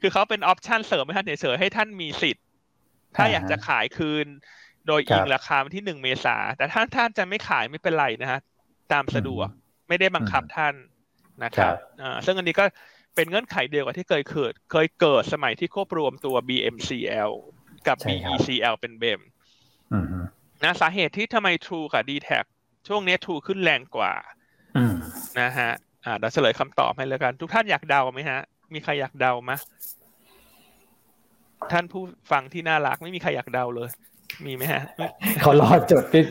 [0.00, 2.44] คือเขาเป็นออปชันเสริมให้ท่านเฉยๆให้ท่านมีสิทธิ์
[3.16, 4.26] ถ้าอยากจะขายคืน
[4.86, 8.40] โดยอิงราคาวันที่หนึ่งเมษาแต่ถ้าท่านจะไม่ขายไม่เป็นไรนะฮะ
[8.92, 9.48] ตามสะดวก
[9.88, 10.74] ไม่ได้บังคับท่าน
[11.44, 12.64] นะครับอ่าซึ่งอันนี้ก็
[13.14, 17.30] เป็นเงื่อนไขเดียวกับที่เคยเกิด เคยเกิดสมัยที่ควบรวมตัว BMCL
[17.86, 19.20] กับ BECL เป็นเบม
[20.64, 22.30] นะสาเหตุที่ทำไม True กับ d t แท
[22.88, 24.14] ช่วงนี้ True ขึ้นแรงกว่า
[25.40, 25.70] นะฮะ
[26.04, 28.40] อ่าเดี๋ยวเฉลยคำตอบให้แล้วกัน ทุกท่านอยากเดาไหมฮะ
[28.74, 29.52] มีใครอยากเดาไหม
[31.72, 33.90] ท่านผู้ฟังที่น่ารักไม่มีใครอยากเดาเลย
[34.44, 34.82] มีไหมฮะ
[35.40, 36.22] เขารอจดที่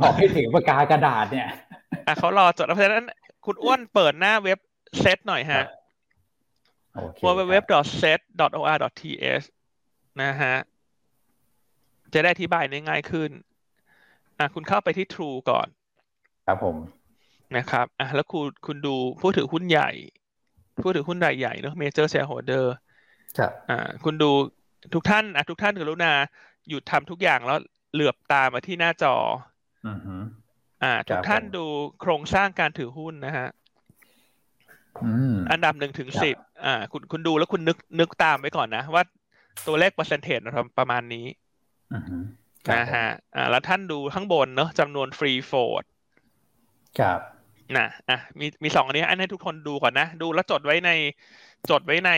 [0.00, 1.48] บอกให้ถึงปากกากระดาษเนี่ย
[2.06, 3.04] อะเขารอจดเพราะฉะนั้น
[3.46, 4.58] คุณอ้วนเปิดหน้าเว็บ
[5.00, 5.62] เซตหน่อยฮะ
[7.24, 9.46] www.set.or.th
[10.22, 10.54] นะฮะ
[12.14, 13.30] จะได้อธิบายได้ง่ายขึ้น
[14.38, 15.68] อะคุณเข้าไปที่ True ก่อน
[16.46, 16.76] ครับผม
[17.56, 19.90] นะครับ อะแล้วคุณคุณดูผู้ถือหุ้นใหญ่
[20.82, 22.64] ผู้ถือหุ้นรายใหญ่เนอะ Major Shareholder
[23.38, 24.30] ครับ อ่า คุณดู
[24.94, 26.12] ทุกท่าน อะทุกท่านกรุณา
[26.70, 27.58] หยุดทำทุกอย่างแล้ว
[27.92, 29.14] เหลือบตามาที่หน้าจอ
[29.88, 30.16] อือฮึ
[30.82, 31.64] อ่าทุกท่านดู
[32.00, 33.48] โครงสร้างการถือหุ้นนะฮะ
[35.50, 39.02] อันดับหนึ่งถึงสิบอ่า คุณคุณดูแล้วคุณนึกนึกตามไว้ก่อนนะ ว่า
[39.66, 40.40] ตัวเลขเปอร์เซ็นต์เทจ
[40.78, 41.26] ประมาณนี้
[42.76, 43.06] นะฮะ
[43.36, 45.84] อ่าแล้วท่านดูข้างบนเนอะจำนวนฟรีโฟด
[46.98, 47.20] ครับ
[47.76, 50.90] นะอะมีมีสองอันนี้อันให้ทุกคนดูก่อนนะ ดูแล้วจดไว้ใน
[51.70, 52.10] จดไว้ใน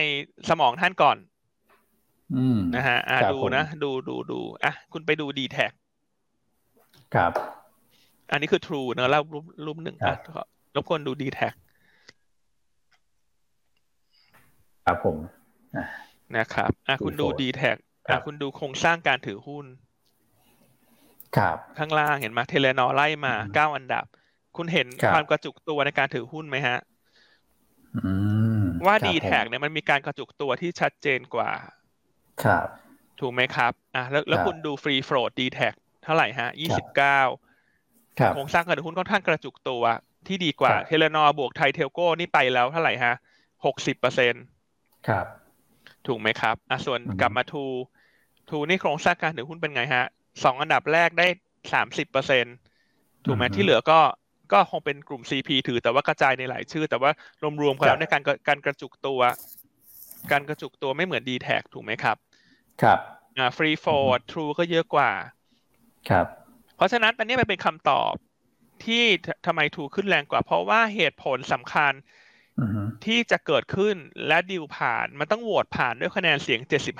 [0.49, 1.32] สมองท่านก่อนอืม
[2.75, 5.67] นะฮะอ่าดูนะ ดูดูดูอะคุณไปดูดีแท็
[7.15, 7.31] ครับ
[8.31, 10.15] อันนี้คือ True เนอะแล้วรูปรูปหนึ่งอะ
[10.75, 11.47] รบกวนดูดีแทค
[14.85, 15.17] ครับผม
[16.37, 17.77] นะครับอะคุณดูดีแทค
[18.09, 19.65] อะคุณดูโครงสร้างการถือหุ้น
[21.37, 24.05] ครับข้างล่างเห็นไหมเทเลนอร์ไล่มาเก้าอันดับ
[24.57, 26.77] คุณเห็นความกระจุกตัวในการถือหุ้นไหมฮะ
[28.85, 31.51] ว่าดีแทคเนี่ยมันมีการกระจุกตัวที่ชัดเจนกว่า
[32.43, 32.67] ครับ
[33.19, 37.19] ถูกไหมครับอะแล้วแล้วคุณดู free float ดีแทคเท่าไหร่ฮะยี่สิบเก้า
[38.33, 39.83] โครงสร้างการถือหุ้นค่อนข้างกระจุกตัว
[40.27, 43.15] ที่ดีกว่าเทเลนอร์บวก Thai Telco นี่ไปแล้วเท่าไหร่ฮะ
[43.65, 44.43] หกสิบเปอร์เซ็นต์
[45.07, 45.25] ครับ
[46.07, 47.65] ถูกไหมครับอะส่วนกลับมาทรู
[48.49, 50.05] ทรูนี่โครงสร้างการถือหุ้นเป็นไงฮะ
[50.43, 51.27] สองอันดับแรกได้
[51.73, 52.45] สามสิบเปอร์เซ็นต์
[53.25, 53.99] ถูกไหมที่เหลือก็
[54.53, 57.11] ก็คงเป็นกลุ่ม CP ถือแต่ว่ากระจายในหลายชื่อ แต่ว่า
[57.61, 59.19] รวมๆกันแล้วในการการกระจุกตัว
[60.31, 62.17] การกระจุกตัวไม่เหมือน ดีแทถูกไหมครับ
[62.81, 62.99] ครับ
[63.37, 65.11] อ่า free float ทรูก็เยอะกว่า
[66.09, 66.27] ครับ
[66.75, 68.13] เพราะฉะนั้นอันนี้มันเป็นคำตอบ
[68.85, 69.03] ที่
[69.45, 71.93] ทำไมทรูขึ้นแรงกว่า เพราะว่าเหตุผลสำคัญ
[73.05, 73.95] ที่จะเกิดขึ้น
[74.27, 76.59] และดิวผ่านมันต้องโหวตผ่านด้วยคะแนนเสียง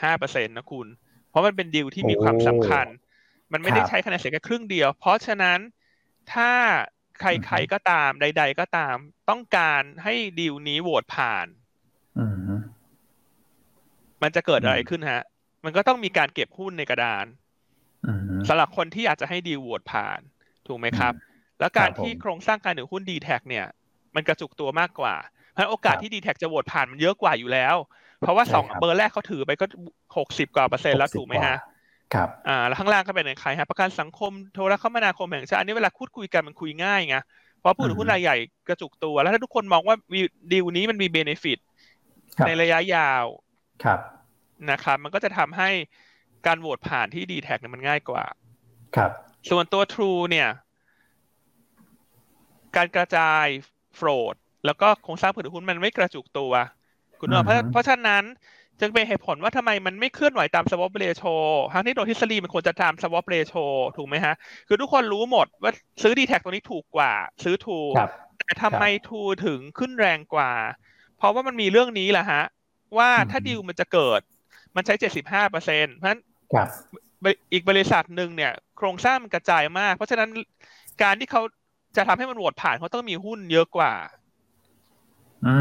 [0.09, 0.87] 75%นะคุณ
[1.29, 2.87] เพราะมันเป็นดิวที่มีความสำคัญ
[3.53, 5.59] มันไม่ได้ใช้คะแนนเสียงแค่ครึ่งเดียว เพราะฉะนั้น
[6.33, 6.51] ถ้า
[7.19, 8.95] ใครๆก็ตามใด ๆ ก็ตาม
[9.29, 11.47] ต้องการให้ดิวนี้โหวตผ่าน
[14.23, 15.21] มันจะเกิดอะไรขึ้นฮะ
[15.65, 17.25] มันก็ต้องมีการเก็บหุ้นในกระดาน
[18.47, 20.19] สำหรับคนที่อยากจะให้ดีลโหวตผ่าน
[20.67, 21.13] ถูกไหมครับ
[21.59, 23.65] แล้วการที่โครงสร้างการถือหุ้นดีแท็เนี่ย
[24.15, 25.15] มันกระจุกตัวมากกว่า
[25.53, 27.75] เพราะโอกาสที่ดีแท็จะโหวตผ่านมันเยอะกว่าอยู่แล้ว
[28.19, 29.65] เพราะว่าสองเบอร์แรกเขาถือไปก็
[30.17, 31.57] หกสิบกว่าเปอร์เซ็นต์แล้วถูกไหมฮะ
[32.13, 37.17] ครับอ่าแล้วข้างล่างก็เป็นใครฮะประกันสังคมโทรคมนาคมแห่งชาติอันนี้เวลาพูดคุยกันมันคุยง่ายไง
[37.59, 39.95] เพราะผู้ถือหุ้นรายใหญ่กระจุกตัว แล้วถ้าทุกคนมองว่า
[40.51, 41.59] ดีลนี้มันมีเบเนฟิต
[42.45, 43.25] ในระยะยาว
[43.83, 43.99] ครับ
[44.71, 45.69] นะครับ มันก็จะทำให้
[46.45, 48.23] การโหวตผ่านที่ดีแท็เนี่ยมันง่ายกว่า
[48.95, 49.11] ครับ
[49.49, 50.49] ส่วนตัว True เนี่ย
[52.75, 53.45] การกระจาย
[53.95, 56.53] โฟลดแล้วก็โครงสร้างผืนหุ้นมันไม่กระจุกตัว
[57.19, 58.23] คุณเพราะเพราะฉะนั้น
[58.79, 61.35] จึงเป็นเหตุผลว่าทำไมมันไม่เคลื่อนไหวตาม swap ratio
[61.73, 63.65] ทั้งที่โดยทฤษฎีมันควรจะตาม swap ratio
[63.97, 64.35] ถูกไหมฮะ
[64.67, 65.71] คือทุกคนรู้หมดว่า
[66.03, 67.13] ซื้อดีแท็ตัวนี้ถูกกว่า
[67.43, 67.79] ซื้อทู
[68.37, 70.51] แต่ทำไมทูถึงขึ้นแรงกว่า
[71.17, 72.41] เพราะว่ามันมีเรื่องนี้แหละฮะ
[72.99, 74.21] ว่าถ้าดิวมันจะเกิด
[74.75, 76.21] มันใช้เจ็ดสิบห้าเปอร์เซ็นต์เพราะฉะนั้น
[77.53, 80.29] อีกบริษัทหนึ่งเนี่ย โครงสร้างมันกระจายมาก เพราะฉะนั้น
[81.01, 81.41] การที่เขา
[81.95, 83.93] จะทำให้มันโหวตผ่านเขาต้องมีหุ้นเยอะกว่า
[85.45, 85.55] อื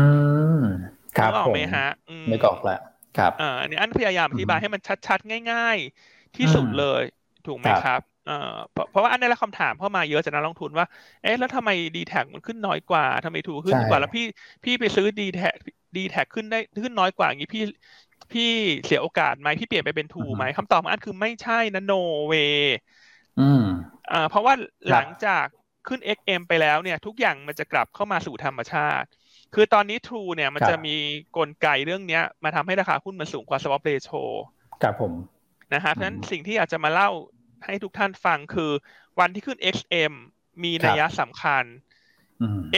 [0.63, 0.65] ม
[1.19, 1.87] ครับนึกออกไหมฮะ
[2.29, 2.81] ไม่กออกแล้ว
[3.19, 7.03] ครับอ่าอันนี้อันพยายามอธิบายให้มันชัดๆ ง่ายๆ ที่สุดเลย
[7.45, 8.33] ถูกไหมครับเอ่อ
[8.91, 10.87] เพราะว่าอันได้รับคำถามเข้ามาเยอะจากนักลงทุนว่า
[11.23, 14.23] เอ๊ะแล้วทำไมดีแท็มันขึ้นน้อยกว่าทำไมถูกขึ้นกว่า แล้วพี่
[14.65, 15.47] พี่ไปซื้อดีแท็
[15.97, 17.63] ดีแท็ขึ้นได้ขึ้นน้อยกว่าอย่างนี้พี่
[18.33, 18.43] พี่
[18.85, 21.91] เสียโอกาสไหมพี่เปลี่ยนไปเป็นทูไหมคำตอบอันคือไม่ใช่นะโน
[22.29, 22.35] เว
[23.39, 23.63] อืม
[24.13, 24.55] อ่าเพราะว่า
[24.91, 25.47] หลังจาก
[25.87, 29.09] ขึ้น XM ไปแล้วเนี่ย ทุกอย่างมันจะกลับเข้ามาสู่ธรรมชาติ
[29.55, 30.95] คือตอนนี้ True เนี่ยมันจะมี
[31.37, 34.15] กลไกเรื่องเนี้ย มาทำให้ราคาหุ้นมันสูงกว่า swap ratio
[34.83, 35.13] ครับผม
[35.75, 37.09] นะฮะเพราะฉะนั้นสิ่งที่อยากจะมาเล่า
[37.65, 38.71] ให้ทุกท่านฟังคือ
[39.21, 40.13] วันที่ขึ้น XM
[40.65, 41.65] มีนัยสำคัญ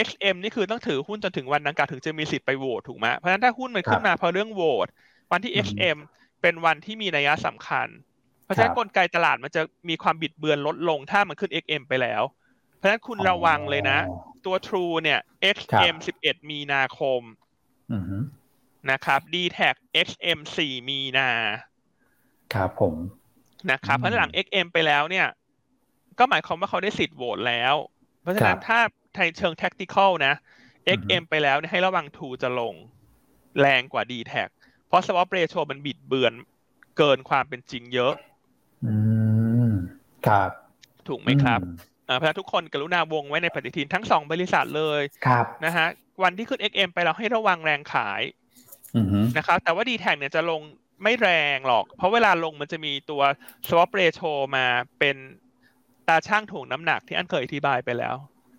[0.07, 4.88] XM นี่คือต้องถือหุ้นจนถึงวันนั้นกาถึงจะมีสิทธิ์ไปโหวตถูกไหมเพราะฉะนั้นถ้าหุ้นมันขึ้นมาเพราะเรื่องโหวต
[5.32, 5.96] วันที่ XM
[6.42, 7.88] เป็นวันที่มีนัยสำคัญ
[8.44, 12.22] เพราะฉะนั้นกลไกตลาดมันจะมีความบิดเบือนลดลงถ้ามันขึ้น XM ไปแล้ว
[12.76, 13.98] เพราะฉะนั้นคุณระวังเลยนะ
[14.44, 15.20] ตัว True เนี่ย
[15.57, 17.20] XM 11 มีนาคม
[18.90, 19.74] นะครับ d t a c
[20.07, 21.30] XM 4 มีนา
[22.55, 22.94] ครับผม
[23.70, 25.26] นะครับเพราะหลัง XM ไปแล้วเนี่ย
[26.18, 27.74] ก็หมายความว่าเขาได้สิทธิ์โหวตแล้ว
[28.20, 28.80] เพราะฉะนั้นถ้า
[29.15, 30.35] ในเชิง tactical นะ
[30.99, 32.75] XM ไปแล้วให้ระวัง True จะลง
[33.61, 34.49] แรงกว่า d t a c
[34.89, 36.33] เพราะ swap ratio มันบิดเบือน
[36.99, 38.15] เกินความเป็นจริงเยอะ
[38.87, 38.95] อื
[39.69, 39.73] ม
[40.27, 40.51] ครับ
[41.09, 41.61] ถูกไหมครับ
[42.05, 45.87] เพราะทุกคนกรุณาวงไว้ในปฏิทินทั้งสองบริษัทเลย ครับนะฮะ
[46.23, 48.23] วันที่ขึ้น XM ไปเราให้ระวังแรงขาย
[49.37, 50.61] นะครับ แต่ว่า d t แทเนี่ยจะลง
[51.03, 53.23] ไม่แรงหรอก เพราะเวลาลงมันจะมีตัว
[53.67, 54.67] swap ratio มา
[54.99, 55.17] เป็น
[56.09, 58.17] ตาช่างถ่วงน้ำหนักที่อันเคยอธิบายไปแล้ว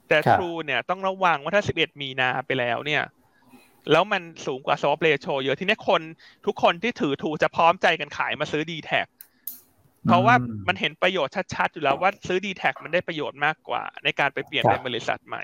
[0.07, 3.03] แต่ True เนี่ยต้องระวังว่าถ้า 11 มีนาไปแล้วเนี่ย
[3.91, 6.01] แล้วมันสูงกว่า swap ratio เยอะที่นี้คน
[6.45, 8.91] ทุกคนที่ถือถูจะพร้อมใจกันขายมาซื้อ d t แท
[10.07, 10.35] เพราะว่า
[10.67, 15.43] มันเห็นประโยชน์ชัดๆอยู่แล้วว่าซื้อ d t แทมันได้ประโยชน์มากกว่า ในการไปเปลี่ยนเป็นบริษัทใหม่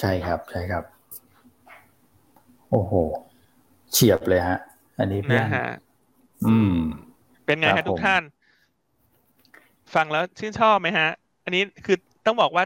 [0.00, 0.84] ใช่ครับ ใช่ครับ
[2.70, 2.92] โอ้โห
[3.92, 4.58] เฉียบเลยฮะ
[4.98, 5.44] อันนี้เพื่อน
[6.48, 6.74] อืม
[7.46, 8.22] เป็นไงฮะทุกท่าน
[9.94, 11.08] ฟังแล้วชื่นชอบไหมฮะ
[11.44, 12.64] อันนี้คือต้องบอกว่า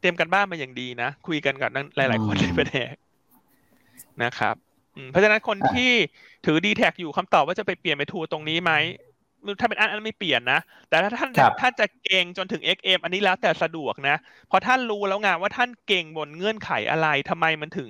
[0.00, 2.94] เตรียมกันบ้านมาอย่างดีนะ คุยกันกับหลาย ๆ คนในประเทศ
[4.22, 4.56] นะครับ
[5.10, 5.92] เพราะฉะนั้นคนที่
[6.46, 8.72] ถือดีแท็อยู่คำตอบว่าจะไปเปลี่ยนไปทูตรงนี้ไหม
[9.60, 11.30] ถ้าเป็นอันอันไม่เปลี่ยนนะ แต่ถ้าท่าน
[11.60, 14.16] ท่านจะเก่งจนถึง XM อันนี้แล้วแต่สะดวกนะ
[14.50, 17.88] พอท่านรู้แล้วไงว่าท่านเก่งบนเงื่อนไขอะไรทำไมมันถึง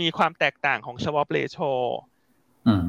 [0.00, 1.72] มีความแตกต่างของ swap ratio
[2.68, 2.82] อืม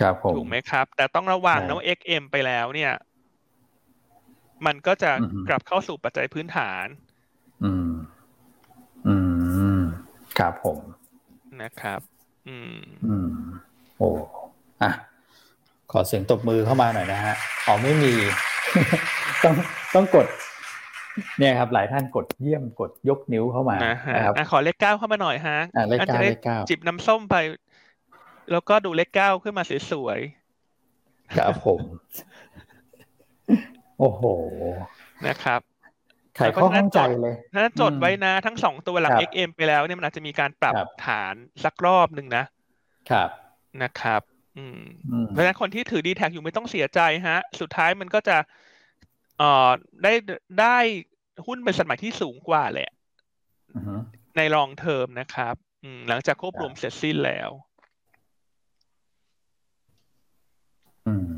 [0.00, 2.92] ครับผมถูกไหมครับ แต่ต้องระวังนะว่า XM ไปแล้วเนี่ย
[4.66, 5.10] มันก็จะ
[5.48, 6.86] กลับเข้าสู่ปัจจัยพื้นฐาน
[7.64, 7.90] อืม
[9.06, 9.16] อื
[9.78, 9.80] ม
[10.38, 10.78] ครับผม
[11.62, 12.00] นะครับ
[12.48, 12.76] อืม
[13.06, 13.30] อืม
[13.96, 14.08] โอ้
[14.82, 14.90] อะ
[15.92, 17.34] ขอเสียงตบมือเข้ามาหน่อยนะฮะ
[17.66, 18.12] อ๋อไม่มี
[19.44, 19.54] ต้อง
[19.94, 20.26] ต้องกด
[21.38, 27.36] เนี่ยครับ หลายท่านกดเยี่ยมกดยกนิ้วเข้ามานะครับขอเลขเก้าเข้ามาหน่อยฮะอ่าเลขเก้าเลขเก้าจิบน้ำส้มไป
[28.52, 31.80] แล้วก็ดูเลขเก้าขึ้นมาสวยๆครับผม
[34.04, 34.24] โอ้โห
[35.26, 35.60] นะครับ
[36.36, 40.74] ไขข้อข้องใจเลยถ้าจดไว้นะทั้งสองตัวหลัง XM ไปแล้วเนี่ยมันอาจจะมีการปรับ
[41.06, 41.34] ฐาน
[41.64, 42.44] สักรอบหนึ่งนะ
[43.10, 43.30] ครับ
[43.82, 44.22] นะครับ
[44.58, 44.80] อืม
[45.28, 48.36] เพราะฉะนั้นคนที่ถือดีแท็อยู่ไม่ต้องเสียใจฮะ สุดท้ายมันก็จะ
[49.38, 49.68] เอ่อ
[50.02, 50.12] ได้
[50.60, 50.78] ได้
[51.46, 52.90] หุ้นเป็นสมัยที่สูงกว่าแหละ
[54.36, 57.50] ในรองเทอมนะครับ อืม หลังจากควบรวมเสร็จสิ้นแล้ว
[61.06, 61.32] อืม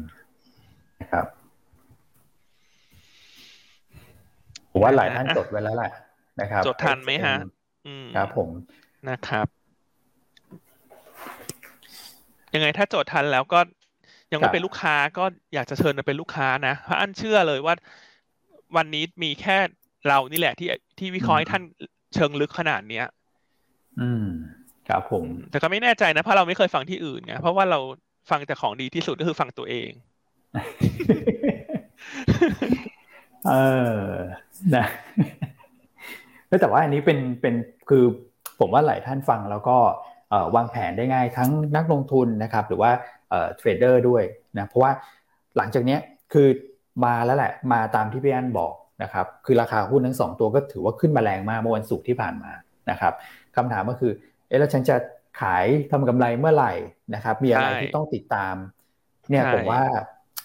[1.13, 1.27] ครับ
[4.77, 5.91] ผมว่าหลายท่านจดไว้แล้วแหละ
[6.41, 7.37] นะครับ จดทันไหมฮะ
[8.17, 8.49] ครับผม
[9.11, 9.47] นะครับ
[12.55, 13.61] ยังไงถ้าจดทันแล้วก็
[14.33, 15.25] ยังไม่เป็นลูกค้าก็
[15.55, 17.75] อยากจะเชิญมาเป็นลูกค้านะเพราะอันเชื่อเลยว่า
[18.77, 19.57] วันนี้มีแค่
[20.09, 20.69] เรานี่แหละที่
[20.99, 21.63] ที่วิเคราะห์ให้ท่าน
[22.15, 23.07] เชิงลึกขนาดเนี้ย
[24.01, 24.27] อืม
[24.89, 27.79] ครับผม แต่ก็ไม่แน่ใจนะเพราะเราไม่เคยฟังที่อื่นไงเพราะว่าเรา
[28.31, 29.91] ฟังแต่ของดีที่สุดก็คือฟังตัวเอง
[33.49, 33.55] เอ
[34.03, 34.11] อ
[34.77, 34.87] นะ
[36.61, 37.55] แต่ว่าอันนี้เป็นเป็น
[37.89, 38.05] คือ
[38.61, 39.77] ผมว่าหลายท่านฟังแล้วก็
[40.57, 42.91] วางแผนได้ง่ายทั้งนักลงทุนนะครับ หรือว่า
[43.31, 44.23] เทรดเดอร์ด้วย
[44.59, 44.93] นะเพราะว่า
[45.57, 45.97] หลังจากนี้
[46.33, 46.49] คือ
[47.05, 48.73] มาแล้วแหละมาตามที่พี่อันบอก
[49.03, 52.53] นะครับคือราคาหุ้นทั้งสองตัวก็ถือว่าขึ้นมาแรงมากเมื่อวันศุกร์ที่ผ่านมา
[52.91, 53.13] นะครับ
[53.57, 54.13] คำถามก็คือ
[54.49, 54.97] เอ๊ะแล้วฉันจะ
[55.41, 56.73] ขายทำกำไรเมื่อไหร่
[57.15, 58.55] นะครับ มีอะไรที่ต้องติดตาม
[59.31, 59.83] เนี่ยผมว่า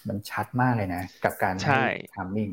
[0.08, 1.84] มันชัดมากเลยนะ กับการใช่
[2.14, 2.48] ทามมิ่ง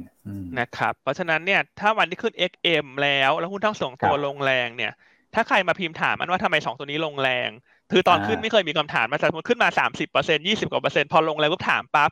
[0.59, 4.93] นะครับ เพราะฉะนั้นเนี่ยถ้าวันที่ขึ้น XM แล้ว แล้วหุ้นทั้งสองตัวลงแรงเนี่ย
[5.35, 7.49] ถ้าใครมาพิมพ์ถามมันว่าทำไมสองตัวนี้ลงแรง
[7.91, 12.11] คือตอนขึ้นไม่เคยมีคำถามมาสมมติขึ้นมาสามสิบเปอร์เซ็นยี่สิบกว่าเปอร์เซ็นต์พอลงแล้วก็ถามปั๊บ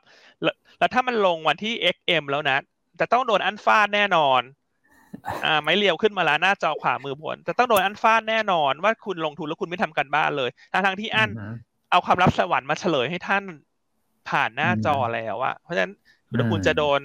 [0.79, 2.57] แล้วถ้ามันลงวันที่ XM แล้วนะ
[2.99, 4.41] จะต้องโดนอันฟาดแน่นอน
[5.45, 11.29] อ่าไม้เรียวขึ้นมาแล้วหน้าจอขวามือบนแต่ต้องโดนอันฟาดแน่นอนว่าคุณลงทุนแล้วคุณไม่ทำกันบ้านเลยทั้งทั้งที่อัน
[11.91, 13.43] เอาความลับสวรรค์มาเฉลยให้ท่าน
[14.29, 15.93] ผ่านหน้าจอแล้วอะเพราะฉะนั้น
[16.51, 16.99] คุณจะโดน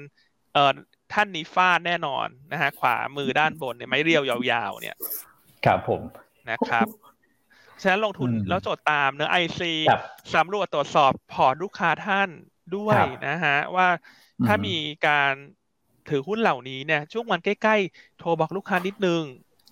[0.52, 0.72] เอ่อ
[1.12, 4.96] ท่านนี้ฟาดแน่นอนนะฮะ ขวามือด้านบนเนี่ยไม้เรียวยาวๆเนี่ย
[5.66, 6.00] ครับผม
[6.50, 6.86] นะครับ
[7.82, 9.72] ฉะนั้นลงทุนแล้วจดตามเนื้อไอซี
[10.34, 12.28] สำรวจตรวจสอบพอร์ตลูกค้าท่าน
[12.76, 13.88] ด้วยนะฮะ ว่า
[14.46, 15.32] ถ้ามีการ
[16.08, 19.22] ถือหุ้นเหล่านี้เนี่ย ช่วงวันใกล้ๆ โทรบอกลูกค้านิดนึง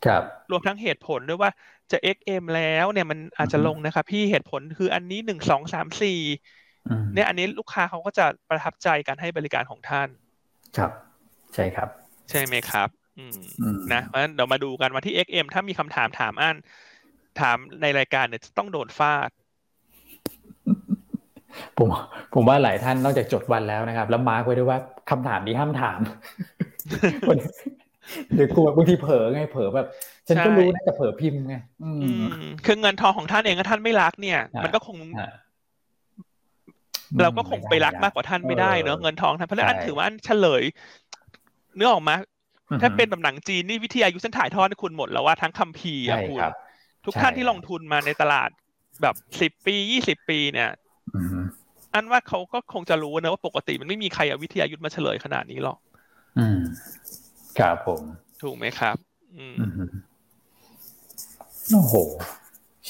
[0.05, 1.51] ครับรวมทั้งเหตุผลด้วยว่า
[1.91, 6.19] จะ XM แล้วเนี่ยมันอาจจะลงนะครับพี่เหตุผลคืออันนี้หนึ่งสองสามสี่
[7.15, 10.09] เนี่ยอันนี้ลูกค้าเขาก็จะประทับใจการให้บริการของท่าน
[10.77, 10.93] ครับ
[11.55, 11.89] ใช่ครับ
[12.31, 13.33] ใช่ไหมครับอืม
[13.93, 16.57] นะเพราะฉะนั้นเดี๋ยวมาดูกันวันที่ XM ถ้ามีคำถามถามอัน
[17.41, 19.31] ถามในรายการเนี่ยต้องโดนฟาด
[21.79, 21.89] ผม
[22.35, 24.79] ผมว่าหลายท่านนอกจากจดวันแล้วนะครับ แล้วมาร์กไว้ด้วยว่า
[25.11, 26.01] คำถามนี้ห้ามถาม
[28.35, 29.87] เดี๋ยวกลัวบางทีเผลอไงเผลอแบบ
[30.29, 31.57] ฉันก็รู้นะแต่เผลอพิมพ์ไง
[32.67, 34.97] คือเงินทองของท่านเองถ้าท่านไม่รักเนี่ย มันก็คง
[37.23, 40.63] เราก็คงไปรักมากกว่าท่านไม่ได้เนอะเงินทองท่านเพราะนั้นอันถือว่าอันเฉลย
[41.77, 42.15] เนื้อออกมา
[42.83, 46.41] ถ้าเป็นแบบหนังจีนนี่วิทยายุทธฉันถ่ายทอดให้คุณหมดแล้วว่าทั้งคัมภีร์อะคุณ
[47.05, 48.51] ทุกท่านที่ลงทุนมาในตลาด
[49.03, 50.71] แบบสิบปียี่สิบปีเนี่ย
[51.95, 55.79] อันว่าเขาก็คงจะรู้นะว่าปกติมันไม่มีใครเอาวิทยายุทธมาเฉลยขนาดนี้หรอก
[56.39, 56.61] อืม
[57.59, 58.03] ครับผม
[58.43, 58.97] ถูกไหมครับ
[59.37, 59.57] อืม
[61.73, 61.95] โอ้โห
[62.40, 62.40] เ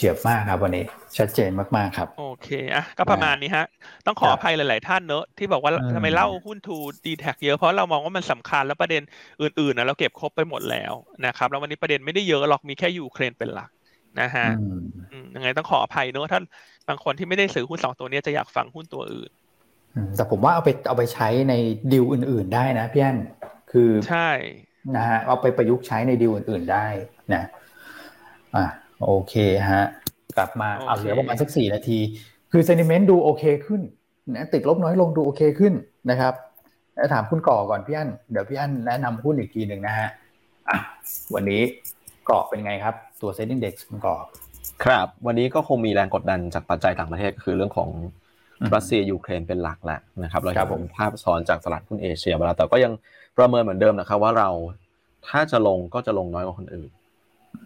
[0.00, 0.84] ฉียบมากครับวันนี้
[1.18, 3.66] ชัดเจนมากๆครับ โอเคอะก็ประมาณนี้ฮะ
[4.06, 9.02] ต้องขออภัยหลาย ๆ ท่านเนอะที่บอกว่าทำไมเล่าหุ้นทูดีแท็เยอะเพราะเรามองว่ามันสำคัญแล้วประเด็น
[9.42, 10.92] อื่น ๆนะเราเก็บครบไปหมดแล้ว
[11.26, 13.70] นะครับแล้ววันนี้ประเด็นไม่ได้เยอะหรอกมีแค่ยูเครนเป็นหลัก
[14.20, 14.46] นะฮะ
[15.34, 16.44] ยังไงต้องขออภัยเนอะท่าน
[16.88, 19.30] บางคนที่ไม่ได้ซื้อหุ้นสองตัวนี้จะอยากฟังหุ้นตัวอื่น
[20.16, 21.54] แต่ผมว่าเอาไปเอาไปใช้ใน
[21.92, 23.18] ดิวอื่น ๆ ได้นะพี่อัน
[23.72, 24.28] คือใช่
[24.96, 26.86] นะฮะเอาไปประยุกต์ใช้ในดิวอื่น ๆ ได้
[27.34, 27.42] นะ
[28.56, 28.66] อะ
[29.04, 29.34] โอเค
[29.70, 29.84] ฮะ
[30.38, 31.98] กลับมาเอาเหลือประมาณสักสี่นาที
[32.52, 33.80] คือ sentiment ดูโอเคขึ้น
[34.34, 35.72] นะติดลบน้อยลงดูโอเคขึ้น
[36.10, 36.34] นะครับ
[36.96, 40.08] แล้วถามคุณก่อก่อนพี่อั้นเดี๋ยวพี่อั้นแนะนำหุ้นอีกทีหนึ่งนะฮะ
[40.68, 40.78] อะ
[41.34, 41.60] วันนี้
[42.28, 44.16] กรอบเป็นไงครับ ตัว SET Index คุณก่อ
[44.84, 47.90] ครับ วันนี้ก็คงมีแรงกดดันจากปัจจัยต่างประเทศคือเรื่องของ
[48.74, 52.92] รัสเซียยูเครนเป็นหลักแหละนะครับเราจะเห็นภาพสะท้อนจากตลาดหุ้นเอเชียเวลาแต่ก็ยัง
[53.38, 54.50] ประเมินเหมือนเดิมนะครับว่าเรา
[55.28, 56.90] ถ้าจะลงก็จะลงน้อยกว่าคนอื่น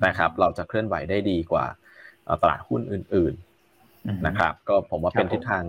[0.07, 1.65] นะครับ เราจะเคลื่อนไหวได้ดีกว่า
[2.43, 3.35] ตลาดหุ้นอื่น
[3.81, 5.65] ๆนะครับ ก็ผมว่าเป็นทิศทาง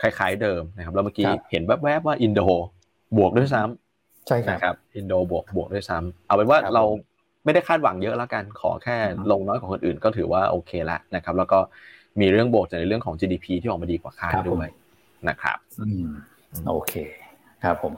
[0.00, 2.40] คล้ายๆเดิมนะครับแล้วเมื่อกี้เห็นแวบๆว่าอินโด
[3.18, 6.84] บวกด้วยซ้ำใช่ครับอินโดบวกบวกด้วยซ้ำเอาเป็นว่าเรา
[7.44, 8.96] ไม่ได้คาดหวังเยอะแล้วกันขอแค่
[9.30, 11.58] ลงน้อยกว่าคนอื่นก็ถือว่าโอเคแล้วนะครับ แล้วก็
[12.20, 14.66] มีเรื่องบวกจากในเรื่องของ GDP ที่ออกมาดีกว่าคาดด้วย
[15.28, 15.58] นะครับ
[16.68, 16.94] โอเค
[17.64, 17.92] ครับผม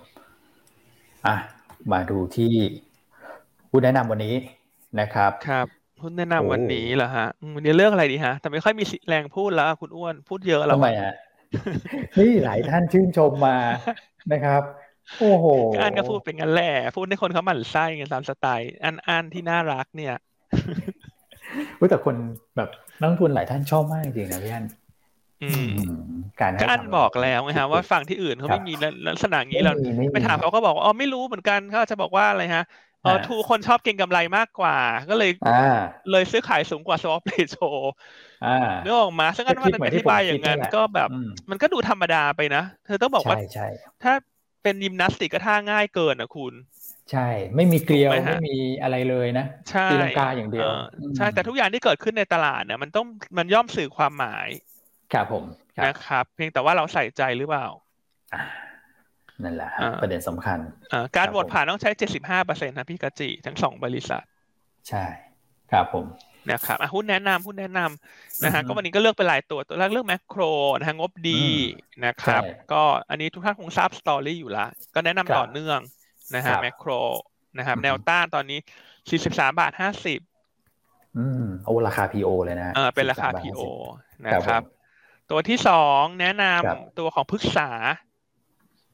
[1.26, 1.36] อะ
[1.92, 2.52] มาดูที่
[3.70, 4.34] ผู้แนะนำวันนี้
[5.00, 5.66] นะครับ ครับ
[5.98, 11.14] พูดแนะนำวันนี้เหรอฮะวันนี้เรื่องอะไรดีฮะ แต่ไม่ค่อยมีแรงพูดแล้วคุณอ้วนพูดเยอะแล้วทำไมฮะ
[12.18, 13.56] นี่หลายท่านชื่นชมมา
[14.32, 14.62] นะครับ
[15.20, 15.46] โอ้โห
[15.80, 20.14] อันก็พูดเป็นงั้นแหละพูดให้คนเขาหมั่นไส้กันตามสไตล์อันอันที่น่ารักเนี่ย
[21.90, 22.16] แต่คน
[22.56, 22.70] แบบ
[23.00, 24.64] นักทุนหลายท่านชอบมากจริงนะพี่อัน
[26.40, 28.74] การก็อันบอกแล้วไงฮะว่าฝั่งที่อื่นเขาไม่มี
[29.08, 29.72] ลักษณะนี้เรา
[30.12, 32.64] ไปถามเขาก็บอกอ๋อไม่รู้เหมือนกันเขาจะบอกว่าอะไรฮะ
[33.06, 34.76] อ๋อทูคนชอบเก็งกำไรมากกว่า
[35.10, 35.30] ก็เลย
[36.10, 37.56] เลยซื้อขายสูงกว่าสวอปเรโช
[38.82, 41.08] เนื้อออกมาซึ่งอันว่าอธิบายอย่างนั้นก็แบบ
[41.50, 43.36] มันก็ดูธรรมดาไปนะ เธอต้องบอกว่า
[44.04, 44.14] ถ้า
[44.62, 46.54] เป็นยิมนาสติกก็ท่าง่ายเกินอะคุณ
[47.10, 49.46] ใช่ ไม่มีเกลียว ไม่มีอะไรเลยนะ
[49.90, 50.68] ตีลังกาอย่างเดียว
[51.16, 53.06] ใช่ แต่ทุกอย่างที่เกิดขึ้นในตลาดเนี่ยมันต้อง
[53.38, 54.48] มันย่อมสื่อความหมาย
[55.12, 55.44] ครับผม
[55.86, 57.66] นะครับ เพียงแต่ว่าเราใส่ใจหรือเปล่า
[59.42, 59.70] นั่นแหละ
[60.02, 60.58] ประเด็นสำคัญ
[61.16, 64.24] การโหวตผ่านต้องใช้เจ็ดสิบห้าเปอร์เซ็นต์นะพี่กจิทั้งสองบริษัท
[64.88, 65.04] ใช่
[65.72, 66.04] ครับผม
[66.50, 70.42] นะครับหุ้นแนะนำหุ้นแนะนำนะฮะก็วันนี้ก็เลือกไปหลายตัวตัวแรกเลือกแมคโคร
[70.78, 71.42] นะฮะงบดี
[72.04, 75.78] นะครับ ก็อันนี้ทุกท่านคงทราบสตอรี่อยู่ละก็แนะนำต่อเนื่อง
[76.34, 76.90] นะฮะแมคโคร
[77.58, 78.58] นะครับแนวต้านตอนนี้
[79.10, 80.20] สี่สิบสามบาทห้าสิบ
[81.18, 83.60] อืมโอ้ราคา PO เลยนะเออเป็นราคา PO
[84.26, 84.62] นะครับ
[85.30, 87.70] ตัวที่สองแนะนำตัวของพฤกษา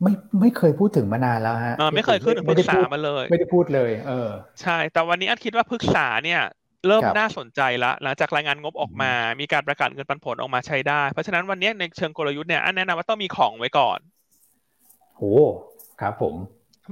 [0.02, 4.30] ไม่ไม่เคยพูดถึงมานานแล้วฮะไม่เคยขึ้นถึงพฤกษามาเลย ไม่ได้พูดเลย เออ
[4.62, 6.42] ใช่ แต่วันนี้อันคิดว่าพฤกษาเนี่ย
[6.86, 13.98] เริ่มน่าสนใจละหลังจากรายงานงบออกมา มีการประกาศเงินปันผลออกมาใช้ได้ เพราะฉะนั้นวันนี้ในเชิงกลยุทธ์เนี่ยอันแนะนำว่าต้องมีของไว้ก่อน
[15.16, 15.34] โอ้
[16.00, 16.34] ครับผม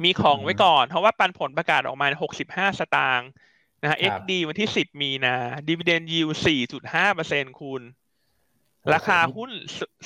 [0.04, 3.28] มีของไว้ก่อน เพราะว่าปันผลประกาศออกมาหกสิบห้าสตางค์
[3.82, 5.34] นะฮะ XD วันที่สิบมีนา
[5.68, 7.82] ดีเวเดนยิวสี่จุดห้าเปอร์เซ็นคูณ
[8.94, 9.50] ราคาหุ้น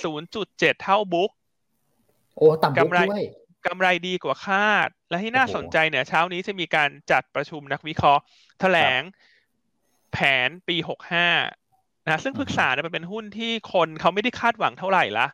[0.02, 1.30] ศูนย์จุดเจ็ดเท่าบุ๊ก
[2.36, 3.22] โอ้ต่ำบุ๊กด้วย
[3.66, 8.22] กำไรดีกว่าคาด และที่น่าสนใจเนี่ยเช้านี้จะมีการจัดประชุมนักวิเคราะห์
[8.60, 9.00] แถลง
[10.12, 11.28] แผนปีหกห้า
[12.04, 15.26] นะซึ่งพึกษาเนี่ยเป็นหุ้นที่คนเขาไม่ได้คาดหวังเท่าไหร่ละ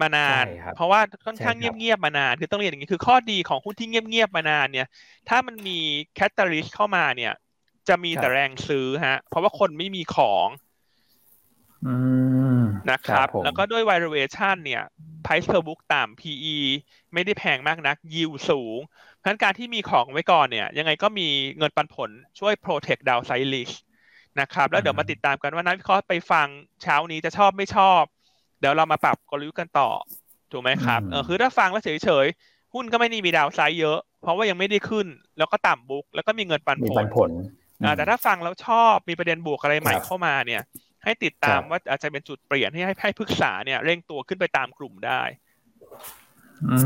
[0.00, 4.86] มานาน เพราะว่าค่อนข้างเงียบๆมานาน คือต้องเรียนอย่างนี้คือข้อดีของหุ้นที่เงียบๆมานานเนี่ย
[5.28, 5.78] ถ้ามันมี
[6.14, 7.32] แคตตาลิสเข้ามาเนี่ย
[7.88, 10.48] จะมีแต่แรงซื้อฮะ เพราะว่าคนไม่มีของ
[12.90, 14.82] นะครับแล้วก็ด้วย valuation เนี่ย
[15.24, 16.56] price per book ต่ำ PE
[17.12, 21.28] ไม่ได้แพงมากนัก yield สูง เพราะฉะนั้นการที่มีของไว้ก่อนเนี่ย ยังไงก็มี
[21.58, 23.74] เงินปันผลช่วย protect downside risk
[24.40, 26.46] นะครับแล้วเดี๋ยวมาติดตามกันว่านักวิเคราะห์ไปฟัง
[26.82, 28.02] เช้านี้จะชอบไม่ชอบ
[28.60, 29.90] เดี๋ยวเรามาปรับกลยุทธ์กันต่อ
[30.52, 35.06] ถูกไหมครับเออคือถ้าฟังแล้วเฉยๆ หุ้นก็ไม่ได้มีดาวไซด์เยอะ เพราะว่ายังไม่ได้ขึ้น
[35.38, 37.30] แล้วก็ต่ำบุ๊กแล้วก็มีเงินปันผลผล
[37.96, 40.62] แต่ถ้าฟังแล้วชอบมีประเด็นบวกอะไรใหม่เข้ามาเนี่ย
[41.06, 45.22] ให้ติดตามว่าอาจจะเป็นจุดเปลี่ยนให้ให้พึกษาเนี่ยเร่งตัวขึ้นไปตามกลุ่มได้
[46.70, 46.78] อื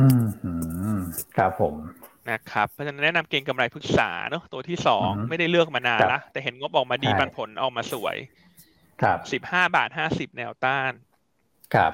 [0.96, 0.98] ม
[1.36, 1.74] ครับผม
[2.30, 8.16] นะครับเพราะฉะนั้นแนะนำเก่งกำไรพึกษาเนาะตัวที่สองไม่ได้เลือกมานานละแต่เห็นงบออกมาดีปันผลออกมาสวย
[9.02, 10.92] ครับสิบห้าบาทห้าสิบแนวต้าน
[11.74, 11.92] ครับ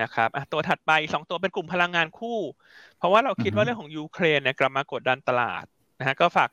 [0.00, 2.38] นะครับตัวถัดไปสองตัวเป็นกลุ่มพลังงานคู่
[2.98, 5.64] เพราะว่าเราคิดว่าเรื่องของยูเครนเนี่ยกลับมากดดันตลาด
[5.98, 6.50] นะฮะก็ฝาก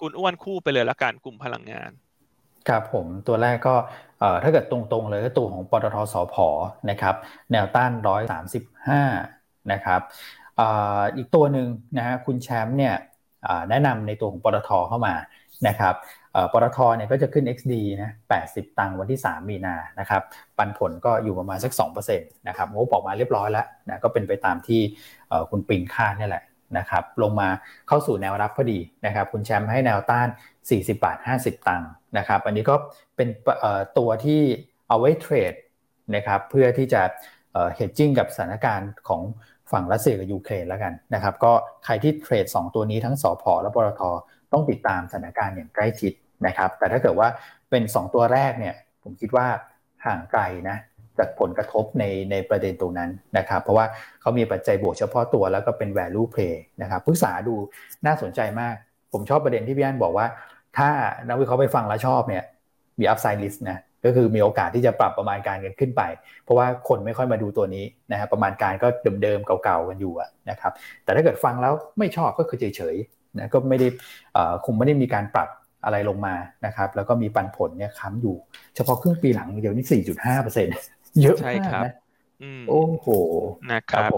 [0.00, 1.90] คุณอ้วนคู่ไปเลยละกันกลุ่มพลังงาน
[2.68, 3.74] ครับผมตัวแรกก็
[4.42, 6.36] ถ้าเกิดตรงๆเลยก็ตัวของปตทสพ
[6.90, 7.14] นะครับ
[7.52, 9.02] แนวต้านร้อยสามสิบห้า
[9.72, 10.00] นะครับ
[11.16, 12.94] อีกตัวหนึ่งนะฮะคุณแชมป์เนี่ย
[13.70, 15.14] แนะนำในตัวของปตทเข้ามา
[15.68, 15.94] นะครับ
[16.52, 18.10] ปตทเนี่ยก็จะขึ้น XD นะ
[18.44, 20.22] 80 ตังค์วันที่ 3 มีนานะครับ
[20.58, 21.72] ปันผลก็อยู่ประมาณสัก
[22.10, 24.80] 2%นะครับงบออกมาเรียบร้อยแล้วนะก็เป็นไปตามที่
[25.50, 26.44] คุณปิงคาดนี่แหละ
[26.78, 27.48] นะครับลงมา
[27.88, 30.28] เข้าสู่แนวรับพอดีนะครับคุณแชมป์ให้แนวต้าน
[30.64, 32.74] 40 บาท 50 ตังค์นะครับอันนี้ก็
[33.16, 33.28] เป็น
[33.98, 34.40] ตัวที่
[34.88, 35.54] เอาไว้เทรด
[36.14, 37.02] นะครับเพื่อที่จะ
[37.74, 39.22] เฮดจิ้งกับสถานการณ์ของ
[39.72, 41.52] ฝั่งรัสเซียกับยูเครนแล้วกันนะครับก็
[41.84, 44.02] ใครที่เทรด 2 ตัวนี้ทั้งสอพอและปตท
[44.52, 46.12] ต้องติดตามสถานการณ์อย่างใกล้ชิด
[46.46, 47.28] นะครับแต่ถ้าเกิดว่า
[47.70, 49.46] เป็น 2 ตัวแรกเนี่ยผมคิดว่า
[50.06, 50.76] ห่างไกลนะ
[51.18, 53.86] จากผลกระทบในในประเด็นตรงนั้นนะครับ เพราะว่า
[54.20, 57.54] เขามีปัจจัยบวกเฉพาะตัวแล้วก็เป็น value play นะครับพึกษาดู
[58.06, 58.74] น่าสนใจมาก
[59.12, 60.26] ผมชอบประเด็นที่พี่อันบอกว่า
[60.78, 60.88] ถ้า
[61.28, 62.44] นักวิเคราะห์ไปฟังแล้วชอบเนี่ย
[62.98, 66.02] มี upside list นะก็คือมีโอกาสที่จะปรับประมาณการกันขึ้นไป
[66.42, 68.88] เพราะว่าคนไม่ค่อยมาดูตัวนี้นะครับประมาณการก็
[69.22, 70.12] เดิมๆเก่าๆกันอยู่
[70.50, 70.72] นะครับ
[71.04, 73.88] แต่ถ้าเกิดฟังแล้วไม่ชอบก็คือเฉยๆนะก็ไม่ได้
[74.64, 75.48] คงไม่ได้มีการปรับ
[75.84, 76.34] อะไรลงมา
[76.66, 78.36] นะครับแล้วก็มีปันผลเนี่ยค้ำอยู่
[78.76, 80.76] เฉพาะครึ่งปีหลังเดี๋ยวนี้4.5เปอร์เซ็นต์
[81.22, 81.92] เยอะมากนะ
[82.68, 83.06] โอ้โห
[83.72, 84.10] นะครับ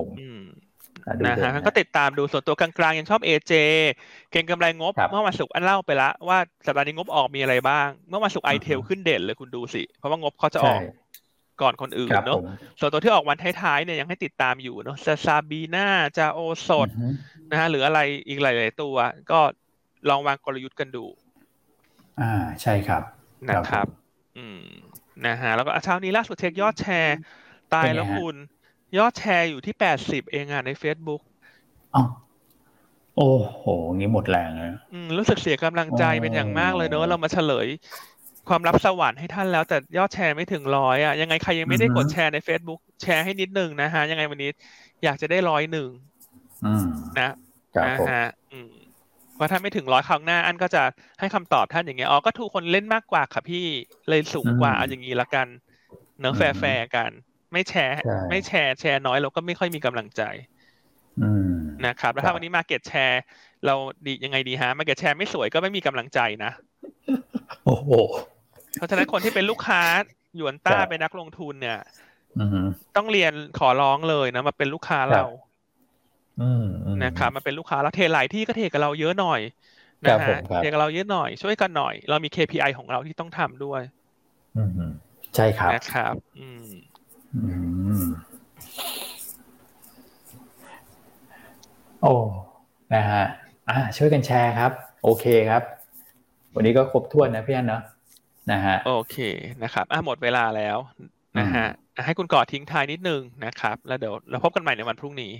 [1.27, 3.53] นะฮะก็ติดตามดูส่วนตัวกลางๆ ยังชอบเอเจ
[4.31, 10.81] เก่งกำไรงบ เมื่อวันศุกร์อันเล่าไปแล้วว่าสัปดาห์นี้งบออกมีอะไรบ้าง เมื่อวันศุกร์ไอเทลขึ้นเด่นเลยคุณดูสิ เพราะว่างบเขาจะออก
[11.63, 12.39] ก่อนคนอื่นเนาะ
[12.79, 15.87] ส่วนตัวที่ออกวันท้ายๆเนี่ยยังให้ติดตามอยู่เนาะซาซาบีนา
[16.19, 16.89] จาโอสด
[17.51, 18.97] นะฮะหรืออะไรอีกหลายๆตัว
[19.31, 19.41] ก็
[20.09, 21.05] ลองวางกลยุทธ์กันดู
[22.21, 22.33] อ่า
[22.63, 23.03] ใช่ครับ
[23.49, 23.87] นะครับ
[24.39, 24.61] อืม
[25.27, 27.17] นะฮะแล้วก็เช้านี้ล่าสุดเช็คยอดแชร์
[27.75, 28.37] ตายแล้วคุณ
[28.99, 31.21] ยอดแชร์อยู่ที่แปดสิบเองอะใน Facebook
[31.95, 32.03] อ๋อ
[33.17, 33.65] โอ้โห
[33.97, 37.67] งี้หมดแรงเลยอืมรู้สึกเสียกำลังใจเป็นอย่างมากเลยเนอะเรามาเฉลย
[38.49, 44.51] ความลับสวรรค์ให้ท่านแล้วแต่ยอดแชร์ไม่ถึงร้อยอะยังไงใครยังไม่ได้กดแชร์ใน Facebook แชร์ให้นิดนึงนะฮะ ยังไงวันนี้
[45.05, 45.89] อยากจะได้ร้อยหนึ่ง
[47.19, 47.31] นะ
[47.87, 48.71] นะฮะ อืม
[49.39, 50.83] เพราะถ้าไม่ถึงร้อยครั้งหน้าอันก็จะ
[51.21, 53.67] ให้คำตอบท่านอย่างเงี้ยอ๋อก็ถูกคนเล่นมากกว่าค่ะพี่
[54.09, 55.47] เลยสูงกว่าเอาอย่างนี้ละกัน
[56.19, 57.11] เนื้อแฟร์กัน
[57.53, 57.95] ไม่แชร์
[58.31, 60.23] ไม่แชร์แชร์น้อยเราก็ไม่ค่อยมีกำลังใจ
[61.87, 63.23] นะครับแล้วถ้าวันนี้มาเก็ตแชร์
[63.67, 63.75] เรา
[64.07, 66.51] ดียังไงดีฮะมาเก็ตแชร์ไม่สวยก็ไม่มีกำลังใจนะ
[67.65, 67.89] โอ้โห
[68.77, 69.83] เพราะฉะนั้นคนที่เป็นลูกค้า
[70.37, 71.81] หยวนต้าเป็นนักลงทุนเนี่ย
[72.97, 75.25] ต้องเรียนขอร้องเลยนะมาเป็นลูกค้าเรา
[77.05, 79.41] นะครับมาเป็นลูกค้าแล้วเทหลายที่ก็เทกับเราเยอะหน่อย
[80.05, 83.83] นะฮะเทกับเราเยอะหน่อยช่วยกันหน่อย เรามี KPI ของเราที่ต้องทำด้วย
[85.35, 86.69] ใช่ครับนะครับ อืม
[92.03, 92.15] โอ้
[92.95, 93.25] นะฮะ
[93.71, 94.73] อ่าช่วยกันแชร์ครับ
[95.05, 95.63] โอเคครับ
[96.55, 97.83] วันนี้ก็ครบถ้วนนะพี่อันเนาะ
[98.53, 99.17] นะฮะโอเค
[99.63, 100.79] นะครับอะหมดเวลาแล้ว
[101.39, 101.67] นะฮะ
[102.05, 105.33] ให้คุณกอดทิ้งท้ายนิดนึงนะครับ แล้วเดี๋ยวเราพบกันใหม่ในวันพรุ่งนี้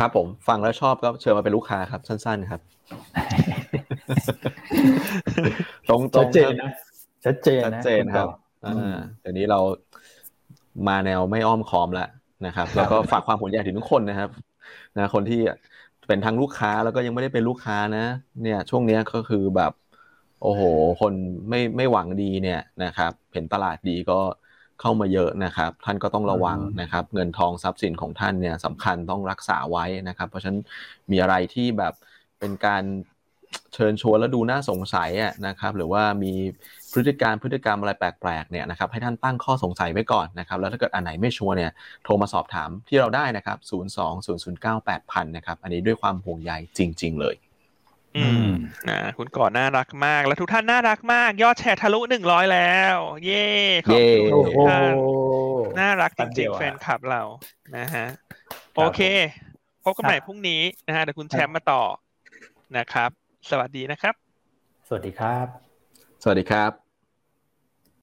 [0.00, 2.60] ครับผมฟังแล้วชอบก็เชิญมาเป็นลูกค้าครับ สั้น ๆ ครับ
[5.88, 6.70] ตรงๆชัดเจนนะ
[7.24, 8.28] ชัดเจนชัดเจนครับ
[8.66, 9.60] อ่าเดี๋ยวนี้เรา
[10.88, 12.08] มาแนวไม่อ้อมคอมแล้ว
[12.46, 14.30] นะครับ แล้วก็ฝากความห่วงใยถึงทุกคนนะครับ
[14.96, 15.40] นะคนที่
[16.08, 18.04] เป็นทั้งลูกค้าแล้วก็ยังไม่ได้เป็นลูกค้านะ
[18.42, 19.72] เนี่ย ช่วงนี้ก็คือแบบ
[20.42, 20.62] โอ้โห
[21.00, 21.12] คน
[21.48, 24.18] ไม่ไม่หวังดีเนี่ยนะครับ เห็นตลาดดีก็
[24.80, 30.60] เข้ามาเยอะนะครับ ท่านก็ต้องระวังนะครับ เงินทองทรัพย์สินของท่านเนี่ยสำคัญต้องรักษาไว้นะครับ เพราะฉะนั้น
[31.10, 31.94] มีอะไรที่แบบ
[32.38, 32.82] เป็นการ
[33.74, 36.32] เชิญชวนแล้วดูน่าสงสัยอะนะครับ หรือว่ามี
[36.92, 41.70] พฤติการพฤติกรรมอะไรแปลกๆเนี่ยนะครับ ให้ท่านตั้งข้อสงสัยไว้ก่อนนะครับ แล้วถ้าเกิดอันไหนไม่ชัวร์เนี่ย
[42.04, 43.58] โทรมาสอบถามที่เราได้นะครับ
[44.44, 47.34] 020098000 นะครับ อันนี้ด้วยความห่วงใยจริง ๆ เลย
[48.16, 48.44] อืม
[48.88, 53.34] นะคุณก่อนน่ารักมาก และทุกท่านน่ารักมาก ยอดแชร์ทะลุหนึ่งร้อยแล้ว เย่
[53.88, 54.94] ขอบคุณโอ้ทุกโหท่าน
[55.78, 57.22] น่ารักแป๊จบเดีริงยวๆอะแฟนคลับเรา
[57.76, 58.06] นะฮะ
[58.76, 59.00] โอเค
[59.84, 61.82] พบกันใหม่พรุ่งนี้นะฮะเดี๋ยวคุณแชมป์มาต่อ
[62.76, 63.10] นะครับ
[63.50, 64.14] สวัสดีนะครับ
[64.88, 65.46] สวัสดีครับ
[66.22, 66.89] สวัสดีครับ